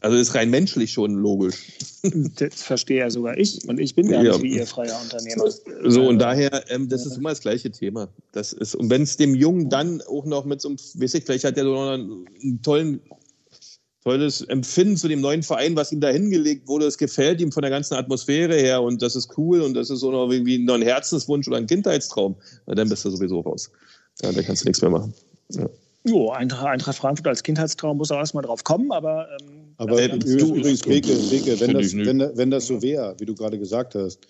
Also 0.00 0.16
ist 0.18 0.34
rein 0.34 0.50
menschlich 0.50 0.92
schon 0.92 1.14
logisch. 1.14 1.72
Das 2.38 2.62
verstehe 2.62 2.98
ja 3.00 3.10
sogar 3.10 3.36
ich. 3.36 3.68
Und 3.68 3.80
ich 3.80 3.96
bin 3.96 4.08
gar 4.08 4.22
Ja. 4.22 4.30
nicht 4.30 4.42
wie 4.44 4.56
ihr 4.56 4.66
freier 4.66 4.96
Unternehmer. 5.02 5.50
So, 5.86 6.06
und 6.06 6.20
daher, 6.20 6.62
ähm, 6.70 6.88
das 6.88 7.04
ist 7.04 7.16
immer 7.16 7.30
das 7.30 7.40
gleiche 7.40 7.68
Thema. 7.72 8.06
Das 8.30 8.52
ist, 8.52 8.76
und 8.76 8.90
wenn 8.90 9.02
es 9.02 9.16
dem 9.16 9.34
Jungen 9.34 9.68
dann 9.70 10.00
auch 10.02 10.24
noch 10.24 10.44
mit 10.44 10.60
so 10.60 10.68
einem, 10.68 10.78
weiß 10.78 11.14
ich, 11.14 11.24
vielleicht 11.24 11.42
hat 11.44 11.56
er 11.56 11.64
so 11.64 11.72
noch 11.74 11.90
einen, 11.90 12.26
einen 12.40 12.62
tollen, 12.62 13.00
tolles 14.06 14.40
Empfinden 14.42 14.96
zu 14.96 15.08
dem 15.08 15.20
neuen 15.20 15.42
Verein, 15.42 15.74
was 15.74 15.90
ihm 15.90 16.00
da 16.00 16.08
hingelegt 16.10 16.68
wurde. 16.68 16.86
Es 16.86 16.96
gefällt 16.96 17.40
ihm 17.40 17.50
von 17.50 17.62
der 17.62 17.70
ganzen 17.72 17.94
Atmosphäre 17.94 18.54
her 18.54 18.80
und 18.80 19.02
das 19.02 19.16
ist 19.16 19.36
cool 19.36 19.60
und 19.62 19.74
das 19.74 19.90
ist 19.90 19.98
so 19.98 20.12
noch 20.12 20.30
irgendwie 20.30 20.58
noch 20.58 20.74
ein 20.74 20.82
Herzenswunsch 20.82 21.48
oder 21.48 21.56
ein 21.56 21.66
Kindheitstraum. 21.66 22.36
Na, 22.66 22.76
dann 22.76 22.88
bist 22.88 23.04
du 23.04 23.10
sowieso 23.10 23.40
raus. 23.40 23.68
Ja, 24.22 24.30
da 24.30 24.42
kannst 24.42 24.62
du 24.62 24.68
nichts 24.68 24.80
mehr 24.80 24.92
machen. 24.92 25.12
Ja. 25.50 25.68
Jo, 26.04 26.30
Eintracht, 26.30 26.66
Eintracht 26.66 26.96
Frankfurt 26.98 27.26
als 27.26 27.42
Kindheitstraum 27.42 27.96
muss 27.96 28.12
auch 28.12 28.18
erstmal 28.18 28.44
drauf 28.44 28.62
kommen, 28.62 28.92
aber 28.92 29.26
ähm, 29.40 29.74
Aber 29.78 29.98
Äh, 30.00 30.06
übrigens, 30.06 30.36
du- 30.36 30.54
übrigens, 30.54 30.82
Beke, 30.82 31.12
Beke, 31.28 31.58
wenn, 31.60 31.74
das, 31.74 31.92
wenn, 31.96 32.36
wenn 32.38 32.50
das 32.52 32.66
so 32.68 32.80
wäre, 32.80 33.16
wie 33.18 33.26
du 33.26 33.34
gerade 33.34 33.58
gesagt 33.58 33.96
hast, 33.96 34.20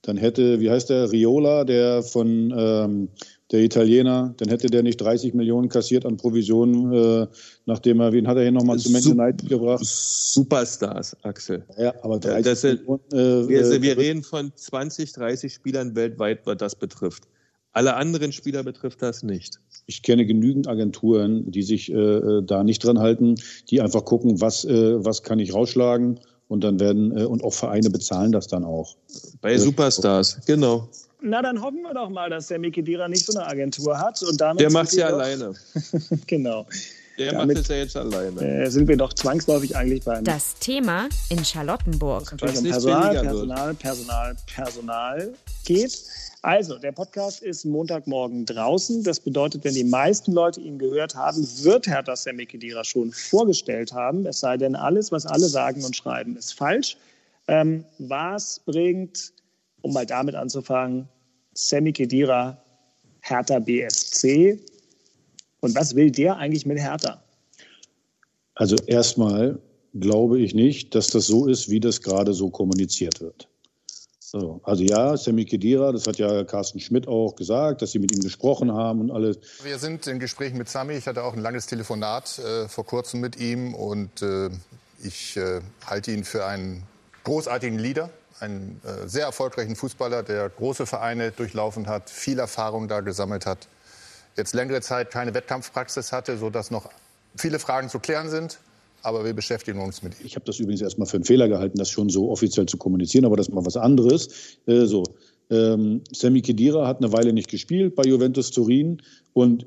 dann 0.00 0.16
hätte, 0.16 0.60
wie 0.60 0.70
heißt 0.70 0.88
der, 0.88 1.12
Riola, 1.12 1.64
der 1.64 2.02
von 2.02 2.54
ähm, 2.56 3.08
der 3.52 3.60
Italiener, 3.62 4.34
dann 4.38 4.48
hätte 4.48 4.66
der 4.66 4.82
nicht 4.82 4.96
30 5.00 5.32
Millionen 5.34 5.68
kassiert 5.68 6.04
an 6.04 6.16
Provisionen, 6.16 6.92
äh, 6.92 7.26
nachdem 7.64 8.00
er, 8.00 8.12
wen 8.12 8.26
hat 8.26 8.36
er 8.36 8.42
hier 8.42 8.52
nochmal 8.52 8.78
zu 8.78 8.90
Man 8.90 9.02
Sup- 9.02 9.12
United 9.12 9.48
gebracht? 9.48 9.84
Superstars, 9.84 11.16
Axel. 11.22 11.64
Ja, 11.78 11.94
aber 12.02 12.18
30 12.18 12.44
das 12.44 12.62
Millionen. 12.64 13.00
Äh, 13.12 13.48
Wir, 13.48 13.60
äh, 13.70 13.82
wir 13.82 13.96
reden 13.96 14.22
von 14.22 14.52
20, 14.54 15.12
30 15.12 15.54
Spielern 15.54 15.94
weltweit, 15.94 16.40
was 16.44 16.56
das 16.56 16.74
betrifft. 16.74 17.24
Alle 17.72 17.94
anderen 17.94 18.32
Spieler 18.32 18.64
betrifft 18.64 19.02
das 19.02 19.22
nicht. 19.22 19.60
Ich 19.86 20.02
kenne 20.02 20.24
genügend 20.26 20.66
Agenturen, 20.66 21.50
die 21.50 21.62
sich 21.62 21.92
äh, 21.92 21.94
äh, 21.94 22.42
da 22.42 22.64
nicht 22.64 22.82
dran 22.82 22.98
halten, 22.98 23.36
die 23.70 23.80
einfach 23.80 24.04
gucken, 24.04 24.40
was, 24.40 24.64
äh, 24.64 25.04
was 25.04 25.22
kann 25.22 25.38
ich 25.38 25.54
rausschlagen 25.54 26.18
und 26.48 26.64
dann 26.64 26.80
werden, 26.80 27.16
äh, 27.16 27.24
und 27.24 27.44
auch 27.44 27.52
Vereine 27.52 27.90
bezahlen 27.90 28.32
das 28.32 28.48
dann 28.48 28.64
auch. 28.64 28.96
Bei. 29.40 29.56
Superstars, 29.58 30.40
genau. 30.46 30.88
Na 31.22 31.42
dann 31.42 31.60
hoffen 31.62 31.82
wir 31.82 31.94
doch 31.94 32.08
mal, 32.08 32.30
dass 32.30 32.48
der 32.48 32.58
Miki 32.58 32.82
Dira 32.82 33.08
nicht 33.08 33.26
so 33.26 33.38
eine 33.38 33.46
Agentur 33.48 33.98
hat. 33.98 34.22
Und 34.22 34.40
damit 34.40 34.60
Der 34.60 34.70
macht 34.70 34.92
wir 34.92 35.00
ja 35.00 35.10
doch- 35.10 35.18
alleine. 35.18 35.54
Genau. 36.26 36.66
Der 37.18 37.32
Damit- 37.32 37.56
macht 37.56 37.64
es 37.64 37.68
ja 37.68 37.76
jetzt 37.76 37.96
alleine. 37.96 38.40
Äh, 38.42 38.68
sind 38.70 38.88
wir 38.88 38.96
doch 38.98 39.12
zwangsläufig 39.14 39.74
eigentlich 39.74 40.04
beim 40.04 40.22
Das 40.24 40.54
Thema 40.56 41.08
in 41.30 41.42
Charlottenburg. 41.42 42.34
Was 42.40 42.58
um 42.58 42.62
nicht 42.62 42.72
Personal. 42.72 43.14
Personal, 43.22 43.74
Personal, 43.74 44.36
Personal 44.54 45.32
geht. 45.64 45.98
Also, 46.42 46.78
der 46.78 46.92
Podcast 46.92 47.42
ist 47.42 47.64
Montagmorgen 47.64 48.44
draußen. 48.44 49.02
Das 49.02 49.18
bedeutet, 49.18 49.64
wenn 49.64 49.74
die 49.74 49.82
meisten 49.82 50.32
Leute 50.32 50.60
ihn 50.60 50.78
gehört 50.78 51.14
haben, 51.14 51.38
wird 51.62 51.86
Herr 51.86 52.04
Sammy 52.14 52.44
Kedira 52.46 52.84
schon 52.84 53.10
vorgestellt 53.12 53.92
haben. 53.92 54.26
Es 54.26 54.40
sei 54.40 54.58
denn, 54.58 54.76
alles, 54.76 55.10
was 55.10 55.24
alle 55.24 55.46
sagen 55.48 55.82
und 55.84 55.96
schreiben, 55.96 56.36
ist 56.36 56.52
falsch. 56.52 56.98
Ähm, 57.48 57.84
was 57.98 58.60
bringt, 58.66 59.32
um 59.86 59.92
mal 59.92 60.06
damit 60.06 60.34
anzufangen, 60.34 61.08
Sammy 61.54 61.92
Kedira 61.92 62.62
Hertha 63.20 63.58
BSC? 63.60 64.60
Und 65.60 65.74
was 65.74 65.94
will 65.94 66.10
der 66.10 66.36
eigentlich 66.36 66.66
mit 66.66 66.78
Hertha? 66.78 67.22
Also 68.54 68.76
erstmal 68.86 69.58
glaube 69.94 70.40
ich 70.40 70.54
nicht, 70.54 70.94
dass 70.94 71.06
das 71.06 71.26
so 71.26 71.46
ist, 71.46 71.70
wie 71.70 71.80
das 71.80 72.02
gerade 72.02 72.34
so 72.34 72.50
kommuniziert 72.50 73.20
wird. 73.20 73.48
So, 74.18 74.60
also 74.64 74.82
ja, 74.82 75.16
Sammy 75.16 75.44
Kedira, 75.44 75.92
das 75.92 76.06
hat 76.06 76.18
ja 76.18 76.42
Carsten 76.42 76.80
Schmidt 76.80 77.06
auch 77.06 77.36
gesagt, 77.36 77.80
dass 77.80 77.92
sie 77.92 78.00
mit 78.00 78.12
ihm 78.12 78.20
gesprochen 78.20 78.72
haben 78.72 79.00
und 79.00 79.12
alles. 79.12 79.38
Wir 79.62 79.78
sind 79.78 80.06
in 80.08 80.18
Gesprächen 80.18 80.58
mit 80.58 80.68
Sami. 80.68 80.94
Ich 80.94 81.06
hatte 81.06 81.22
auch 81.22 81.34
ein 81.34 81.40
langes 81.40 81.66
Telefonat 81.66 82.40
äh, 82.40 82.68
vor 82.68 82.84
kurzem 82.84 83.20
mit 83.20 83.38
ihm 83.38 83.72
und 83.72 84.22
äh, 84.22 84.50
ich 85.02 85.36
äh, 85.36 85.60
halte 85.86 86.10
ihn 86.10 86.24
für 86.24 86.44
einen 86.44 86.82
großartigen 87.22 87.78
Leader, 87.78 88.10
einen 88.40 88.80
äh, 88.84 89.08
sehr 89.08 89.24
erfolgreichen 89.24 89.76
Fußballer, 89.76 90.22
der 90.22 90.48
große 90.48 90.86
Vereine 90.86 91.30
durchlaufen 91.30 91.86
hat, 91.86 92.10
viel 92.10 92.38
Erfahrung 92.38 92.88
da 92.88 93.00
gesammelt 93.00 93.46
hat, 93.46 93.68
jetzt 94.36 94.54
längere 94.54 94.80
Zeit 94.80 95.10
keine 95.10 95.34
Wettkampfpraxis 95.34 96.12
hatte, 96.12 96.36
sodass 96.38 96.70
noch 96.70 96.90
viele 97.36 97.58
Fragen 97.58 97.88
zu 97.88 97.98
klären 97.98 98.28
sind. 98.28 98.58
Aber 99.02 99.24
wir 99.24 99.34
beschäftigen 99.34 99.80
uns 99.80 100.02
mit 100.02 100.18
ihm. 100.18 100.26
Ich 100.26 100.34
habe 100.34 100.44
das 100.46 100.58
übrigens 100.58 100.80
erstmal 100.80 101.06
für 101.06 101.16
einen 101.16 101.24
Fehler 101.24 101.48
gehalten, 101.48 101.78
das 101.78 101.90
schon 101.90 102.08
so 102.08 102.30
offiziell 102.30 102.66
zu 102.66 102.76
kommunizieren, 102.76 103.24
aber 103.24 103.36
das 103.36 103.48
ist 103.48 103.54
mal 103.54 103.64
was 103.64 103.76
anderes. 103.76 104.28
Äh, 104.66 104.86
so, 104.86 105.04
ähm, 105.50 106.02
Sammy 106.12 106.42
Kedira 106.42 106.86
hat 106.86 106.98
eine 106.98 107.12
Weile 107.12 107.32
nicht 107.32 107.48
gespielt 107.48 107.94
bei 107.94 108.02
Juventus 108.02 108.50
Turin 108.50 109.00
und 109.32 109.66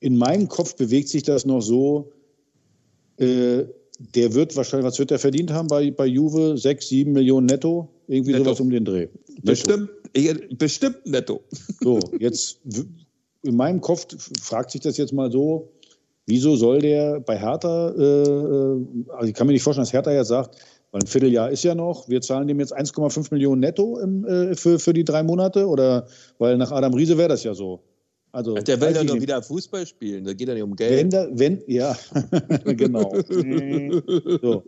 in 0.00 0.16
meinem 0.16 0.48
Kopf 0.48 0.76
bewegt 0.76 1.08
sich 1.08 1.22
das 1.22 1.44
noch 1.44 1.60
so, 1.60 2.12
äh, 3.18 3.64
der 3.98 4.34
wird 4.34 4.56
wahrscheinlich, 4.56 4.86
was 4.86 4.98
wird 4.98 5.10
der 5.10 5.18
verdient 5.18 5.50
haben 5.50 5.68
bei, 5.68 5.90
bei 5.90 6.06
Juve? 6.06 6.56
Sechs, 6.56 6.88
sieben 6.88 7.12
Millionen 7.12 7.46
netto? 7.46 7.88
Irgendwie 8.08 8.32
Netto. 8.32 8.44
sowas 8.44 8.60
um 8.60 8.70
den 8.70 8.84
Dreh. 8.84 9.06
Netto. 9.06 9.42
Bestimmt, 9.42 9.90
bestimmt 10.58 11.06
netto. 11.06 11.42
So, 11.80 12.00
jetzt 12.18 12.58
in 13.42 13.54
meinem 13.54 13.80
Kopf 13.80 14.06
fragt 14.42 14.70
sich 14.70 14.80
das 14.80 14.96
jetzt 14.96 15.12
mal 15.12 15.30
so, 15.30 15.70
wieso 16.26 16.56
soll 16.56 16.80
der 16.80 17.20
bei 17.20 17.38
Hertha, 17.38 17.90
äh, 17.90 18.02
äh, 18.02 18.86
also 19.08 19.28
ich 19.28 19.34
kann 19.34 19.46
mir 19.46 19.52
nicht 19.52 19.62
vorstellen, 19.62 19.84
dass 19.84 19.92
Hertha 19.92 20.10
jetzt 20.10 20.28
sagt, 20.28 20.56
weil 20.90 21.02
ein 21.02 21.06
Vierteljahr 21.06 21.50
ist 21.50 21.64
ja 21.64 21.74
noch, 21.74 22.08
wir 22.08 22.20
zahlen 22.22 22.48
dem 22.48 22.58
jetzt 22.60 22.76
1,5 22.76 23.28
Millionen 23.30 23.60
netto 23.60 23.98
im, 23.98 24.24
äh, 24.24 24.54
für, 24.54 24.78
für 24.78 24.94
die 24.94 25.04
drei 25.04 25.22
Monate 25.22 25.66
oder, 25.66 26.06
weil 26.38 26.56
nach 26.56 26.72
Adam 26.72 26.94
Riese 26.94 27.18
wäre 27.18 27.28
das 27.28 27.44
ja 27.44 27.54
so. 27.54 27.80
Also, 28.32 28.54
Der 28.54 28.80
will 28.80 28.94
ja 28.94 29.04
nur 29.04 29.20
wieder 29.20 29.42
Fußball 29.42 29.86
spielen. 29.86 30.24
Da 30.24 30.34
geht 30.34 30.48
ja 30.48 30.54
nicht 30.54 30.62
um 30.62 30.78
Wenn, 30.78 31.10
Geld. 31.10 31.12
da, 31.12 31.28
wenn, 31.32 31.62
ja, 31.66 31.96
genau. 32.64 33.14
so. 34.42 34.64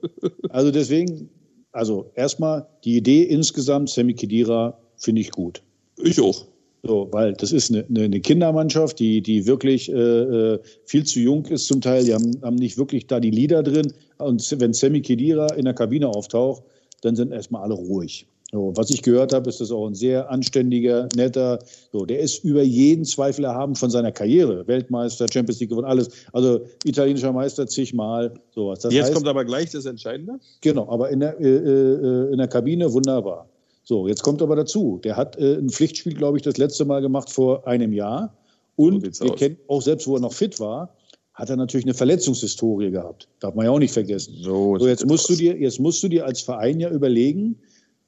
Also 0.49 0.71
deswegen, 0.71 1.29
also 1.73 2.11
erstmal 2.15 2.67
die 2.85 2.97
Idee 2.97 3.23
insgesamt, 3.23 3.91
Sammy 3.91 4.15
Kedira, 4.15 4.79
finde 4.97 5.21
ich 5.21 5.31
gut. 5.31 5.63
Ich 6.03 6.21
auch. 6.21 6.47
So, 6.83 7.09
weil 7.13 7.35
das 7.35 7.53
ist 7.53 7.71
eine, 7.71 7.85
eine- 7.89 8.21
Kindermannschaft, 8.21 8.99
die, 8.99 9.21
die 9.21 9.47
wirklich 9.47 9.91
äh, 9.93 9.95
äh, 9.95 10.61
viel 10.87 11.05
zu 11.05 11.21
jung 11.21 11.45
ist 11.47 11.67
zum 11.67 11.83
Teil. 11.83 12.05
Die 12.05 12.15
haben, 12.15 12.41
haben 12.43 12.57
nicht 12.57 12.79
wirklich 12.79 13.07
da 13.07 13.21
die 13.21 13.31
Lieder 13.31 13.63
drin. 13.63 13.93
Und 14.17 14.57
wenn 14.59 14.73
Sammy 14.73 15.03
Kedira 15.03 15.53
in 15.55 15.67
der 15.67 15.75
Kabine 15.75 16.09
auftaucht, 16.09 16.63
dann 17.03 17.17
sind 17.17 17.33
erstmal 17.33 17.63
alle 17.63 17.75
ruhig. 17.75 18.27
So, 18.53 18.73
was 18.75 18.91
ich 18.91 19.03
gehört 19.03 19.33
habe, 19.33 19.49
ist 19.49 19.61
das 19.61 19.71
auch 19.71 19.87
ein 19.87 19.95
sehr 19.95 20.29
anständiger, 20.29 21.09
netter, 21.15 21.61
so, 21.93 22.05
der 22.05 22.19
ist 22.19 22.43
über 22.43 22.63
jeden 22.63 23.05
Zweifel 23.05 23.45
erhaben 23.45 23.77
von 23.77 23.91
seiner 23.91 24.11
Karriere. 24.11 24.67
Weltmeister, 24.67 25.27
Champions 25.33 25.61
League 25.61 25.71
gewonnen, 25.71 25.87
alles. 25.87 26.09
Also 26.33 26.61
italienischer 26.85 27.33
Meister 27.33 27.69
zigmal, 27.69 28.35
sowas. 28.53 28.81
Das 28.81 28.93
Jetzt 28.93 29.05
heißt, 29.05 29.15
kommt 29.15 29.29
aber 29.29 29.45
gleich 29.45 29.71
das 29.71 29.87
Entscheidende. 29.87 30.41
Genau, 30.63 30.89
aber 30.91 31.11
in 31.11 31.21
der, 31.21 31.39
äh, 31.41 31.47
äh, 31.47 32.33
in 32.33 32.39
der 32.39 32.49
Kabine 32.49 32.93
wunderbar. 32.93 33.49
So, 33.85 34.09
jetzt 34.09 34.23
kommt 34.23 34.43
aber 34.43 34.57
dazu, 34.57 35.01
der 35.05 35.17
hat 35.17 35.37
äh, 35.39 35.55
ein 35.55 35.69
Pflichtspiel, 35.69 36.15
glaube 36.15 36.37
ich, 36.37 36.43
das 36.43 36.57
letzte 36.59 36.85
Mal 36.85 37.01
gemacht 37.03 37.31
vor 37.31 37.67
einem 37.69 37.93
Jahr. 37.93 38.35
So 38.77 38.85
Und 38.85 39.03
sieht's 39.03 39.21
wir 39.21 39.33
aus. 39.33 39.39
kennen 39.39 39.59
auch 39.69 39.83
selbst, 39.83 40.09
wo 40.09 40.17
er 40.17 40.21
noch 40.21 40.33
fit 40.33 40.59
war, 40.59 40.93
hat 41.35 41.51
er 41.51 41.57
natürlich 41.57 41.87
eine 41.87 41.95
Verletzungshistorie 41.95 42.91
gehabt. 42.91 43.29
Darf 43.39 43.55
man 43.55 43.65
ja 43.67 43.71
auch 43.71 43.79
nicht 43.79 43.93
vergessen. 43.95 44.35
So, 44.41 44.77
So, 44.79 44.89
jetzt 44.89 45.07
musst 45.07 45.29
du 45.29 45.37
dir, 45.37 45.57
jetzt 45.57 45.79
musst 45.79 46.03
du 46.03 46.09
dir 46.09 46.27
als 46.27 46.41
Verein 46.41 46.81
ja 46.81 46.91
überlegen, 46.91 47.57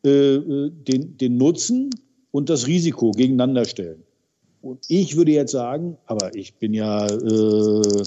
äh, 0.04 0.70
den, 0.70 1.16
den 1.16 1.36
Nutzen 1.36 1.90
und 2.30 2.50
das 2.50 2.66
Risiko 2.66 3.12
gegeneinander 3.12 3.64
stellen. 3.64 4.02
Und 4.62 4.84
ich 4.88 5.16
würde 5.16 5.32
jetzt 5.32 5.52
sagen, 5.52 5.96
aber 6.06 6.34
ich 6.34 6.54
bin 6.54 6.72
ja 6.72 7.06
äh, 7.06 8.02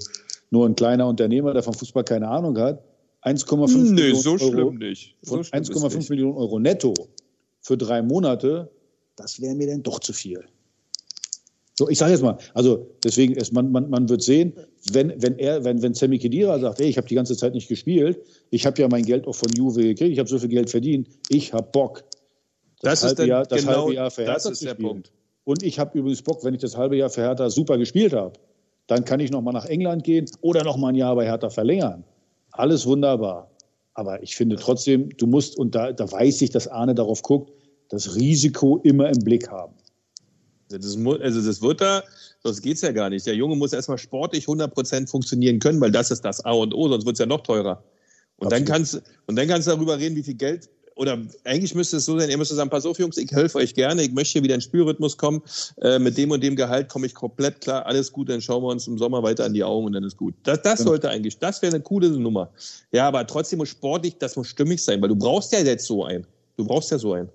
nur 0.51 0.65
ein 0.65 0.75
kleiner 0.75 1.07
Unternehmer, 1.07 1.53
der 1.53 1.63
vom 1.63 1.73
Fußball 1.73 2.03
keine 2.03 2.27
Ahnung 2.27 2.57
hat, 2.57 2.83
1,5 3.23 3.77
Nee, 3.77 3.91
Millionen 3.91 4.39
so 4.39 4.51
Euro, 4.51 4.71
nicht. 4.71 5.15
So 5.21 5.35
von 5.35 5.43
schlimm 5.43 5.61
ist 5.61 5.71
1,5 5.71 5.97
nicht. 5.97 6.09
Millionen 6.09 6.37
Euro 6.37 6.59
netto 6.59 6.93
für 7.61 7.77
drei 7.77 8.01
Monate, 8.01 8.69
das 9.15 9.41
wäre 9.41 9.55
mir 9.55 9.67
dann 9.67 9.83
doch 9.83 9.99
zu 9.99 10.13
viel. 10.13 10.45
So, 11.77 11.89
ich 11.89 11.97
sage 11.97 12.13
jetzt 12.13 12.21
mal, 12.21 12.37
also 12.53 12.87
deswegen, 13.03 13.33
ist, 13.33 13.51
man, 13.51 13.69
man, 13.69 13.89
man 13.89 14.07
wird 14.07 14.21
sehen, 14.21 14.53
wenn, 14.93 15.13
wenn 15.21 15.37
er, 15.37 15.63
wenn, 15.65 15.81
wenn 15.81 15.93
Sammy 15.93 16.17
Khedira 16.17 16.57
sagt, 16.57 16.79
ey, 16.79 16.87
ich 16.87 16.97
habe 16.97 17.07
die 17.07 17.15
ganze 17.15 17.35
Zeit 17.35 17.53
nicht 17.53 17.67
gespielt, 17.67 18.17
ich 18.49 18.65
habe 18.65 18.81
ja 18.81 18.87
mein 18.87 19.03
Geld 19.03 19.27
auch 19.27 19.35
von 19.35 19.49
Juve 19.57 19.81
gekriegt, 19.81 20.13
ich 20.13 20.19
habe 20.19 20.29
so 20.29 20.39
viel 20.39 20.47
Geld 20.47 20.69
verdient, 20.69 21.09
ich 21.29 21.51
habe 21.51 21.67
Bock. 21.73 22.03
Das 22.81 23.03
ist 23.03 23.09
halbe 23.09 23.27
Jahr, 23.27 23.45
das 23.45 23.61
genau- 23.61 23.81
halbe 23.81 23.93
Jahr 23.95 24.09
für 24.09 24.23
das 24.23 24.43
Hertha 24.43 24.49
ist 24.51 24.59
zu 24.59 24.65
der 24.65 24.73
spielen. 24.73 24.87
Punkt. 24.87 25.11
Und 25.43 25.63
ich 25.63 25.77
habe 25.77 25.99
übrigens 25.99 26.21
Bock, 26.21 26.43
wenn 26.45 26.53
ich 26.53 26.61
das 26.61 26.77
halbe 26.77 26.95
Jahr 26.95 27.09
für 27.09 27.21
Hertha 27.21 27.49
super 27.49 27.77
gespielt 27.77 28.13
habe, 28.13 28.33
dann 28.87 29.03
kann 29.03 29.19
ich 29.19 29.31
noch 29.31 29.41
mal 29.41 29.51
nach 29.51 29.65
England 29.65 30.03
gehen 30.05 30.25
oder 30.41 30.63
noch 30.63 30.77
mal 30.77 30.89
ein 30.89 30.95
Jahr 30.95 31.15
bei 31.15 31.25
Hertha 31.25 31.49
verlängern. 31.49 32.05
Alles 32.51 32.85
wunderbar. 32.85 33.51
Aber 33.95 34.23
ich 34.23 34.35
finde 34.35 34.55
trotzdem, 34.55 35.09
du 35.17 35.27
musst, 35.27 35.57
und 35.57 35.75
da, 35.75 35.91
da 35.91 36.09
weiß 36.09 36.41
ich, 36.41 36.51
dass 36.51 36.67
Arne 36.67 36.95
darauf 36.95 37.21
guckt, 37.21 37.51
das 37.89 38.15
Risiko 38.15 38.77
immer 38.83 39.09
im 39.09 39.19
Blick 39.19 39.49
haben. 39.49 39.73
Das, 40.69 40.97
also 40.97 41.41
das 41.41 41.61
wird 41.61 41.81
da, 41.81 42.03
sonst 42.43 42.61
geht 42.61 42.75
es 42.75 42.81
ja 42.81 42.91
gar 42.91 43.09
nicht. 43.09 43.25
Der 43.25 43.35
Junge 43.35 43.55
muss 43.55 43.73
erstmal 43.73 43.97
sportlich 43.97 44.45
100% 44.45 45.07
funktionieren 45.09 45.59
können, 45.59 45.79
weil 45.79 45.91
das 45.91 46.11
ist 46.11 46.25
das 46.25 46.43
A 46.43 46.51
und 46.51 46.73
O, 46.73 46.87
sonst 46.89 47.05
wird 47.05 47.15
es 47.15 47.19
ja 47.19 47.25
noch 47.25 47.41
teurer. 47.41 47.83
Und 48.37 48.51
dann, 48.51 48.65
kannst, 48.65 49.01
und 49.27 49.35
dann 49.37 49.47
kannst 49.47 49.67
du 49.67 49.71
darüber 49.71 49.97
reden, 49.97 50.15
wie 50.15 50.23
viel 50.23 50.33
Geld, 50.33 50.69
oder 50.95 51.17
eigentlich 51.43 51.75
müsste 51.75 51.97
es 51.97 52.05
so 52.05 52.17
sein, 52.17 52.29
ihr 52.29 52.37
müsst 52.37 52.51
sagen, 52.51 52.69
pass 52.69 52.85
auf 52.85 52.97
Jungs, 52.99 53.17
ich 53.17 53.31
helfe 53.31 53.57
euch 53.57 53.73
gerne, 53.73 54.01
ich 54.03 54.13
möchte 54.13 54.33
hier 54.33 54.43
wieder 54.43 54.55
in 54.55 54.59
den 54.59 54.63
Spielrhythmus 54.63 55.17
kommen, 55.17 55.41
äh, 55.81 55.99
mit 55.99 56.17
dem 56.17 56.31
und 56.31 56.41
dem 56.41 56.55
Gehalt 56.55 56.89
komme 56.89 57.05
ich 57.05 57.13
komplett 57.13 57.61
klar, 57.61 57.85
alles 57.85 58.11
gut, 58.11 58.29
dann 58.29 58.41
schauen 58.41 58.63
wir 58.63 58.69
uns 58.69 58.87
im 58.87 58.97
Sommer 58.97 59.21
weiter 59.21 59.45
an 59.45 59.53
die 59.53 59.63
Augen 59.63 59.85
und 59.87 59.93
dann 59.93 60.03
ist 60.03 60.17
gut. 60.17 60.33
Das, 60.43 60.61
das 60.61 60.79
Genau. 60.79 60.91
sollte 60.91 61.09
eigentlich, 61.09 61.37
das 61.37 61.61
wäre 61.61 61.73
eine 61.75 61.83
coole 61.83 62.09
Nummer. 62.09 62.49
Ja, 62.91 63.07
aber 63.07 63.27
trotzdem 63.27 63.59
muss 63.59 63.69
sportlich, 63.69 64.17
das 64.17 64.35
muss 64.35 64.47
stimmig 64.47 64.83
sein, 64.83 65.01
weil 65.01 65.09
du 65.09 65.15
brauchst 65.15 65.51
ja 65.51 65.59
jetzt 65.59 65.85
so 65.85 66.05
einen. 66.05 66.25
Du 66.57 66.65
brauchst 66.65 66.91
ja 66.91 66.97
so 66.97 67.13
einen. 67.13 67.29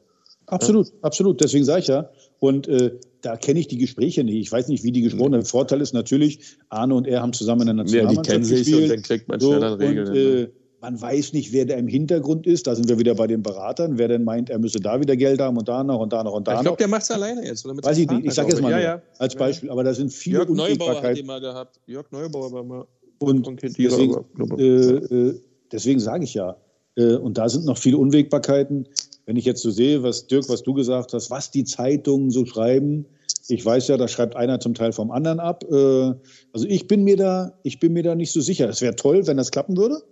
Absolut, 0.47 0.93
absolut. 1.03 1.41
Deswegen 1.41 1.64
sage 1.64 1.81
ich 1.81 1.87
ja. 1.89 2.11
Und 2.41 2.66
äh, 2.68 2.99
da 3.20 3.36
kenne 3.36 3.61
ich 3.61 3.68
die 3.68 3.78
Gespräche 3.78 4.24
nicht. 4.24 4.36
Ich 4.36 4.51
weiß 4.51 4.68
nicht, 4.68 4.82
wie 4.82 4.93
die 4.93 5.03
gesprochen 5.03 5.34
haben. 5.34 5.41
Der 5.43 5.45
Vorteil 5.45 5.80
ist 5.82 5.93
natürlich, 5.93 6.57
Arne 6.70 6.95
und 6.95 7.07
er 7.07 7.20
haben 7.22 7.32
zusammen 7.34 7.68
in 7.68 7.76
der 7.76 7.86
Ja, 7.86 7.91
die 8.09 8.16
Nationalmannschaft 8.16 8.30
kennen 8.30 8.45
sich 8.45 8.59
gespielt. 8.61 8.82
und 8.84 8.88
dann 8.97 9.03
kriegt 9.03 9.28
man 9.28 9.41
So, 9.41 9.51
schneller 9.53 9.78
Regeln. 9.78 10.09
und, 10.09 10.14
hin, 10.14 10.24
ne? 10.34 10.41
äh, 10.41 10.49
man 10.82 10.99
weiß 10.99 11.34
nicht, 11.34 11.53
wer 11.53 11.66
da 11.66 11.74
im 11.74 11.86
Hintergrund 11.88 12.47
ist. 12.47 12.66
Da 12.66 12.74
sind 12.74 12.88
wir 12.88 12.99
wieder 12.99 13.14
bei 13.14 13.26
den 13.26 13.43
Beratern. 13.43 13.99
Wer 13.99 14.09
denn 14.09 14.24
meint, 14.24 14.49
er 14.49 14.59
müsse 14.59 14.80
da 14.80 14.99
wieder 14.99 15.14
Geld 15.14 15.38
haben 15.38 15.59
und 15.59 15.68
da 15.68 15.84
noch 15.84 16.01
und 16.01 16.11
da 16.14 16.24
noch 16.24 16.32
und 16.32 16.49
da 16.49 16.53
ich 16.53 16.57
noch. 16.57 16.62
glaube, 16.62 16.78
der 16.78 16.88
macht 16.88 17.03
es 17.03 17.11
alleine 17.11 17.45
jetzt. 17.45 17.66
Oder 17.66 17.74
mit 17.74 17.84
Weiß 17.84 17.99
ich 17.99 18.09
nicht. 18.09 18.24
Ich 18.24 18.32
sage 18.32 18.49
jetzt 18.49 18.62
mal 18.62 18.70
Ja, 18.72 18.80
ja. 18.80 19.03
als 19.18 19.34
Beispiel. 19.36 19.68
Aber 19.68 19.84
da 19.84 19.93
sind 19.93 20.11
viele 20.11 20.38
Jörg 20.38 20.49
Neubauer 20.49 21.03
hat 21.03 21.16
den 21.18 21.26
mal 21.26 21.41
gehabt. 21.43 21.78
Jörg 21.86 22.11
Neubauer 22.11 22.51
war 22.53 22.64
mal. 22.64 22.86
Und 23.18 23.55
Kedira, 23.59 23.91
deswegen, 23.95 24.24
ich. 24.38 24.59
äh, 24.59 25.14
äh, 25.28 25.41
deswegen 25.70 26.01
sage 26.01 26.24
ich 26.24 26.32
ja. 26.32 26.57
Äh, 26.97 27.16
und 27.16 27.36
da 27.36 27.51
sind 27.51 27.66
noch 27.66 27.76
viele 27.76 27.99
Unwägbarkeiten. 27.99 28.88
Wenn 29.27 29.37
ich 29.37 29.45
jetzt 29.45 29.62
so 29.62 29.71
sehe, 29.71 30.03
was 30.03 30.27
Dirk, 30.27 30.49
was 30.49 30.62
du 30.62 30.75
gesagt 30.75 31.12
hast, 31.12 31.31
was 31.31 31.51
die 31.51 31.64
Zeitungen 31.64 32.31
so 32.31 32.45
schreiben, 32.47 33.07
ich 33.49 33.64
weiß 33.64 33.89
ja, 33.89 33.97
da 33.97 34.09
schreibt 34.09 34.37
einer 34.37 34.61
zum 34.61 34.75
Teil 34.75 34.93
vom 34.93 35.11
anderen 35.11 35.41
ab. 35.41 35.64
Äh, 35.71 36.14
also 36.53 36.66
ich 36.66 36.87
bin 36.87 37.05
mir 37.05 37.16
da, 37.16 37.53
ich 37.62 37.81
bin 37.81 37.93
mir 37.93 38.03
da 38.03 38.14
nicht 38.14 38.33
so 38.33 38.41
sicher. 38.41 38.68
Es 38.68 38.81
wäre 38.81 38.95
toll, 38.97 39.27
wenn 39.27 39.37
das 39.37 39.51
klappen 39.51 39.77
würde. 39.77 40.03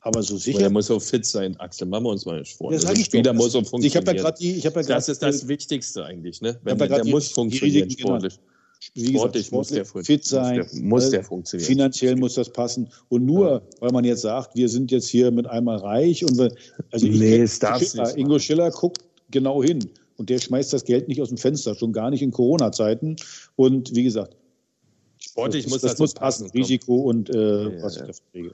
Aber 0.00 0.20
so 0.22 0.34
Aber 0.34 0.40
sicher. 0.40 0.58
der 0.58 0.70
muss 0.70 0.90
auch 0.90 1.00
fit 1.00 1.24
sein, 1.24 1.54
Axel. 1.60 1.86
Machen 1.86 2.04
wir 2.04 2.10
uns 2.10 2.26
mal 2.26 2.40
nicht 2.40 2.56
vor. 2.56 2.72
Das 2.72 2.84
Also 2.84 3.00
ich. 3.00 3.06
Spieler 3.06 3.32
muss 3.32 3.54
auch 3.54 3.62
ich 3.62 3.68
funktionieren. 3.68 4.06
habe 4.08 4.16
ja 4.16 4.22
gerade 4.24 4.38
die, 4.40 4.52
ich 4.56 4.66
habe 4.66 4.80
ja 4.80 4.86
das 4.86 5.08
ist 5.08 5.22
das 5.22 5.46
Wichtigste 5.46 6.04
eigentlich, 6.04 6.40
ne? 6.40 6.58
Wenn 6.64 6.76
der, 6.76 6.88
der 6.88 7.04
muss 7.04 7.28
funktionieren, 7.28 7.84
Risiken 7.88 8.30
genannt. 8.94 8.94
sportlich. 8.94 8.94
wie 8.94 9.12
gesagt, 9.12 9.46
Sportlich 9.46 9.52
muss 9.52 9.68
der 9.68 9.84
fit 10.04 10.24
sein, 10.24 10.58
Muss 10.58 10.70
der, 10.72 10.82
muss 10.82 11.06
äh, 11.06 11.10
der 11.10 11.24
funktionieren. 11.24 11.66
Finanziell 11.66 12.16
muss 12.16 12.34
das 12.34 12.50
passen. 12.50 12.88
Und 13.08 13.24
nur, 13.24 13.62
weil 13.80 13.90
man 13.92 14.04
jetzt 14.04 14.22
sagt, 14.22 14.54
wir 14.56 14.68
sind 14.68 14.90
jetzt 14.90 15.08
hier 15.08 15.30
mit 15.30 15.46
einmal 15.46 15.76
reich 15.78 16.24
und 16.24 16.38
wir, 16.38 16.54
also 16.90 17.06
ich, 17.06 17.18
Nee, 17.18 17.38
es 17.38 17.58
darf 17.58 17.82
Schiller, 17.82 18.04
nicht 18.04 18.16
Ingo 18.16 18.38
Schiller 18.38 18.70
guckt 18.70 19.02
genau 19.30 19.62
hin 19.62 19.88
und 20.16 20.28
der 20.30 20.38
schmeißt 20.38 20.72
das 20.72 20.84
Geld 20.84 21.08
nicht 21.08 21.20
aus 21.20 21.28
dem 21.28 21.38
Fenster, 21.38 21.74
schon 21.74 21.92
gar 21.92 22.10
nicht 22.10 22.22
in 22.22 22.30
Corona-Zeiten. 22.30 23.16
Und 23.56 23.94
wie 23.94 24.04
gesagt, 24.04 24.36
sportlich 25.18 25.64
das, 25.64 25.72
muss 25.72 25.80
das 25.82 25.90
das, 25.92 25.98
muss 26.00 26.14
passen, 26.14 26.48
komm. 26.50 26.60
Risiko 26.60 26.94
und 26.96 27.30
äh, 27.30 27.64
Ja, 27.76 27.82
was 27.82 27.96
ja. 27.96 28.02
ich 28.02 28.06
dafür 28.08 28.24
kriege. 28.32 28.52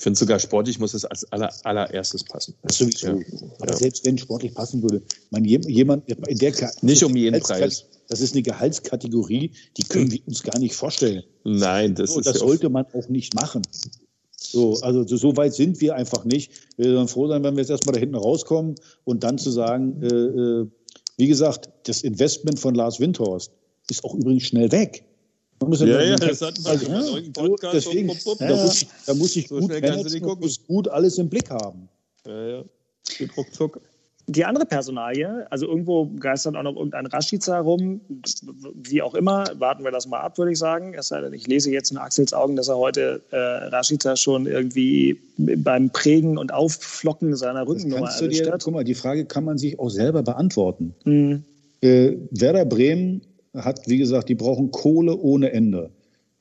Ich 0.00 0.02
finde 0.04 0.18
sogar 0.18 0.38
sportlich 0.38 0.78
muss 0.78 0.94
es 0.94 1.04
als 1.04 1.30
aller, 1.30 1.52
allererstes 1.66 2.24
passen. 2.24 2.54
Das 2.62 2.78
sowieso. 2.78 3.08
Ja. 3.08 3.18
Aber 3.58 3.72
Ja. 3.72 3.76
selbst 3.76 4.06
wenn 4.06 4.16
sportlich 4.16 4.54
passen 4.54 4.80
würde, 4.82 5.02
man, 5.28 5.44
je- 5.44 5.60
jemand 5.68 6.08
in 6.08 6.38
der 6.38 6.52
Ka- 6.52 6.70
Nicht 6.80 7.04
um 7.04 7.14
jeden 7.14 7.38
Preis. 7.38 7.84
Das 8.08 8.22
ist 8.22 8.32
eine 8.32 8.40
Gehaltskategorie, 8.42 9.50
die 9.76 9.82
können 9.82 10.10
wir 10.10 10.20
uns 10.26 10.42
gar 10.42 10.58
nicht 10.58 10.74
vorstellen. 10.74 11.22
Nein, 11.44 11.94
das 11.96 12.12
So, 12.14 12.20
ist 12.20 12.24
das 12.28 12.36
ja 12.36 12.40
sollte 12.46 12.70
man 12.70 12.86
auch 12.94 13.10
nicht 13.10 13.34
machen. 13.34 13.60
So, 14.38 14.78
also 14.80 15.06
so, 15.06 15.18
so 15.18 15.36
weit 15.36 15.52
sind 15.52 15.82
wir 15.82 15.94
einfach 15.96 16.24
nicht. 16.24 16.50
Wir 16.78 16.92
sollen 16.94 17.06
froh 17.08 17.28
sein, 17.28 17.44
wenn 17.44 17.54
wir 17.56 17.60
jetzt 17.60 17.68
erstmal 17.70 17.92
da 17.92 18.00
hinten 18.00 18.14
rauskommen 18.14 18.76
und 19.04 19.22
dann 19.22 19.36
zu 19.36 19.50
sagen, 19.50 20.00
äh, 20.02 20.06
äh, 20.06 20.66
wie 21.18 21.26
gesagt, 21.26 21.68
das 21.86 22.00
Investment 22.00 22.58
von 22.58 22.74
Lars 22.74 23.00
Windhorst 23.00 23.52
ist 23.90 24.02
auch 24.02 24.14
übrigens 24.14 24.44
schnell 24.44 24.72
weg. 24.72 25.04
Man 25.60 25.70
muss 25.70 25.80
Ja, 25.80 25.86
nur- 25.86 26.02
ja, 26.02 26.16
das 26.16 26.40
hatten 26.40 26.64
wir 26.64 26.70
also, 26.70 26.86
ja, 26.90 27.02
so, 27.02 27.18
Podcast. 27.32 27.74
deswegen, 27.74 28.08
Bup, 28.08 28.24
bup, 28.24 28.38
bup. 28.38 28.48
da, 28.48 28.56
muss 28.56 28.82
ich, 28.82 28.88
da 29.06 29.14
muss 29.14 29.36
ich 29.36 29.48
So 29.48 29.58
gut 29.58 29.70
kannst 29.70 30.04
managen 30.04 30.38
muss 30.40 30.66
gut 30.66 30.88
alles 30.88 31.18
im 31.18 31.28
Blick 31.28 31.50
haben. 31.50 31.88
Ja, 32.26 32.46
ja. 32.48 32.64
Geht 33.18 33.36
ruckzuck. 33.36 33.80
Die 34.26 34.44
andere 34.44 34.64
Personalie, 34.64 35.44
also 35.50 35.66
irgendwo 35.66 36.06
geistert 36.20 36.54
auch 36.54 36.62
noch 36.62 36.76
irgendein 36.76 37.06
Rashica 37.06 37.58
rum, 37.58 38.00
wie 38.74 39.02
auch 39.02 39.14
immer, 39.14 39.44
warten 39.58 39.82
wir 39.82 39.90
das 39.90 40.06
mal 40.06 40.20
ab, 40.20 40.38
würde 40.38 40.52
ich 40.52 40.58
sagen. 40.58 40.94
Es 40.94 41.08
sei 41.08 41.20
denn, 41.20 41.32
ich 41.32 41.48
lese 41.48 41.70
jetzt 41.72 41.90
in 41.90 41.96
Axels 41.98 42.32
Augen, 42.32 42.54
dass 42.54 42.68
er 42.68 42.78
heute 42.78 43.20
äh, 43.32 43.36
Rashica 43.36 44.14
schon 44.16 44.46
irgendwie 44.46 45.18
beim 45.36 45.90
Prägen 45.90 46.38
und 46.38 46.52
Aufflocken 46.54 47.34
seiner 47.34 47.60
Das 47.60 47.68
Rückennummer 47.68 48.06
kannst 48.06 48.20
du 48.20 48.28
dir, 48.28 48.52
hat. 48.52 48.62
guck 48.62 48.72
mal, 48.72 48.84
die 48.84 48.94
Frage 48.94 49.24
kann 49.24 49.44
man 49.44 49.58
sich 49.58 49.78
auch 49.80 49.90
selber 49.90 50.22
beantworten. 50.22 50.94
Mhm. 51.04 51.42
Äh, 51.80 52.16
Werder 52.30 52.66
Bremen 52.66 53.22
hat, 53.54 53.88
wie 53.88 53.98
gesagt, 53.98 54.28
die 54.28 54.34
brauchen 54.34 54.70
Kohle 54.70 55.16
ohne 55.16 55.52
Ende. 55.52 55.90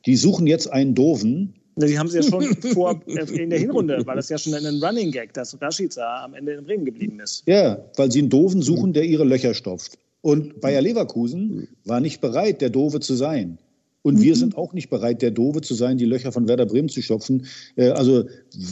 Die 0.05 0.15
suchen 0.15 0.47
jetzt 0.47 0.71
einen 0.71 0.95
Doofen. 0.95 1.55
Die 1.75 1.97
haben 1.97 2.09
sie 2.09 2.17
ja 2.17 2.23
schon 2.23 2.43
vor 2.73 3.01
äh, 3.07 3.41
in 3.41 3.49
der 3.49 3.59
Hinrunde, 3.59 4.01
weil 4.05 4.15
das 4.15 4.29
ja 4.29 4.37
schon 4.37 4.53
ein 4.53 4.83
Running 4.83 5.11
Gag, 5.11 5.33
dass 5.33 5.59
Rashica 5.61 6.23
am 6.23 6.33
Ende 6.33 6.53
in 6.53 6.65
Bremen 6.65 6.85
geblieben 6.85 7.19
ist. 7.19 7.43
Ja, 7.45 7.79
weil 7.95 8.11
sie 8.11 8.19
einen 8.19 8.29
Doofen 8.29 8.61
suchen, 8.61 8.93
der 8.93 9.05
ihre 9.05 9.23
Löcher 9.23 9.53
stopft. 9.53 9.97
Und 10.21 10.59
Bayer 10.59 10.81
Leverkusen 10.81 11.69
war 11.85 12.01
nicht 12.01 12.19
bereit, 12.19 12.61
der 12.61 12.69
Doofe 12.69 12.99
zu 12.99 13.15
sein. 13.15 13.57
Und 14.01 14.21
wir 14.21 14.35
sind 14.35 14.57
auch 14.57 14.71
nicht 14.73 14.89
bereit, 14.89 15.21
der 15.21 15.31
Doofe 15.31 15.61
zu 15.61 15.73
sein, 15.73 15.97
die 15.97 16.05
Löcher 16.05 16.31
von 16.31 16.47
Werder 16.47 16.65
Bremen 16.65 16.87
zu 16.87 17.01
stopfen. 17.01 17.45
Äh, 17.75 17.89
also, 17.89 18.25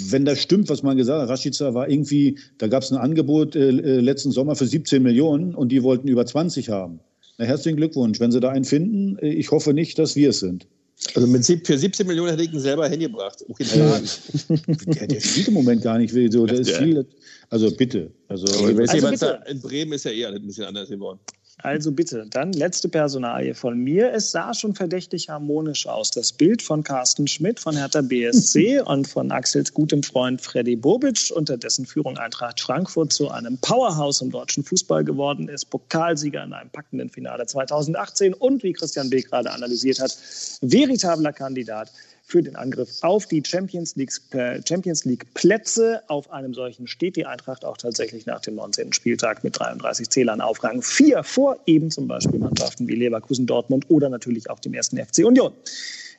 wenn 0.09 0.25
das 0.25 0.39
stimmt, 0.39 0.69
was 0.69 0.83
man 0.83 0.95
gesagt 0.95 1.21
hat, 1.21 1.29
Rashica 1.29 1.73
war 1.73 1.89
irgendwie, 1.89 2.37
da 2.57 2.67
gab 2.67 2.83
es 2.83 2.91
ein 2.91 2.97
Angebot 2.97 3.55
äh, 3.55 3.69
äh, 3.69 3.99
letzten 3.99 4.31
Sommer 4.31 4.55
für 4.55 4.65
17 4.65 5.03
Millionen 5.03 5.53
und 5.53 5.71
die 5.71 5.83
wollten 5.83 6.07
über 6.07 6.25
20 6.25 6.69
haben. 6.69 6.99
Na, 7.37 7.45
herzlichen 7.45 7.77
Glückwunsch. 7.77 8.19
Wenn 8.19 8.31
sie 8.31 8.39
da 8.39 8.49
einen 8.49 8.65
finden, 8.65 9.17
äh, 9.19 9.29
ich 9.29 9.51
hoffe 9.51 9.73
nicht, 9.73 9.99
dass 9.99 10.15
wir 10.15 10.29
es 10.29 10.39
sind. 10.39 10.67
Also 11.13 11.27
mit 11.27 11.45
sieb- 11.45 11.67
für 11.67 11.77
17 11.77 12.07
Millionen 12.07 12.31
hätte 12.31 12.41
ich 12.43 12.51
ihn 12.51 12.59
selber 12.59 12.89
hingebracht. 12.89 13.45
Okay, 13.47 13.63
Der, 14.87 15.07
der 15.07 15.19
spielt 15.19 15.47
im 15.47 15.53
Moment 15.53 15.83
gar 15.83 15.99
nicht. 15.99 16.11
So, 16.33 16.45
der 16.47 16.59
ist 16.59 16.71
viel, 16.71 17.05
also 17.51 17.69
bitte. 17.71 18.09
Also, 18.27 18.47
weiß 18.47 18.89
Also 18.89 19.09
bitte. 19.09 19.39
in 19.47 19.61
Bremen 19.61 19.93
ist 19.93 20.05
ja 20.05 20.11
eher 20.11 20.29
ein 20.33 20.45
bisschen 20.47 20.65
anders 20.65 20.89
geworden. 20.89 21.19
Also 21.63 21.91
bitte, 21.91 22.27
dann 22.29 22.53
letzte 22.53 22.87
Personalie 22.87 23.55
von 23.55 23.79
mir. 23.79 24.13
Es 24.13 24.29
sah 24.29 24.53
schon 24.53 24.75
verdächtig 24.75 25.29
harmonisch 25.29 25.87
aus. 25.87 26.11
Das 26.11 26.31
Bild 26.31 26.61
von 26.61 26.83
Carsten 26.83 27.27
Schmidt 27.27 27.59
von 27.59 27.75
Hertha 27.75 28.01
BSC 28.01 28.79
und 28.85 29.07
von 29.07 29.31
Axels 29.31 29.73
gutem 29.73 30.03
Freund 30.03 30.39
Freddy 30.39 30.75
Bobic, 30.75 31.31
unter 31.33 31.57
dessen 31.57 31.87
Führung 31.87 32.15
Eintracht 32.19 32.61
Frankfurt 32.61 33.11
zu 33.11 33.31
einem 33.31 33.57
Powerhouse 33.57 34.21
im 34.21 34.29
deutschen 34.29 34.63
Fußball 34.63 35.03
geworden 35.03 35.49
ist, 35.49 35.65
Pokalsieger 35.71 36.43
in 36.43 36.53
einem 36.53 36.69
packenden 36.69 37.09
Finale 37.09 37.47
2018 37.47 38.35
und, 38.35 38.61
wie 38.61 38.73
Christian 38.73 39.09
B. 39.09 39.21
gerade 39.21 39.49
analysiert 39.49 39.99
hat, 39.99 40.15
veritabler 40.61 41.33
Kandidat 41.33 41.91
für 42.27 42.43
den 42.43 42.57
Angriff 42.57 42.89
auf 43.03 43.25
die 43.25 43.41
Champions 43.45 43.95
League, 43.95 44.11
äh, 44.31 44.61
Champions 44.67 45.05
League 45.05 45.33
Plätze. 45.33 46.01
Auf 46.09 46.29
einem 46.29 46.53
solchen 46.53 46.85
steht 46.85 47.15
die 47.15 47.25
Eintracht 47.25 47.63
auch 47.63 47.77
tatsächlich 47.77 48.25
nach 48.25 48.41
dem 48.41 48.55
19. 48.55 48.91
Spieltag 48.91 49.45
mit 49.45 49.57
33 49.57 50.09
Zählern 50.09 50.41
auf 50.41 50.61
Rang 50.61 50.81
4 50.81 51.23
vor 51.23 51.57
eben 51.65 51.89
zum 51.89 52.09
Beispiel 52.09 52.37
Mannschaften 52.37 52.85
wie 52.89 52.95
Leverkusen, 52.95 53.47
Dortmund 53.47 53.85
oder 53.89 54.09
natürlich 54.09 54.49
auch 54.49 54.59
dem 54.59 54.73
ersten 54.73 54.97
FC 54.97 55.19
Union. 55.19 55.53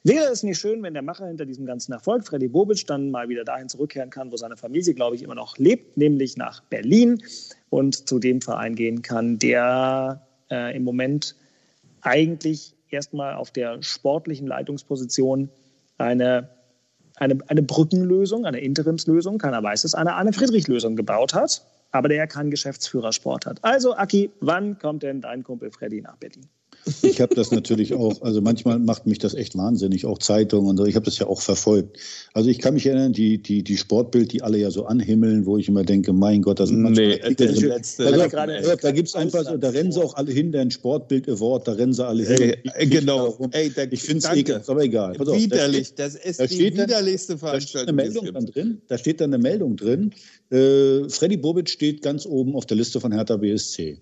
Wäre 0.03 0.33
es 0.33 0.43
nicht 0.43 0.59
schön, 0.59 0.83
wenn 0.83 0.95
der 0.95 1.03
Macher 1.03 1.27
hinter 1.27 1.45
diesem 1.45 1.67
ganzen 1.67 1.93
Erfolg, 1.93 2.27
Freddy 2.27 2.49
Bobic, 2.49 2.87
dann 2.87 3.11
mal 3.11 3.29
wieder 3.29 3.45
dahin 3.45 3.69
zurückkehren 3.69 4.09
kann, 4.09 4.33
wo 4.33 4.39
seine 4.39 4.57
Familie, 4.57 4.95
glaube 4.95 5.15
ich, 5.15 5.23
immer 5.23 5.35
noch 5.35 5.59
lebt, 5.59 5.99
nämlich 5.99 6.39
nach 6.39 6.63
Berlin 6.63 7.23
und 7.69 8.09
zu 8.09 8.19
dem 8.19 8.41
Verein 8.41 8.75
gehen 8.77 9.03
kann, 9.03 9.39
der 9.39 10.27
äh, 10.51 10.75
im 10.75 10.85
Moment 10.85 11.37
eigentlich 12.01 12.73
erstmal 12.89 13.35
auf 13.35 13.51
der 13.51 13.83
sportlichen 13.83 14.47
Leitungsposition 14.47 15.51
eine, 15.99 16.49
eine, 17.17 17.39
eine 17.49 17.63
Brückenlösung, 17.63 18.47
eine 18.47 18.61
Interimslösung, 18.61 19.39
keiner 19.39 19.63
weiß 19.63 19.85
es, 19.85 19.95
eine 19.95 20.15
Anne-Friedrich-Lösung 20.15 20.97
gebaut 20.97 21.35
hat. 21.35 21.63
aber 21.91 22.09
der 22.09 22.27
keinen 22.27 22.51
Geschäftsführersport 22.51 23.47
hat. 23.47 23.65
Also, 23.65 23.95
Aki, 23.95 24.31
wann 24.41 24.79
kommt 24.79 25.03
denn 25.03 25.21
dein 25.21 25.43
Kumpel 25.43 25.71
Freddy 25.71 26.01
nach 26.01 26.17
Berlin? 26.17 26.49
Ich 27.03 27.20
habe 27.20 27.34
das 27.34 27.51
natürlich 27.51 27.95
auch, 27.95 28.22
also 28.22 28.41
manchmal 28.41 28.78
macht 28.78 29.07
mich 29.07 29.18
das 29.18 29.34
echt 29.34 29.57
wahnsinnig, 29.57 30.07
auch 30.07 30.18
Zeitungen 30.18 30.68
und 30.70 30.76
so. 30.76 30.84
Ich 30.86 30.95
habe 30.95 31.05
das 31.05 31.18
ja 31.18 31.26
auch 31.26 31.41
verfolgt. 31.41 31.99
Also 32.34 32.49
ich 32.51 32.59
kann 32.59 32.74
mich 32.74 32.86
erinnern, 32.86 33.12
die, 33.12 33.39
die, 33.43 33.62
die 33.62 33.76
Sportbild, 33.76 34.32
die 34.32 34.43
alle 34.43 34.59
ja 34.59 34.70
so 34.70 34.86
anhimmeln, 34.86 35.47
wo 35.47 35.57
ich 35.59 35.68
immer 35.68 35.84
denke, 35.84 36.12
mein 36.12 36.43
Gott, 36.43 36.61
das 36.61 36.68
sind 36.70 36.82
manchmal 36.82 37.07
Nee, 37.09 37.22
Artikel. 37.22 37.66
letzte- 37.68 38.05
da, 38.05 38.11
Ja, 38.16 38.28
da, 38.28 38.76
da 38.76 38.91
gibt 38.93 39.09
es 39.09 39.14
einfach, 39.14 39.45
so, 39.45 39.57
da 39.57 39.68
rennen 39.70 39.93
sie 39.93 40.03
auch 40.03 40.14
alle 40.14 40.32
hin, 40.32 40.53
dein 40.53 40.70
Sportbild 40.70 41.28
Award, 41.28 41.68
da 41.68 41.72
rennen 41.72 41.93
sie 41.93 42.05
alle 42.07 42.24
hin. 42.24 42.55
Äh, 42.74 42.86
genau. 42.86 43.28
Darum. 43.30 43.51
Ey, 43.53 43.70
da- 43.74 43.84
ich 43.91 44.03
finde 44.03 44.26
es 44.26 44.36
ekelhaft, 44.36 44.68
aber 44.68 44.82
egal. 44.82 45.12
Auf, 45.18 45.26
da 45.26 45.32
Widerlich. 45.34 45.86
steht- 45.89 45.99
Das 45.99 46.14
ist 46.14 46.41
da 46.41 46.47
die 46.47 46.55
steht 46.55 46.78
dann- 46.78 46.89
widerlichste 46.89 47.32
Da 47.34 47.39
steht 47.39 47.49
Veranstaltung. 47.49 47.89
eine 47.89 47.97
Meldung 48.03 48.24
gibt. 48.24 48.36
dann 48.36 48.47
drin. 48.47 48.82
Da 48.89 48.99
steht 48.99 49.20
dann 49.20 49.32
eine 49.34 49.43
Meldung 49.43 49.76
drin. 49.76 50.12
Äh, 50.51 51.09
Freddy 51.09 51.36
Bobic 51.36 51.68
steht 51.68 52.03
ganz 52.03 52.24
oben 52.26 52.55
auf 52.57 52.64
der 52.66 52.76
Liste 52.76 53.01
von 53.01 53.12
Hertha 53.12 53.36
BSC. 53.36 53.99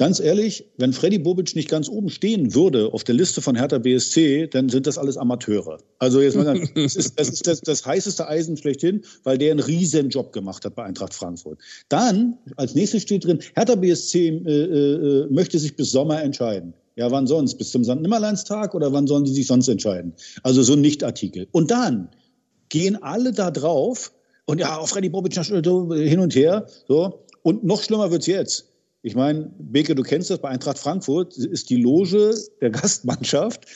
Ganz 0.00 0.18
ehrlich, 0.18 0.64
wenn 0.78 0.94
Freddy 0.94 1.18
Bobic 1.18 1.54
nicht 1.54 1.68
ganz 1.68 1.86
oben 1.86 2.08
stehen 2.08 2.54
würde 2.54 2.90
auf 2.94 3.04
der 3.04 3.14
Liste 3.14 3.42
von 3.42 3.54
Hertha 3.54 3.76
BSC, 3.76 4.46
dann 4.46 4.70
sind 4.70 4.86
das 4.86 4.96
alles 4.96 5.18
Amateure. 5.18 5.76
Also 5.98 6.22
jetzt 6.22 6.36
mal 6.36 6.44
ganz, 6.44 6.72
das 6.74 6.96
ist, 6.96 7.20
das, 7.20 7.28
ist 7.28 7.46
das, 7.46 7.60
das 7.60 7.84
heißeste 7.84 8.26
Eisen 8.26 8.56
schlechthin, 8.56 9.02
weil 9.24 9.36
der 9.36 9.50
einen 9.50 9.60
riesen 9.60 10.08
Job 10.08 10.32
gemacht 10.32 10.64
hat 10.64 10.74
bei 10.74 10.84
Eintracht 10.84 11.12
Frankfurt. 11.12 11.58
Dann, 11.90 12.38
als 12.56 12.74
nächstes 12.74 13.02
steht 13.02 13.26
drin, 13.26 13.40
Hertha 13.54 13.74
BSC 13.74 14.28
äh, 14.28 14.30
äh, 14.30 15.26
möchte 15.28 15.58
sich 15.58 15.76
bis 15.76 15.90
Sommer 15.90 16.22
entscheiden. 16.22 16.72
Ja, 16.96 17.10
wann 17.10 17.26
sonst? 17.26 17.56
Bis 17.58 17.70
zum 17.70 17.84
St. 17.84 18.00
Nimmerleinstag 18.00 18.74
oder 18.74 18.94
wann 18.94 19.06
sollen 19.06 19.24
die 19.24 19.34
sich 19.34 19.48
sonst 19.48 19.68
entscheiden? 19.68 20.14
Also 20.42 20.62
so 20.62 20.72
ein 20.72 20.80
Nicht-Artikel. 20.80 21.46
Und 21.52 21.70
dann 21.70 22.08
gehen 22.70 22.96
alle 23.02 23.32
da 23.32 23.50
drauf 23.50 24.12
und 24.46 24.60
ja, 24.60 24.78
auf 24.78 24.88
Freddy 24.88 25.10
Bobic 25.10 25.34
so 25.34 25.94
hin 25.94 26.20
und 26.20 26.34
her. 26.34 26.66
So. 26.88 27.26
Und 27.42 27.64
noch 27.64 27.82
schlimmer 27.82 28.10
wird's 28.10 28.26
jetzt. 28.26 28.69
Ich 29.02 29.14
meine, 29.14 29.50
Beke, 29.58 29.94
du 29.94 30.02
kennst 30.02 30.30
das, 30.30 30.40
bei 30.40 30.48
Eintracht 30.50 30.78
Frankfurt 30.78 31.36
ist 31.36 31.70
die 31.70 31.80
Loge 31.80 32.34
der 32.60 32.70
Gastmannschaft 32.70 33.66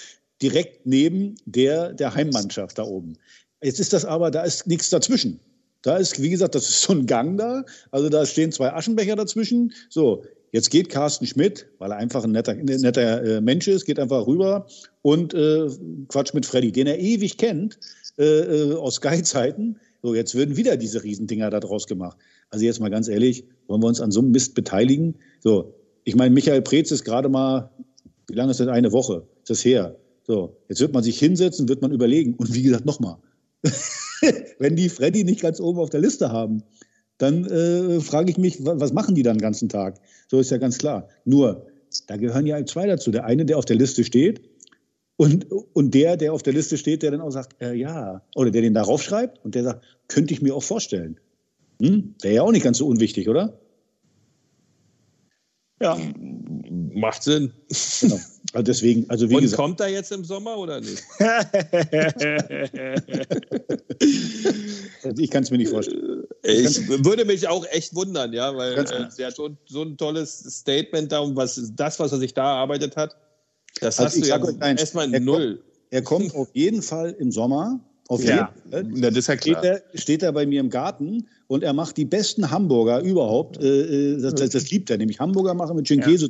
direkt 0.43 0.85
neben 0.87 1.37
der 1.47 1.93
der 1.93 2.15
Heimmannschaft 2.15 2.79
da 2.79 2.85
oben. 2.85 3.17
Jetzt 3.63 3.81
ist 3.81 3.93
das 3.93 4.05
aber, 4.05 4.31
da 4.31 4.43
ist 4.43 4.67
nichts 4.67 4.91
dazwischen. 4.91 5.41
Da 5.83 5.97
ist, 5.97 6.21
wie 6.21 6.31
gesagt, 6.31 6.55
das 6.55 6.69
ist 6.69 6.83
so 6.83 6.93
ein 6.93 7.07
Gang 7.07 7.39
da. 7.39 7.65
Also 7.91 8.09
da 8.09 8.25
stehen 8.27 8.53
zwei 8.53 8.73
Aschenbecher 8.73 9.17
dazwischen. 9.17 9.73
So, 9.91 10.25
jetzt 10.53 10.71
geht 10.71 10.89
Carsten 10.89 11.27
Schmidt, 11.27 11.67
weil 11.79 11.91
er 11.91 11.99
einfach 11.99 12.25
ein 12.25 12.33
netter, 12.33 12.55
netter 12.55 13.23
äh, 13.23 13.41
Mensch 13.41 13.69
ist, 13.69 13.85
geht 13.85 13.99
einfach 13.99 14.27
rüber 14.27 14.67
und 15.03 15.35
äh, 15.35 15.69
quatscht 16.09 16.35
mit 16.35 16.47
Freddy, 16.47 16.73
den 16.73 16.87
er 16.87 16.99
ewig 16.99 17.37
kennt 17.37 17.79
äh, 18.19 18.25
äh, 18.25 18.75
aus 18.75 18.97
Sky-Zeiten. 18.97 19.79
So, 20.05 20.15
jetzt 20.15 20.35
würden 20.35 20.59
wieder 20.59 20.77
diese 20.77 21.03
Riesendinger 21.03 21.49
da 21.49 21.61
draus 21.61 21.87
gemacht. 21.87 22.19
Also 22.51 22.67
jetzt 22.67 22.79
mal 22.79 22.91
ganz 22.91 23.09
ehrlich, 23.09 23.47
wollen 23.69 23.83
wir 23.83 23.87
uns 23.87 24.03
an 24.03 24.11
so 24.11 24.21
einem 24.21 24.33
Mist 24.33 24.55
beteiligen? 24.55 25.15
So, 25.41 25.77
ich 26.05 26.15
meine, 26.15 26.35
Michael 26.35 26.61
Preetz 26.61 26.91
ist 26.91 27.05
gerade 27.05 27.31
mal, 27.31 27.71
wie 28.29 28.35
lange 28.35 28.51
ist 28.51 28.61
das? 28.61 28.69
Eine 28.69 28.93
Woche 28.93 29.27
ist 29.41 29.49
das 29.49 29.65
her. 29.65 29.97
So, 30.27 30.59
jetzt 30.69 30.83
wird 30.83 30.93
man 30.93 31.03
sich 31.03 31.19
hinsetzen, 31.19 31.71
wird 31.71 31.81
man 31.81 31.91
überlegen. 31.91 32.35
Und 32.35 32.53
wie 32.53 32.61
gesagt, 32.61 32.85
nochmal, 32.85 33.17
wenn 34.59 34.77
die 34.77 34.91
Freddy 34.91 35.25
nicht 35.25 35.41
ganz 35.41 35.59
oben 35.59 35.79
auf 35.79 35.89
der 35.89 36.01
Liste 36.01 36.31
haben, 36.31 36.65
dann 37.17 37.47
äh, 37.47 37.99
frage 38.01 38.31
ich 38.31 38.37
mich, 38.37 38.63
wa- 38.63 38.79
was 38.79 38.93
machen 38.93 39.15
die 39.15 39.23
dann 39.23 39.39
den 39.39 39.43
ganzen 39.43 39.71
Tag? 39.71 40.03
So 40.29 40.39
ist 40.39 40.51
ja 40.51 40.59
ganz 40.59 40.77
klar. 40.77 41.09
Nur, 41.25 41.65
da 42.09 42.19
gehören 42.19 42.45
ja 42.45 42.63
zwei 42.67 42.87
dazu. 42.87 43.11
Der 43.11 43.25
eine, 43.25 43.47
der 43.47 43.57
auf 43.57 43.65
der 43.65 43.77
Liste 43.77 44.05
steht, 44.05 44.43
und, 45.17 45.47
und 45.51 45.95
der, 45.95 46.17
der 46.17 46.33
auf 46.33 46.43
der 46.43 46.53
Liste 46.53 46.77
steht, 46.77 47.03
der 47.03 47.13
dann 47.13 47.21
auch 47.21 47.31
sagt, 47.31 47.61
äh, 47.63 47.75
ja, 47.75 48.23
oder 48.35 48.51
der 48.51 48.63
den 48.63 48.75
darauf 48.75 49.03
schreibt 49.03 49.45
und 49.45 49.55
der 49.55 49.65
sagt, 49.65 49.85
könnte 50.09 50.35
ich 50.35 50.43
mir 50.43 50.55
auch 50.55 50.63
vorstellen. 50.63 51.21
Hm? 51.81 52.15
Wäre 52.21 52.35
ja 52.35 52.43
auch 52.43 52.53
nicht 52.53 52.65
ganz 52.65 52.79
so 52.79 52.87
unwichtig, 52.87 53.29
oder? 53.29 53.59
Ja, 55.81 55.99
Macht 56.95 57.23
Sinn. 57.25 57.53
Genau. 58.01 58.21
Also 58.53 58.63
deswegen, 58.63 59.11
also 59.11 59.29
wie 59.29 59.35
Und 59.35 59.43
gesagt, 59.43 59.61
kommt 59.61 59.81
er 59.81 59.89
jetzt 59.89 60.13
im 60.13 60.25
Sommer 60.25 60.57
oder 60.57 60.81
nicht? 60.81 61.03
also 65.03 65.21
ich 65.23 65.31
kann 65.31 65.43
es 65.43 65.51
mir 65.51 65.59
nicht 65.59 65.71
vorstellen. 65.71 66.23
Ich 66.45 66.89
würde 67.05 67.25
mich 67.25 67.49
auch 67.49 67.67
echt 67.67 67.97
wundern, 67.97 68.33
ja, 68.33 68.57
weil 68.57 68.75
äh, 68.75 68.85
der 69.19 69.27
hat 69.27 69.35
so, 69.35 69.57
so 69.67 69.83
ein 69.83 69.97
tolles 69.97 70.39
Statement 70.39 71.11
da 71.11 71.19
und 71.19 71.35
was 71.35 71.73
das, 71.75 71.99
was 71.99 72.13
er 72.13 72.19
sich 72.19 72.33
da 72.33 72.59
erarbeitet 72.59 72.97
hat, 72.97 73.17
das 73.81 73.99
Also 73.99 74.17
hast 74.17 74.25
du 74.25 74.29
ja 74.29 74.71
erstmal 74.77 75.13
er 75.13 75.21
null. 75.21 75.63
Er 75.91 76.03
kommt 76.03 76.35
auf 76.35 76.49
jeden 76.55 76.83
Fall 76.83 77.15
im 77.19 77.31
Sommer. 77.31 77.81
Auf 78.09 78.23
Ja. 78.23 78.53
jeden 78.65 78.71
Fall. 78.71 78.85
Na, 78.95 79.09
das 79.09 79.19
ist 79.19 79.27
ja 79.29 79.37
Steht 79.39 79.53
klar. 79.61 79.65
er, 79.65 79.83
steht 79.95 80.23
er 80.23 80.33
bei 80.33 80.45
mir 80.45 80.61
im 80.61 80.69
Garten 80.69 81.27
und 81.47 81.63
er 81.63 81.73
macht 81.73 81.97
die 81.97 82.05
besten 82.05 82.51
Hamburger 82.51 83.01
überhaupt. 83.01 83.63
Äh, 83.63 84.15
äh, 84.15 84.21
das, 84.21 84.35
das, 84.35 84.51
das 84.51 84.71
liebt 84.71 84.91
er, 84.91 84.99
nämlich 84.99 85.21
Hamburger 85.21 85.55
machen 85.55 85.77
mit 85.77 85.89
Schinkäse. 85.89 86.29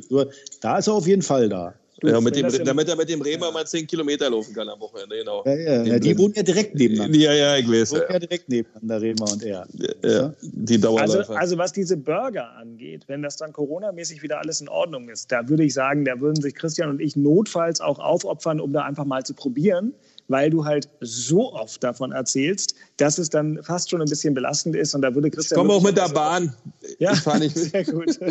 Da 0.61 0.77
ist 0.77 0.87
er 0.87 0.93
auf 0.93 1.07
jeden 1.07 1.21
Fall 1.21 1.49
da. 1.49 1.73
Ja, 2.03 2.19
mit 2.19 2.35
dem, 2.35 2.47
damit 2.65 2.89
er 2.89 2.95
mit 2.97 3.09
dem 3.09 3.19
Bremer 3.19 3.51
mal 3.51 3.65
10 3.65 3.87
Kilometer 3.87 4.29
laufen 4.29 4.53
kann 4.53 4.67
am 4.67 4.79
Wochenende, 4.81 5.15
genau. 5.17 5.43
Ja, 5.45 5.53
ja, 5.55 5.83
ja, 5.83 5.99
die 5.99 6.17
wohnen 6.17 6.33
ja 6.35 6.43
direkt 6.43 6.75
nebeneinander. 6.75 7.17
Ja, 7.17 7.33
ja, 7.33 7.57
ich 7.57 7.69
weiß. 7.69 7.89
Die 7.89 7.95
wohnen 7.95 8.03
Ja, 8.07 8.13
ja 8.13 8.19
direkt 8.19 8.49
nebeneinander, 8.49 9.01
Rema 9.01 9.25
und 9.31 9.43
er. 9.43 9.67
ja, 10.03 10.33
die 10.41 10.75
Also, 10.75 10.77
Dauerläufer. 10.87 11.37
also 11.37 11.57
was 11.57 11.71
diese 11.71 11.95
Burger 11.95 12.51
angeht, 12.57 13.03
wenn 13.07 13.21
das 13.21 13.37
dann 13.37 13.53
Corona-mäßig 13.53 14.21
wieder 14.21 14.39
alles 14.39 14.59
in 14.59 14.67
Ordnung 14.67 15.07
ist, 15.07 15.31
da 15.31 15.47
würde 15.47 15.63
ich 15.63 15.73
sagen, 15.73 16.03
da 16.03 16.19
würden 16.19 16.41
sich 16.41 16.53
Christian 16.53 16.89
und 16.89 16.99
ich 16.99 17.15
notfalls 17.15 17.79
auch 17.79 17.99
aufopfern, 17.99 18.59
um 18.59 18.73
da 18.73 18.81
einfach 18.83 19.05
mal 19.05 19.23
zu 19.23 19.33
probieren, 19.33 19.93
weil 20.27 20.49
du 20.49 20.65
halt 20.65 20.89
so 21.01 21.53
oft 21.53 21.83
davon 21.83 22.11
erzählst, 22.11 22.75
dass 22.97 23.17
es 23.17 23.29
dann 23.29 23.59
fast 23.63 23.89
schon 23.89 24.01
ein 24.01 24.07
bisschen 24.09 24.33
belastend 24.33 24.75
ist 24.75 24.95
und 24.95 25.01
da 25.01 25.13
würde 25.13 25.27
ich 25.27 25.33
Christian... 25.35 25.59
komme 25.59 25.73
auch 25.73 25.81
mit 25.83 25.97
der 25.97 26.09
Bahn. 26.09 26.55
Ja, 26.99 27.13
Ich 27.13 27.19
fahre 27.19 27.39
nicht 27.39 27.55
mit. 27.55 27.71
sehr 27.71 27.83
gut. 27.85 28.19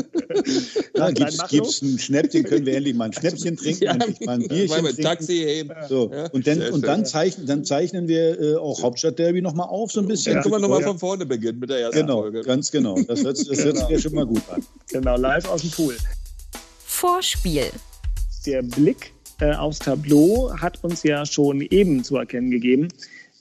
Ja, 0.97 1.11
gibt's, 1.11 1.49
gibt's 1.49 1.83
ein 1.83 1.99
Schnäppchen, 1.99 2.45
können 2.45 2.67
wir 2.67 2.77
endlich 2.77 2.95
mal 2.95 3.07
ein 3.07 3.13
Schnäppchen 3.21 3.57
trinken, 3.57 3.85
Ja, 3.85 3.93
endlich 3.93 4.21
mal 4.21 4.33
ein 4.35 4.41
mal 4.43 4.49
Bierchen 4.49 4.77
mit 4.83 4.95
trinken. 4.95 5.03
Taxi 5.03 5.37
heben. 5.39 5.71
So. 5.89 6.11
Ja, 6.13 6.27
und 6.31 6.47
dann, 6.47 6.63
und 6.73 6.87
dann, 6.87 7.05
zeichnen, 7.05 7.47
dann 7.47 7.65
zeichnen 7.65 8.07
wir 8.09 8.41
äh, 8.41 8.57
auch 8.57 8.81
Hauptstadtderby 8.83 9.43
nochmal 9.43 9.69
auf, 9.69 9.91
so 9.93 10.01
ein 10.01 10.07
bisschen. 10.07 10.35
Dann 10.35 10.43
können 10.43 10.55
wir 10.55 10.59
nochmal 10.61 10.83
von 10.83 10.99
vorne 10.99 11.27
beginnen 11.27 11.59
mit 11.59 11.71
der 11.71 11.81
ersten 11.81 12.01
Genau, 12.01 12.23
Folge. 12.23 12.43
ganz 12.43 12.71
genau. 12.71 12.95
Das 13.03 13.23
hört, 13.25 13.39
das 13.39 13.65
hört 13.65 13.77
sich 13.79 13.89
ja 13.89 13.99
schon 13.99 14.15
mal 14.15 14.27
gut 14.27 14.43
an. 14.51 14.63
Genau, 14.89 15.17
live 15.17 15.49
aus 15.51 15.63
dem 15.63 15.71
Pool. 15.71 15.97
Vorspiel. 16.87 17.71
Der 18.47 18.63
Blick 18.63 19.13
äh, 19.41 19.55
aufs 19.55 19.81
Tableau 19.81 20.53
hat 20.57 20.83
uns 20.85 21.03
ja 21.03 21.27
schon 21.27 21.61
eben 21.61 22.05
zu 22.05 22.17
erkennen 22.17 22.51
gegeben, 22.51 22.89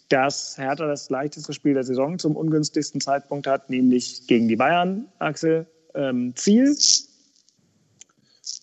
dass 0.09 0.57
Hertha 0.57 0.87
das 0.87 1.09
leichteste 1.09 1.53
Spiel 1.53 1.73
der 1.73 1.83
Saison 1.83 2.19
zum 2.19 2.35
ungünstigsten 2.35 3.01
Zeitpunkt 3.01 3.47
hat, 3.47 3.69
nämlich 3.69 4.27
gegen 4.27 4.47
die 4.47 4.55
Bayern. 4.55 5.05
Axel, 5.19 5.65
ähm, 5.95 6.33
Ziel? 6.35 6.75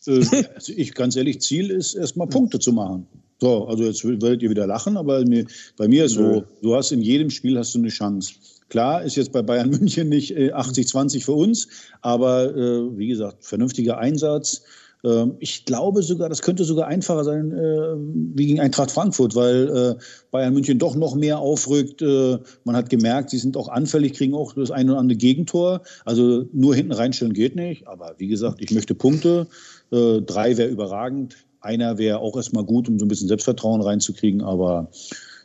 Äh, 0.07 0.45
also 0.55 0.73
ich 0.75 0.95
ganz 0.95 1.17
ehrlich, 1.17 1.41
Ziel 1.41 1.71
ist 1.71 1.95
erstmal 1.95 2.29
Punkte 2.29 2.59
zu 2.59 2.73
machen. 2.73 3.07
So, 3.41 3.67
also 3.67 3.85
jetzt 3.85 4.05
werdet 4.05 4.43
ihr 4.43 4.51
wieder 4.51 4.67
lachen, 4.67 4.97
aber 4.99 5.25
mir, 5.25 5.47
bei 5.79 5.89
mir 5.89 6.05
ist 6.05 6.13
so, 6.13 6.45
du 6.63 6.75
hast 6.75 6.93
in 6.93 7.01
jedem 7.01 7.31
Spiel 7.31 7.57
hast 7.59 7.75
du 7.75 7.79
eine 7.79 7.89
Chance. 7.89 8.35
Klar 8.69 9.03
ist 9.03 9.17
jetzt 9.17 9.33
bei 9.33 9.41
Bayern 9.43 9.71
München 9.81 10.09
nicht 10.09 10.33
äh, 10.33 10.53
80-20 10.53 11.25
für 11.25 11.33
uns, 11.33 11.69
aber 12.03 12.55
äh, 12.55 12.99
wie 12.99 13.09
gesagt, 13.09 13.45
vernünftiger 13.45 13.99
Einsatz. 13.99 14.63
Ähm, 15.05 15.37
ich 15.39 15.65
glaube 15.65 16.03
sogar, 16.03 16.29
das 16.29 16.43
könnte 16.43 16.65
sogar 16.65 16.87
einfacher 16.87 17.25
sein 17.25 17.53
äh, 17.53 17.95
wie 18.35 18.47
gegen 18.47 18.61
Eintracht 18.61 18.91
Frankfurt, 18.91 19.35
weil 19.35 19.69
äh, 19.69 20.03
Bayern 20.31 20.55
München 20.55 20.79
doch 20.79 20.95
noch 20.97 21.15
mehr 21.15 21.39
aufrückt. 21.39 22.03
Äh, 22.03 22.39
man 22.65 22.77
hat 22.77 22.91
gemerkt, 22.91 23.31
sie 23.31 23.39
sind 23.39 23.57
auch 23.57 23.69
anfällig, 23.69 24.15
kriegen 24.15 24.35
auch 24.35 24.53
das 24.53 24.71
ein 24.71 24.91
oder 24.91 24.99
andere 24.99 25.17
Gegentor. 25.17 25.83
Also 26.05 26.45
nur 26.53 26.75
hinten 26.75 26.93
reinstellen 26.93 27.33
geht 27.33 27.57
nicht. 27.57 27.87
Aber 27.87 28.15
wie 28.19 28.29
gesagt, 28.29 28.61
ich 28.61 28.71
möchte 28.71 28.95
Punkte. 28.95 29.47
Äh, 29.91 30.21
drei 30.23 30.57
wäre 30.57 30.69
überragend. 30.69 31.37
Einer 31.61 31.99
wäre 31.99 32.21
auch 32.21 32.37
erstmal 32.37 32.65
gut, 32.65 32.89
um 32.89 32.99
so 32.99 33.05
ein 33.05 33.09
bisschen 33.09 33.29
Selbstvertrauen 33.29 33.83
reinzukriegen. 33.83 34.41
Aber 34.43 34.91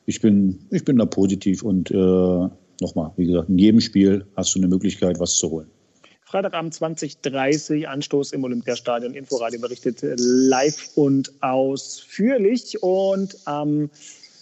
ich 0.06 0.22
bin, 0.22 0.60
ich 0.72 0.86
bin 0.86 0.98
da 0.98 1.06
positiv 1.06 1.64
und 1.64 1.92
äh, 1.92 2.50
nochmal, 2.82 3.12
wie 3.18 3.26
gesagt, 3.26 3.50
in 3.50 3.58
jedem 3.58 3.82
Spiel 3.82 4.26
hast 4.36 4.54
du 4.56 4.60
eine 4.60 4.68
Möglichkeit, 4.68 5.20
was 5.20 5.36
zu 5.36 5.50
holen. 5.50 5.68
Freitagabend 6.36 6.74
2030, 6.74 7.88
Anstoß 7.88 8.34
im 8.34 8.44
Olympiastadion. 8.44 9.14
Inforadio 9.14 9.62
berichtet 9.62 10.02
live 10.18 10.90
und 10.96 11.32
ausführlich. 11.40 12.84
Und 12.84 13.38
am 13.46 13.90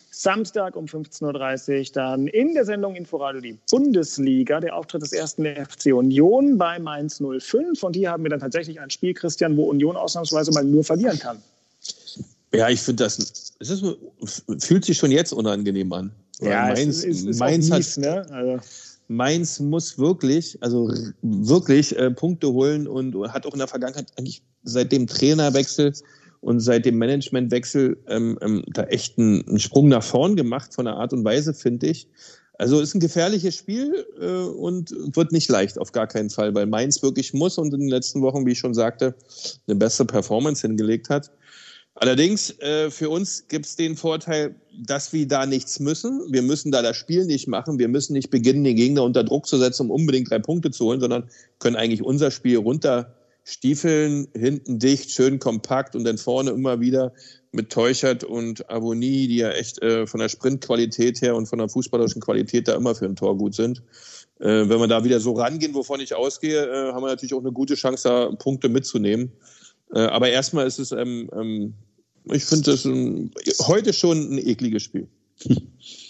Samstag 0.10 0.76
um 0.76 0.86
15.30 0.86 1.78
Uhr 1.78 1.94
dann 1.94 2.28
in 2.28 2.56
der 2.56 2.66
Sendung 2.66 2.96
Inforadio 2.96 3.42
die 3.42 3.60
Bundesliga, 3.70 4.60
der 4.60 4.76
Auftritt 4.76 5.04
des 5.04 5.14
ersten 5.14 5.46
FC 5.46 5.94
Union 5.94 6.58
bei 6.58 6.80
Mainz 6.80 7.22
05. 7.22 7.84
Und 7.84 7.96
hier 7.96 8.10
haben 8.10 8.24
wir 8.24 8.32
dann 8.32 8.40
tatsächlich 8.40 8.80
ein 8.80 8.90
Spiel, 8.90 9.14
Christian, 9.14 9.56
wo 9.56 9.66
Union 9.66 9.96
ausnahmsweise 9.96 10.52
mal 10.52 10.64
nur 10.64 10.84
verlieren 10.84 11.20
kann. 11.20 11.44
Ja, 12.56 12.70
ich 12.70 12.82
finde 12.82 13.04
das, 13.04 13.54
es 13.60 13.70
ist, 13.70 13.84
fühlt 14.66 14.84
sich 14.84 14.98
schon 14.98 15.12
jetzt 15.12 15.32
unangenehm 15.32 15.94
an. 15.94 16.12
Weil 16.40 16.74
Mainz, 16.74 16.98
es 16.98 17.04
ist, 17.04 17.26
ist 17.28 17.40
Mainz, 17.40 17.68
auch 17.68 17.74
hat, 17.74 17.78
mies, 17.78 17.98
ne? 17.98 18.26
also, 18.32 18.60
Mainz 19.08 19.60
muss 19.60 19.98
wirklich, 19.98 20.58
also 20.62 20.92
wirklich 21.22 21.98
äh, 21.98 22.12
Punkte 22.12 22.52
holen 22.52 22.88
und 22.88 23.16
hat 23.32 23.46
auch 23.46 23.54
in 23.54 23.60
der 23.60 23.68
Vergangenheit 23.68 24.12
eigentlich 24.18 24.42
seit 24.64 24.92
dem 24.92 25.08
Trainerwechsel 25.08 25.94
und 26.42 26.60
seit 26.60 26.86
dem 26.86 26.98
Managementwechsel 26.98 27.98
ähm, 28.08 28.38
ähm, 28.42 28.64
da 28.68 28.84
echt 28.84 29.18
einen, 29.18 29.48
einen 29.48 29.60
Sprung 29.60 29.88
nach 29.88 30.04
vorn 30.04 30.36
gemacht 30.36 30.74
von 30.74 30.86
der 30.86 30.96
Art 30.96 31.14
und 31.14 31.24
Weise, 31.24 31.54
finde 31.54 31.88
ich. 31.88 32.08
Also 32.60 32.80
ist 32.80 32.94
ein 32.94 33.00
gefährliches 33.00 33.56
Spiel 33.56 34.06
äh, 34.20 34.26
und 34.26 34.92
wird 35.16 35.32
nicht 35.32 35.50
leicht, 35.50 35.80
auf 35.80 35.92
gar 35.92 36.08
keinen 36.08 36.30
Fall, 36.30 36.54
weil 36.54 36.68
Mainz 36.68 37.02
wirklich 37.02 37.34
muss 37.34 37.58
und 37.58 37.74
in 37.74 37.80
den 37.80 37.90
letzten 37.90 38.22
Wochen, 38.22 38.46
wie 38.46 38.52
ich 38.52 38.60
schon 38.60 38.74
sagte, 38.74 39.16
eine 39.68 39.76
bessere 39.76 40.06
Performance 40.06 40.66
hingelegt 40.66 41.10
hat. 41.10 41.32
Allerdings, 41.96 42.58
äh, 42.60 42.90
für 42.90 43.10
uns 43.10 43.48
gibt 43.48 43.66
es 43.68 43.76
den 43.76 43.96
Vorteil, 43.96 44.56
dass 44.86 45.14
wir 45.14 45.28
da 45.28 45.46
nichts 45.46 45.80
müssen. 45.80 46.22
Wir 46.32 46.42
müssen 46.42 46.72
da 46.72 46.82
das 46.82 46.98
Spiel 46.98 47.26
nicht 47.26 47.48
machen. 47.48 47.78
Wir 47.78 47.88
müssen 47.88 48.14
nicht 48.14 48.32
beginnen, 48.32 48.64
den 48.64 48.76
Gegner 48.76 49.04
unter 49.04 49.24
Druck 49.24 49.46
zu 49.46 49.60
setzen, 49.60 49.84
um 49.84 49.92
unbedingt 49.92 50.32
drei 50.32 50.40
Punkte 50.40 50.72
zu 50.72 50.86
holen, 50.86 51.00
sondern 51.00 51.30
können 51.60 51.76
eigentlich 51.76 52.02
unser 52.02 52.32
Spiel 52.32 52.58
runterstiefeln, 52.58 54.28
hinten 54.36 54.80
dicht, 54.80 55.12
schön 55.12 55.38
kompakt 55.38 55.96
und 55.96 56.04
dann 56.04 56.18
vorne 56.18 56.50
immer 56.50 56.80
wieder 56.80 57.14
mit 57.52 57.70
Teuchert 57.70 58.24
und 58.24 58.68
Avonie, 58.72 59.28
die 59.28 59.38
ja 59.38 59.52
echt 59.52 59.80
äh, 59.84 60.08
von 60.08 60.20
der 60.20 60.30
Sprintqualität 60.30 61.22
her 61.22 61.36
und 61.36 61.46
von 61.46 61.60
der 61.60 61.70
fußballerischen 61.70 62.22
Qualität 62.22 62.68
da 62.68 62.74
immer 62.74 62.96
für 62.96 63.06
ein 63.06 63.16
Tor 63.16 63.38
gut 63.38 63.54
sind. 63.54 63.84
Äh, 64.40 64.68
wenn 64.68 64.80
wir 64.80 64.88
da 64.88 65.04
wieder 65.04 65.20
so 65.20 65.34
rangehen, 65.34 65.76
wovon 65.76 66.00
ich 66.00 66.16
ausgehe, 66.16 66.66
äh, 66.66 66.92
haben 66.92 67.04
wir 67.04 67.10
natürlich 67.10 67.36
auch 67.36 67.40
eine 67.40 67.52
gute 67.52 67.76
Chance, 67.76 68.10
da 68.10 68.32
Punkte 68.36 68.68
mitzunehmen. 68.68 69.32
Äh, 69.94 70.00
aber 70.00 70.30
erstmal 70.30 70.68
ist 70.68 70.80
es, 70.80 70.92
ähm, 70.92 71.30
ähm, 71.34 71.74
ich 72.32 72.46
finde 72.46 72.72
das 72.72 72.86
ein, 72.86 73.32
heute 73.62 73.94
schon 73.94 74.34
ein 74.34 74.38
ekliges 74.38 74.84
Spiel. 74.84 75.08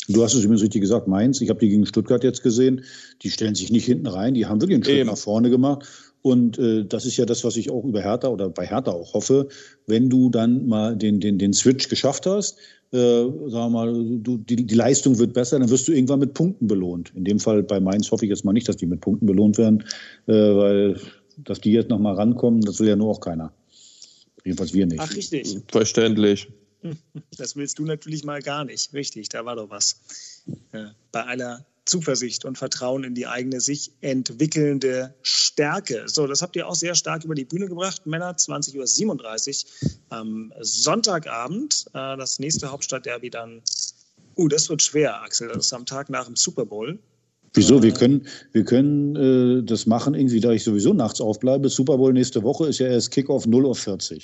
Du 0.09 0.21
hast 0.21 0.33
es 0.33 0.43
übrigens 0.43 0.61
richtig 0.61 0.81
gesagt, 0.81 1.07
Mainz. 1.07 1.39
Ich 1.41 1.49
habe 1.49 1.59
die 1.59 1.69
gegen 1.69 1.85
Stuttgart 1.85 2.23
jetzt 2.23 2.43
gesehen. 2.43 2.83
Die 3.21 3.29
stellen 3.29 3.55
sich 3.55 3.71
nicht 3.71 3.85
hinten 3.85 4.07
rein. 4.07 4.33
Die 4.33 4.45
haben 4.45 4.59
wirklich 4.59 4.75
einen 4.75 4.83
Schritt 4.83 4.97
Eben. 4.97 5.09
nach 5.09 5.17
vorne 5.17 5.49
gemacht. 5.49 5.87
Und 6.21 6.57
äh, 6.57 6.85
das 6.85 7.05
ist 7.05 7.17
ja 7.17 7.25
das, 7.25 7.43
was 7.43 7.55
ich 7.55 7.71
auch 7.71 7.83
über 7.83 8.01
Hertha 8.01 8.27
oder 8.27 8.49
bei 8.49 8.65
Hertha 8.65 8.91
auch 8.91 9.13
hoffe. 9.13 9.47
Wenn 9.87 10.09
du 10.09 10.29
dann 10.29 10.67
mal 10.67 10.95
den, 10.95 11.19
den, 11.19 11.37
den 11.37 11.53
Switch 11.53 11.87
geschafft 11.87 12.25
hast, 12.25 12.57
äh, 12.91 12.97
sagen 12.97 13.51
wir 13.51 13.69
mal, 13.69 13.93
du, 13.93 14.37
die, 14.37 14.57
die 14.65 14.75
Leistung 14.75 15.17
wird 15.19 15.33
besser, 15.33 15.59
dann 15.59 15.69
wirst 15.69 15.87
du 15.87 15.93
irgendwann 15.93 16.19
mit 16.19 16.33
Punkten 16.33 16.67
belohnt. 16.67 17.11
In 17.15 17.23
dem 17.23 17.39
Fall 17.39 17.63
bei 17.63 17.79
Mainz 17.79 18.11
hoffe 18.11 18.25
ich 18.25 18.29
jetzt 18.29 18.45
mal 18.45 18.53
nicht, 18.53 18.67
dass 18.67 18.77
die 18.77 18.85
mit 18.85 19.01
Punkten 19.01 19.25
belohnt 19.25 19.57
werden, 19.57 19.83
äh, 20.27 20.33
weil 20.33 20.99
dass 21.37 21.59
die 21.59 21.71
jetzt 21.71 21.89
nochmal 21.89 22.15
rankommen, 22.15 22.61
das 22.61 22.79
will 22.79 22.87
ja 22.87 22.95
nur 22.95 23.09
auch 23.09 23.19
keiner. 23.19 23.51
Jedenfalls 24.43 24.73
wir 24.73 24.85
nicht. 24.85 24.99
Ach, 24.99 25.13
richtig. 25.15 25.57
Verständlich. 25.67 26.49
Das 27.37 27.55
willst 27.55 27.79
du 27.79 27.85
natürlich 27.85 28.23
mal 28.23 28.41
gar 28.41 28.65
nicht. 28.65 28.93
Richtig, 28.93 29.29
da 29.29 29.45
war 29.45 29.55
doch 29.55 29.69
was. 29.69 30.01
Bei 31.11 31.23
aller 31.23 31.65
Zuversicht 31.85 32.45
und 32.45 32.57
Vertrauen 32.57 33.03
in 33.03 33.13
die 33.13 33.27
eigene 33.27 33.59
sich 33.59 33.91
entwickelnde 34.01 35.13
Stärke. 35.21 36.03
So, 36.07 36.27
das 36.27 36.41
habt 36.41 36.55
ihr 36.55 36.67
auch 36.67 36.75
sehr 36.75 36.95
stark 36.95 37.23
über 37.25 37.35
die 37.35 37.45
Bühne 37.45 37.67
gebracht. 37.67 38.05
Männer 38.05 38.31
20.37 38.31 39.65
Uhr 39.65 39.91
am 40.09 40.53
Sonntagabend. 40.59 41.85
Äh, 41.93 42.17
das 42.17 42.39
nächste 42.39 42.71
Hauptstadtderby 42.71 43.29
dann. 43.29 43.61
Uh, 44.35 44.47
das 44.47 44.69
wird 44.69 44.81
schwer, 44.81 45.21
Axel. 45.21 45.49
Das 45.49 45.67
ist 45.67 45.73
am 45.73 45.85
Tag 45.85 46.09
nach 46.09 46.25
dem 46.25 46.35
Super 46.35 46.65
Bowl. 46.65 46.99
Wieso? 47.53 47.83
Wir 47.83 47.91
äh, 47.91 47.97
können, 47.97 48.27
wir 48.51 48.63
können 48.63 49.15
äh, 49.15 49.63
das 49.63 49.85
machen, 49.85 50.13
irgendwie, 50.13 50.39
da 50.39 50.51
ich 50.51 50.63
sowieso 50.63 50.93
nachts 50.93 51.21
aufbleibe. 51.21 51.69
Super 51.69 51.97
Bowl 51.97 52.13
nächste 52.13 52.43
Woche 52.43 52.67
ist 52.67 52.79
ja 52.79 52.87
erst 52.87 53.11
Kickoff 53.11 53.45
0.40 53.45 54.15
Uhr. 54.15 54.21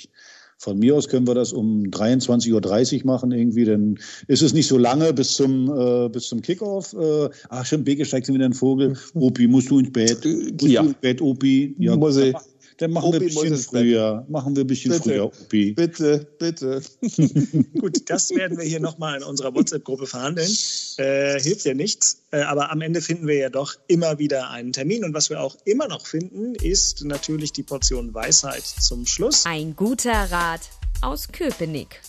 Von 0.58 0.78
mir 0.78 0.94
aus 0.94 1.08
können 1.08 1.26
wir 1.26 1.34
das 1.34 1.54
um 1.54 1.84
23.30 1.84 3.00
Uhr 3.00 3.06
machen 3.06 3.32
irgendwie, 3.32 3.64
dann 3.64 3.98
ist 4.26 4.42
es 4.42 4.52
nicht 4.52 4.66
so 4.66 4.76
lange 4.76 5.14
bis 5.14 5.32
zum, 5.32 5.70
äh, 5.74 6.10
bis 6.10 6.28
zum 6.28 6.42
Kickoff. 6.42 6.92
Äh, 6.92 7.30
ach, 7.48 7.64
stimmt, 7.64 7.86
Beke 7.86 8.04
steigt 8.04 8.28
wieder 8.28 8.44
ein 8.44 8.52
Vogel. 8.52 8.94
Opi, 9.14 9.46
musst 9.46 9.70
du 9.70 9.78
ins 9.78 9.90
Bett? 9.90 10.22
Musst 10.22 10.62
ja. 10.66 10.82
du 10.82 10.88
ins 10.88 10.98
Bett, 11.00 11.22
Opi? 11.22 11.74
Ja, 11.78 11.96
Muss 11.96 12.18
ich. 12.18 12.34
Dann 12.80 12.92
machen 12.92 13.08
Opi 13.08 13.20
wir 13.20 13.42
ein 13.42 13.50
bisschen 13.50 13.56
früher. 13.58 14.24
Machen 14.30 14.56
wir 14.56 14.64
ein 14.64 14.66
bisschen 14.66 14.92
bitte, 14.92 15.02
früher, 15.02 15.26
Opi. 15.26 15.72
Bitte, 15.72 16.26
bitte. 16.38 16.80
Gut, 17.78 18.08
das 18.08 18.30
werden 18.30 18.56
wir 18.56 18.64
hier 18.64 18.80
nochmal 18.80 19.18
in 19.18 19.22
unserer 19.22 19.54
WhatsApp-Gruppe 19.54 20.06
verhandeln. 20.06 20.50
Äh, 20.96 21.38
hilft 21.40 21.66
ja 21.66 21.74
nichts. 21.74 22.22
Äh, 22.30 22.40
aber 22.40 22.70
am 22.70 22.80
Ende 22.80 23.02
finden 23.02 23.26
wir 23.26 23.36
ja 23.36 23.50
doch 23.50 23.74
immer 23.86 24.18
wieder 24.18 24.48
einen 24.48 24.72
Termin. 24.72 25.04
Und 25.04 25.12
was 25.12 25.28
wir 25.28 25.42
auch 25.42 25.58
immer 25.66 25.88
noch 25.88 26.06
finden, 26.06 26.54
ist 26.54 27.04
natürlich 27.04 27.52
die 27.52 27.62
Portion 27.62 28.14
Weisheit 28.14 28.64
zum 28.64 29.04
Schluss. 29.04 29.44
Ein 29.44 29.76
guter 29.76 30.30
Rat 30.30 30.62
aus 31.02 31.28
Köpenick. 31.28 32.00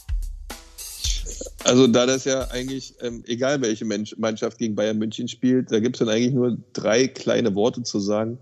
Also 1.66 1.88
da 1.88 2.06
das 2.06 2.24
ja 2.24 2.48
eigentlich, 2.48 2.96
ähm, 3.02 3.26
egal 3.28 3.62
welche 3.62 3.84
Mensch, 3.84 4.16
Mannschaft 4.18 4.58
gegen 4.58 4.76
Bayern 4.76 4.98
München 4.98 5.28
spielt, 5.28 5.70
da 5.70 5.82
gibt 5.82 5.98
es 5.98 6.00
dann 6.00 6.08
eigentlich 6.08 6.34
nur 6.34 6.58
drei 6.72 7.10
kleine 7.10 7.56
Worte 7.56 7.84
zu 7.84 8.00
sagen 8.00 8.40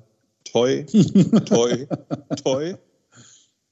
toi, 0.52 0.86
toi, 1.46 1.88
toi. 2.44 2.76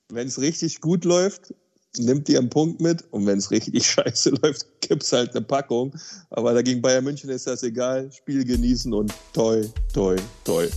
Wenn 0.10 0.28
es 0.28 0.40
richtig 0.40 0.80
gut 0.80 1.04
läuft, 1.06 1.54
nimmt 1.98 2.28
die 2.28 2.38
einen 2.38 2.50
Punkt 2.50 2.82
mit 2.82 3.04
und 3.12 3.26
wenn 3.26 3.38
es 3.38 3.52
richtig 3.52 3.86
scheiße 3.92 4.32
läuft, 4.42 4.66
gibt 4.82 5.04
es 5.04 5.12
halt 5.12 5.32
eine 5.32 5.42
Packung. 5.42 5.94
Aber 6.30 6.54
dagegen 6.54 6.82
Bayern 6.82 7.04
München 7.04 7.30
ist 7.30 7.48
das 7.48 7.64
egal. 7.64 8.12
Spiel 8.12 8.46
genießen 8.46 8.94
und 8.94 9.14
toi, 9.34 9.64
toi, 9.94 10.16
toi. 10.44 10.68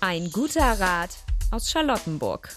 Ein 0.00 0.30
guter 0.30 0.72
Rat 0.80 1.10
aus 1.50 1.70
Charlottenburg 1.70 2.50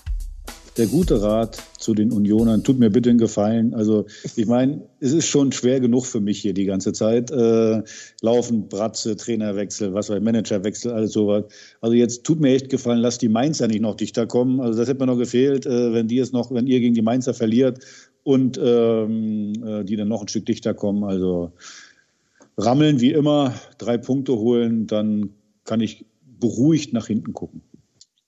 der 0.78 0.88
gute 0.88 1.22
Rat 1.22 1.62
zu 1.78 1.94
den 1.94 2.12
Unionern, 2.12 2.64
tut 2.64 2.80
mir 2.80 2.90
bitte 2.90 3.10
einen 3.10 3.20
Gefallen. 3.20 3.74
Also 3.74 4.06
ich 4.36 4.46
meine, 4.46 4.82
es 5.00 5.12
ist 5.12 5.28
schon 5.28 5.52
schwer 5.52 5.80
genug 5.80 6.06
für 6.06 6.22
mich 6.22 6.40
hier 6.40 6.54
die 6.54 6.66
ganze 6.66 6.94
Zeit. 6.94 7.30
Äh, 7.30 7.84
laufen, 8.22 8.70
Bratze, 8.70 9.18
Trainerwechsel, 9.18 9.94
was 9.94 10.10
weiß 10.10 10.22
Managerwechsel, 10.22 10.92
alles 10.92 11.12
sowas. 11.12 11.46
Also 11.82 11.96
jetzt 11.96 12.24
tut 12.24 12.40
mir 12.40 12.54
echt 12.54 12.70
gefallen, 12.70 13.00
lasst 13.00 13.22
die 13.22 13.30
Mainzer 13.30 13.68
nicht 13.68 13.82
noch 13.82 13.96
dichter 13.96 14.28
kommen. 14.28 14.62
Also 14.62 14.80
das 14.80 14.88
hätte 14.88 15.00
mir 15.00 15.12
noch 15.12 15.18
gefehlt, 15.18 15.66
äh, 15.66 15.94
wenn 15.94 16.08
die 16.08 16.20
es 16.20 16.32
noch, 16.32 16.52
wenn 16.52 16.68
ihr 16.68 16.80
gegen 16.80 16.96
die 16.96 17.02
Mainzer 17.02 17.34
verliert 17.34 17.80
und 18.24 18.60
ähm, 18.64 19.54
äh, 19.66 19.84
die 19.84 19.98
dann 19.98 20.08
noch 20.08 20.22
ein 20.22 20.28
Stück 20.30 20.46
dichter 20.46 20.74
kommen. 20.74 21.04
Also 21.04 21.52
rammeln 22.58 23.02
wie 23.02 23.12
immer, 23.12 23.54
drei 23.78 23.98
Punkte 23.98 24.38
holen, 24.38 24.88
dann 24.88 25.32
kann 25.66 25.82
ich 25.82 26.06
beruhigt 26.40 26.94
nach 26.94 27.08
hinten 27.08 27.34
gucken 27.34 27.62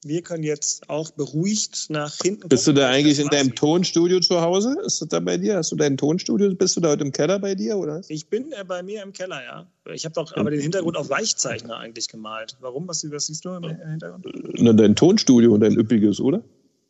wir 0.07 0.21
können 0.21 0.43
jetzt 0.43 0.89
auch 0.89 1.11
beruhigt 1.11 1.89
nach 1.89 2.15
hinten. 2.21 2.47
Bist 2.49 2.67
du 2.67 2.73
da 2.73 2.89
eigentlich 2.89 3.19
in 3.19 3.27
deinem 3.29 3.55
Tonstudio 3.55 4.19
zu 4.19 4.41
Hause? 4.41 4.75
Ist 4.85 5.01
das 5.01 5.09
da 5.09 5.19
bei 5.19 5.37
dir? 5.37 5.57
Hast 5.57 5.71
du 5.71 5.75
dein 5.75 5.97
Tonstudio? 5.97 6.53
Bist 6.55 6.75
du 6.75 6.81
da 6.81 6.89
heute 6.89 7.03
im 7.03 7.11
Keller 7.11 7.39
bei 7.39 7.55
dir, 7.55 7.77
oder? 7.77 8.01
Ich 8.07 8.27
bin 8.27 8.51
äh, 8.51 8.63
bei 8.63 8.83
mir 8.83 9.03
im 9.03 9.13
Keller, 9.13 9.43
ja. 9.43 9.67
Ich 9.93 10.05
habe 10.05 10.13
doch 10.13 10.35
aber 10.35 10.51
den 10.51 10.61
Hintergrund 10.61 10.97
auf 10.97 11.09
Weichzeichner 11.09 11.77
eigentlich 11.77 12.07
gemalt. 12.07 12.57
Warum? 12.59 12.87
Was, 12.87 13.03
was 13.11 13.27
siehst 13.27 13.45
du 13.45 13.49
im 13.49 13.63
Hintergrund? 13.63 14.25
Na, 14.59 14.73
dein 14.73 14.95
Tonstudio 14.95 15.53
und 15.53 15.61
dein 15.61 15.73
üppiges, 15.73 16.19
oder? 16.19 16.43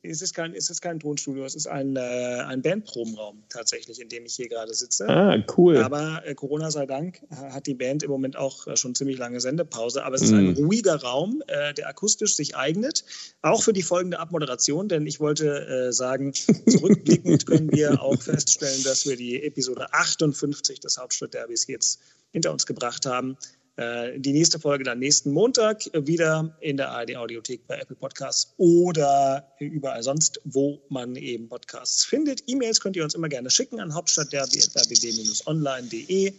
Es 0.03 0.21
ist 0.21 0.33
kein, 0.33 0.53
es 0.53 0.69
ist 0.69 0.81
kein 0.81 0.99
Tonstudio, 0.99 1.45
es 1.45 1.55
ist 1.55 1.67
ein, 1.67 1.95
äh, 1.95 1.99
ein 1.99 2.61
Bandprobenraum 2.61 3.43
tatsächlich, 3.47 4.01
in 4.01 4.09
dem 4.09 4.25
ich 4.25 4.35
hier 4.35 4.49
gerade 4.49 4.73
sitze. 4.73 5.07
Ah, 5.07 5.37
cool. 5.57 5.77
Aber 5.77 6.21
äh, 6.25 6.35
Corona 6.35 6.71
sei 6.71 6.85
Dank 6.85 7.21
hat 7.31 7.67
die 7.67 7.73
Band 7.73 8.03
im 8.03 8.11
Moment 8.11 8.35
auch 8.35 8.67
äh, 8.67 8.75
schon 8.75 8.95
ziemlich 8.95 9.17
lange 9.17 9.39
Sendepause. 9.39 10.03
Aber 10.03 10.15
es 10.15 10.21
ist 10.21 10.31
mm. 10.31 10.35
ein 10.35 10.47
mhm. 10.47 10.55
ruhiger 10.55 11.01
Raum, 11.01 11.41
äh, 11.47 11.73
der 11.73 11.87
akustisch 11.87 12.35
sich 12.35 12.55
eignet, 12.57 13.05
auch 13.41 13.63
für 13.63 13.73
die 13.73 13.81
folgende 13.81 14.19
Abmoderation, 14.19 14.89
denn 14.89 15.07
ich 15.07 15.21
wollte 15.21 15.65
äh, 15.65 15.93
sagen, 15.93 16.33
zurückblickend 16.33 17.45
können 17.47 17.71
wir 17.71 18.01
auch 18.01 18.21
feststellen, 18.21 18.83
dass 18.83 19.07
wir 19.07 19.15
die 19.15 19.41
Episode 19.41 19.93
58 19.93 20.81
des 20.81 20.97
Hauptstadtderbys 20.97 21.67
jetzt 21.67 22.01
hinter 22.31 22.51
uns 22.51 22.65
gebracht 22.65 23.05
haben. 23.05 23.37
Äh, 23.75 24.19
die 24.19 24.33
nächste 24.33 24.59
Folge 24.59 24.83
dann 24.83 24.99
nächsten 24.99 25.31
Montag 25.31 25.89
wieder 25.93 26.55
in 26.61 26.77
der 26.77 26.91
ARD 26.91 27.15
Audiothek 27.15 27.65
bei 27.65 27.79
Apple 27.79 27.95
Podcasts 27.95 28.53
oder 28.57 29.51
überall 29.59 30.03
sonst, 30.03 30.39
wo 30.43 30.79
man 30.89 31.15
eben 31.15 31.49
Podcasts 31.49 32.05
findet. 32.05 32.43
E-Mails 32.47 32.81
könnt 32.81 32.95
ihr 32.95 33.03
uns 33.03 33.15
immer 33.15 33.29
gerne 33.29 33.49
schicken 33.49 33.79
an 33.79 33.95
hauptstadtderby.rbb-online.de. 33.95 36.33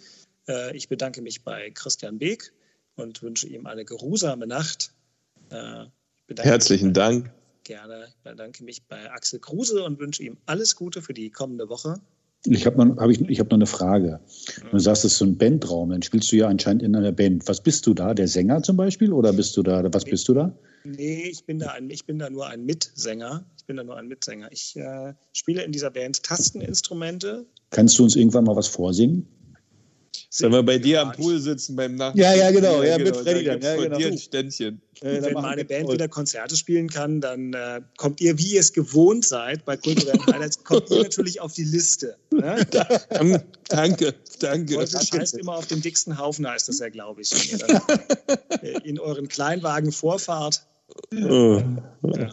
Äh, 0.47 0.77
ich 0.77 0.89
bedanke 0.89 1.23
mich 1.23 1.43
bei 1.43 1.71
Christian 1.71 2.19
Beek 2.19 2.53
und 2.95 3.21
wünsche 3.23 3.49
ihm 3.49 3.67
eine 3.67 3.85
geruhsame 3.85 4.47
Nacht. 4.47 4.93
Äh, 5.51 5.87
Herzlichen 6.37 6.93
Dank. 6.93 7.33
Gerne. 7.65 8.07
Ich 8.09 8.15
bedanke 8.23 8.63
mich 8.63 8.85
bei 8.85 9.11
Axel 9.11 9.41
Kruse 9.41 9.83
und 9.83 9.99
wünsche 9.99 10.23
ihm 10.23 10.37
alles 10.47 10.77
Gute 10.77 11.03
für 11.03 11.15
die 11.15 11.31
kommende 11.31 11.69
Woche. 11.69 12.01
Ich 12.47 12.67
habe 12.67 12.85
noch, 12.85 12.97
hab 12.99 13.09
ich, 13.11 13.21
ich 13.23 13.41
hab 13.41 13.51
noch 13.51 13.57
eine 13.57 13.67
Frage. 13.67 14.21
Du 14.71 14.79
sagst, 14.79 15.05
es 15.05 15.13
ist 15.13 15.19
so 15.19 15.25
ein 15.25 15.39
Bandraum, 15.39 15.91
dann 15.91 16.03
spielst 16.03 16.31
du 16.31 16.37
ja 16.37 16.49
anscheinend 16.49 16.83
in 16.83 16.95
einer 16.95 17.13
Band. 17.13 17.49
Was 17.49 17.63
bist 17.63 17.87
du 17.87 17.95
da? 17.95 18.13
Der 18.13 18.29
Sänger 18.29 18.63
zum 18.63 18.77
Beispiel? 18.77 19.13
Oder 19.13 19.33
bist 19.33 19.57
du 19.57 19.63
da, 19.63 19.83
was 19.93 20.05
bist 20.05 20.29
du 20.29 20.35
da? 20.35 20.55
Nee, 20.85 21.29
ich 21.31 21.47
bin 21.47 21.59
da, 21.59 21.69
ein, 21.71 21.89
ich 21.89 22.05
bin 22.05 22.19
da 22.19 22.29
nur 22.29 22.47
ein 22.47 22.65
Mitsänger. 22.67 23.47
Ich 23.57 23.65
bin 23.65 23.77
da 23.77 23.85
nur 23.85 23.97
ein 23.97 24.09
Mitsänger. 24.09 24.53
Ich 24.53 24.77
äh, 24.77 25.15
spiele 25.33 25.63
in 25.63 25.73
dieser 25.73 25.91
Band 25.91 26.23
Tasteninstrumente. 26.23 27.47
Kannst 27.71 27.99
du 27.99 28.05
uns 28.05 28.15
irgendwann 28.15 28.45
mal 28.45 28.57
was 28.57 28.69
vorsingen? 28.69 29.27
Wenn 30.39 30.53
wir 30.53 30.63
bei 30.63 30.79
dir 30.79 31.03
am 31.03 31.13
Pool 31.13 31.39
sitzen 31.39 31.77
beim 31.77 31.95
Nacht. 31.95 32.17
Ja, 32.17 32.35
ja, 32.35 32.51
genau. 32.51 32.83
Ja, 32.83 32.97
genau. 32.97 33.11
mit 33.11 33.21
Freddy 33.21 33.45
dann. 33.45 33.61
Ja, 33.61 33.77
genau. 33.77 33.97
dir 33.97 34.07
ein 34.09 34.19
Ständchen. 34.19 34.81
Äh, 35.01 35.23
Wenn 35.23 35.35
meine 35.35 35.65
Band 35.65 35.91
wieder 35.91 36.09
Konzerte 36.09 36.57
spielen 36.57 36.89
kann, 36.89 37.21
dann 37.21 37.53
äh, 37.53 37.81
kommt 37.97 38.21
ihr, 38.21 38.39
wie 38.39 38.55
ihr 38.55 38.61
es 38.61 38.73
gewohnt 38.73 39.25
seid, 39.25 39.65
bei 39.65 39.77
kulturellen 39.77 40.25
Highlights, 40.27 40.63
kommt 40.65 40.91
ihr 40.91 41.03
natürlich 41.03 41.41
auf 41.41 41.53
die 41.53 41.65
Liste. 41.65 42.17
Ne? 42.31 42.65
danke, 43.69 44.15
danke. 44.41 44.77
Das 44.77 45.13
heißt 45.13 45.39
immer 45.39 45.57
auf 45.57 45.67
dem 45.67 45.83
dicksten 45.83 46.19
Haufen, 46.19 46.49
heißt 46.49 46.69
das 46.69 46.79
ja, 46.79 46.89
glaube 46.89 47.23
ich. 47.23 47.33
Wenn 47.33 47.59
ihr 47.59 47.67
dann, 47.67 48.39
äh, 48.63 48.89
in 48.89 48.99
euren 48.99 49.29
Kleinwagen 49.29 49.93
vorfahrt. 49.93 50.65
Oh. 51.13 51.63
Ja. 52.03 52.31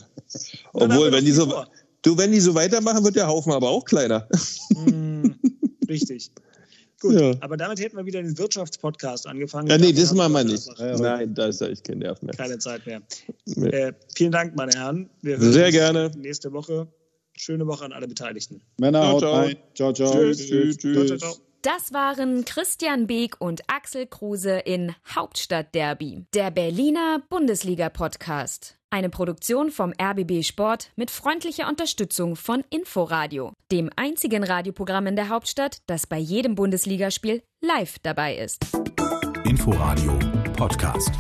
Obwohl, 0.74 1.12
wenn 1.12 1.26
die 1.26 1.32
so. 1.32 1.50
Vor. 1.50 1.68
Du, 2.04 2.18
wenn 2.18 2.32
die 2.32 2.40
so 2.40 2.56
weitermachen, 2.56 3.04
wird 3.04 3.16
der 3.16 3.28
Haufen 3.28 3.54
aber 3.54 3.70
auch 3.70 3.86
kleiner. 3.86 4.28
Mm, 4.72 5.28
richtig. 5.88 6.32
Gut, 7.02 7.20
Ja. 7.20 7.34
aber 7.42 7.58
damit 7.58 7.80
hätten 7.80 7.98
wir 7.98 8.06
wieder 8.06 8.22
den 8.22 8.38
Wirtschaftspodcast 8.38 9.26
angefangen. 9.28 9.68
Ja, 9.68 9.78
nee, 9.78 9.92
das 9.92 10.14
machen 10.14 10.34
wir 10.34 10.44
nicht. 10.44 10.70
einfach 10.70 11.00
Nein, 11.00 11.34
da 11.34 11.48
ist 11.48 11.60
echt 11.62 11.84
kein 11.84 11.98
Nerv 11.98 12.22
mehr. 12.22 12.34
Keine 12.36 12.60
Zeit 12.60 12.86
mehr. 12.86 13.02
Nee. 13.46 13.70
Äh, 13.70 13.94
vielen 14.16 14.32
Dank, 14.32 14.56
meine 14.56 14.72
Herren. 14.74 15.10
Wir 15.22 15.40
Sehr 15.40 15.66
uns 15.66 15.74
gerne. 15.76 16.12
Nächste 16.16 16.54
Woche. 16.54 16.88
Schöne 17.36 17.66
Woche 17.66 17.86
an 17.86 17.92
alle 17.94 18.08
Beteiligten. 18.08 18.62
Männer, 18.80 19.02
Ciao, 19.02 19.12
haut 19.14 19.20
ciao. 19.22 19.34
rein. 19.34 19.56
Ciao, 19.74 19.94
ciao. 19.94 20.12
Tschüss, 20.12 20.48
tschüss, 20.48 20.78
Ciao, 20.78 21.06
ciao, 21.06 21.18
ciao. 21.18 21.36
Das 21.64 21.94
waren 21.94 22.44
Christian 22.46 23.08
Beek 23.08 23.40
und 23.40 23.62
Axel 23.68 24.06
Kruse 24.08 24.60
in 24.66 24.94
Hauptstadtderby, 25.16 26.26
der 26.34 26.52
Berliner 26.52 27.22
Bundesliga-Podcast. 27.30 28.81
Eine 28.94 29.10
Produktion 29.10 29.72
vom 29.72 29.94
RBB 30.00 30.44
Sport 30.44 30.92
mit 30.98 31.12
freundlicher 31.12 31.70
Unterstützung 31.70 32.36
von 32.36 32.66
Inforadio, 32.70 33.54
dem 33.72 33.90
einzigen 33.96 34.44
Radioprogramm 34.44 35.08
in 35.08 35.16
der 35.16 35.30
Hauptstadt, 35.30 35.78
das 35.88 36.08
bei 36.08 36.18
jedem 36.18 36.56
Bundesligaspiel 36.56 37.42
live 37.62 38.00
dabei 38.00 38.36
ist. 38.36 38.66
Inforadio 39.46 40.20
Podcast. 40.58 41.12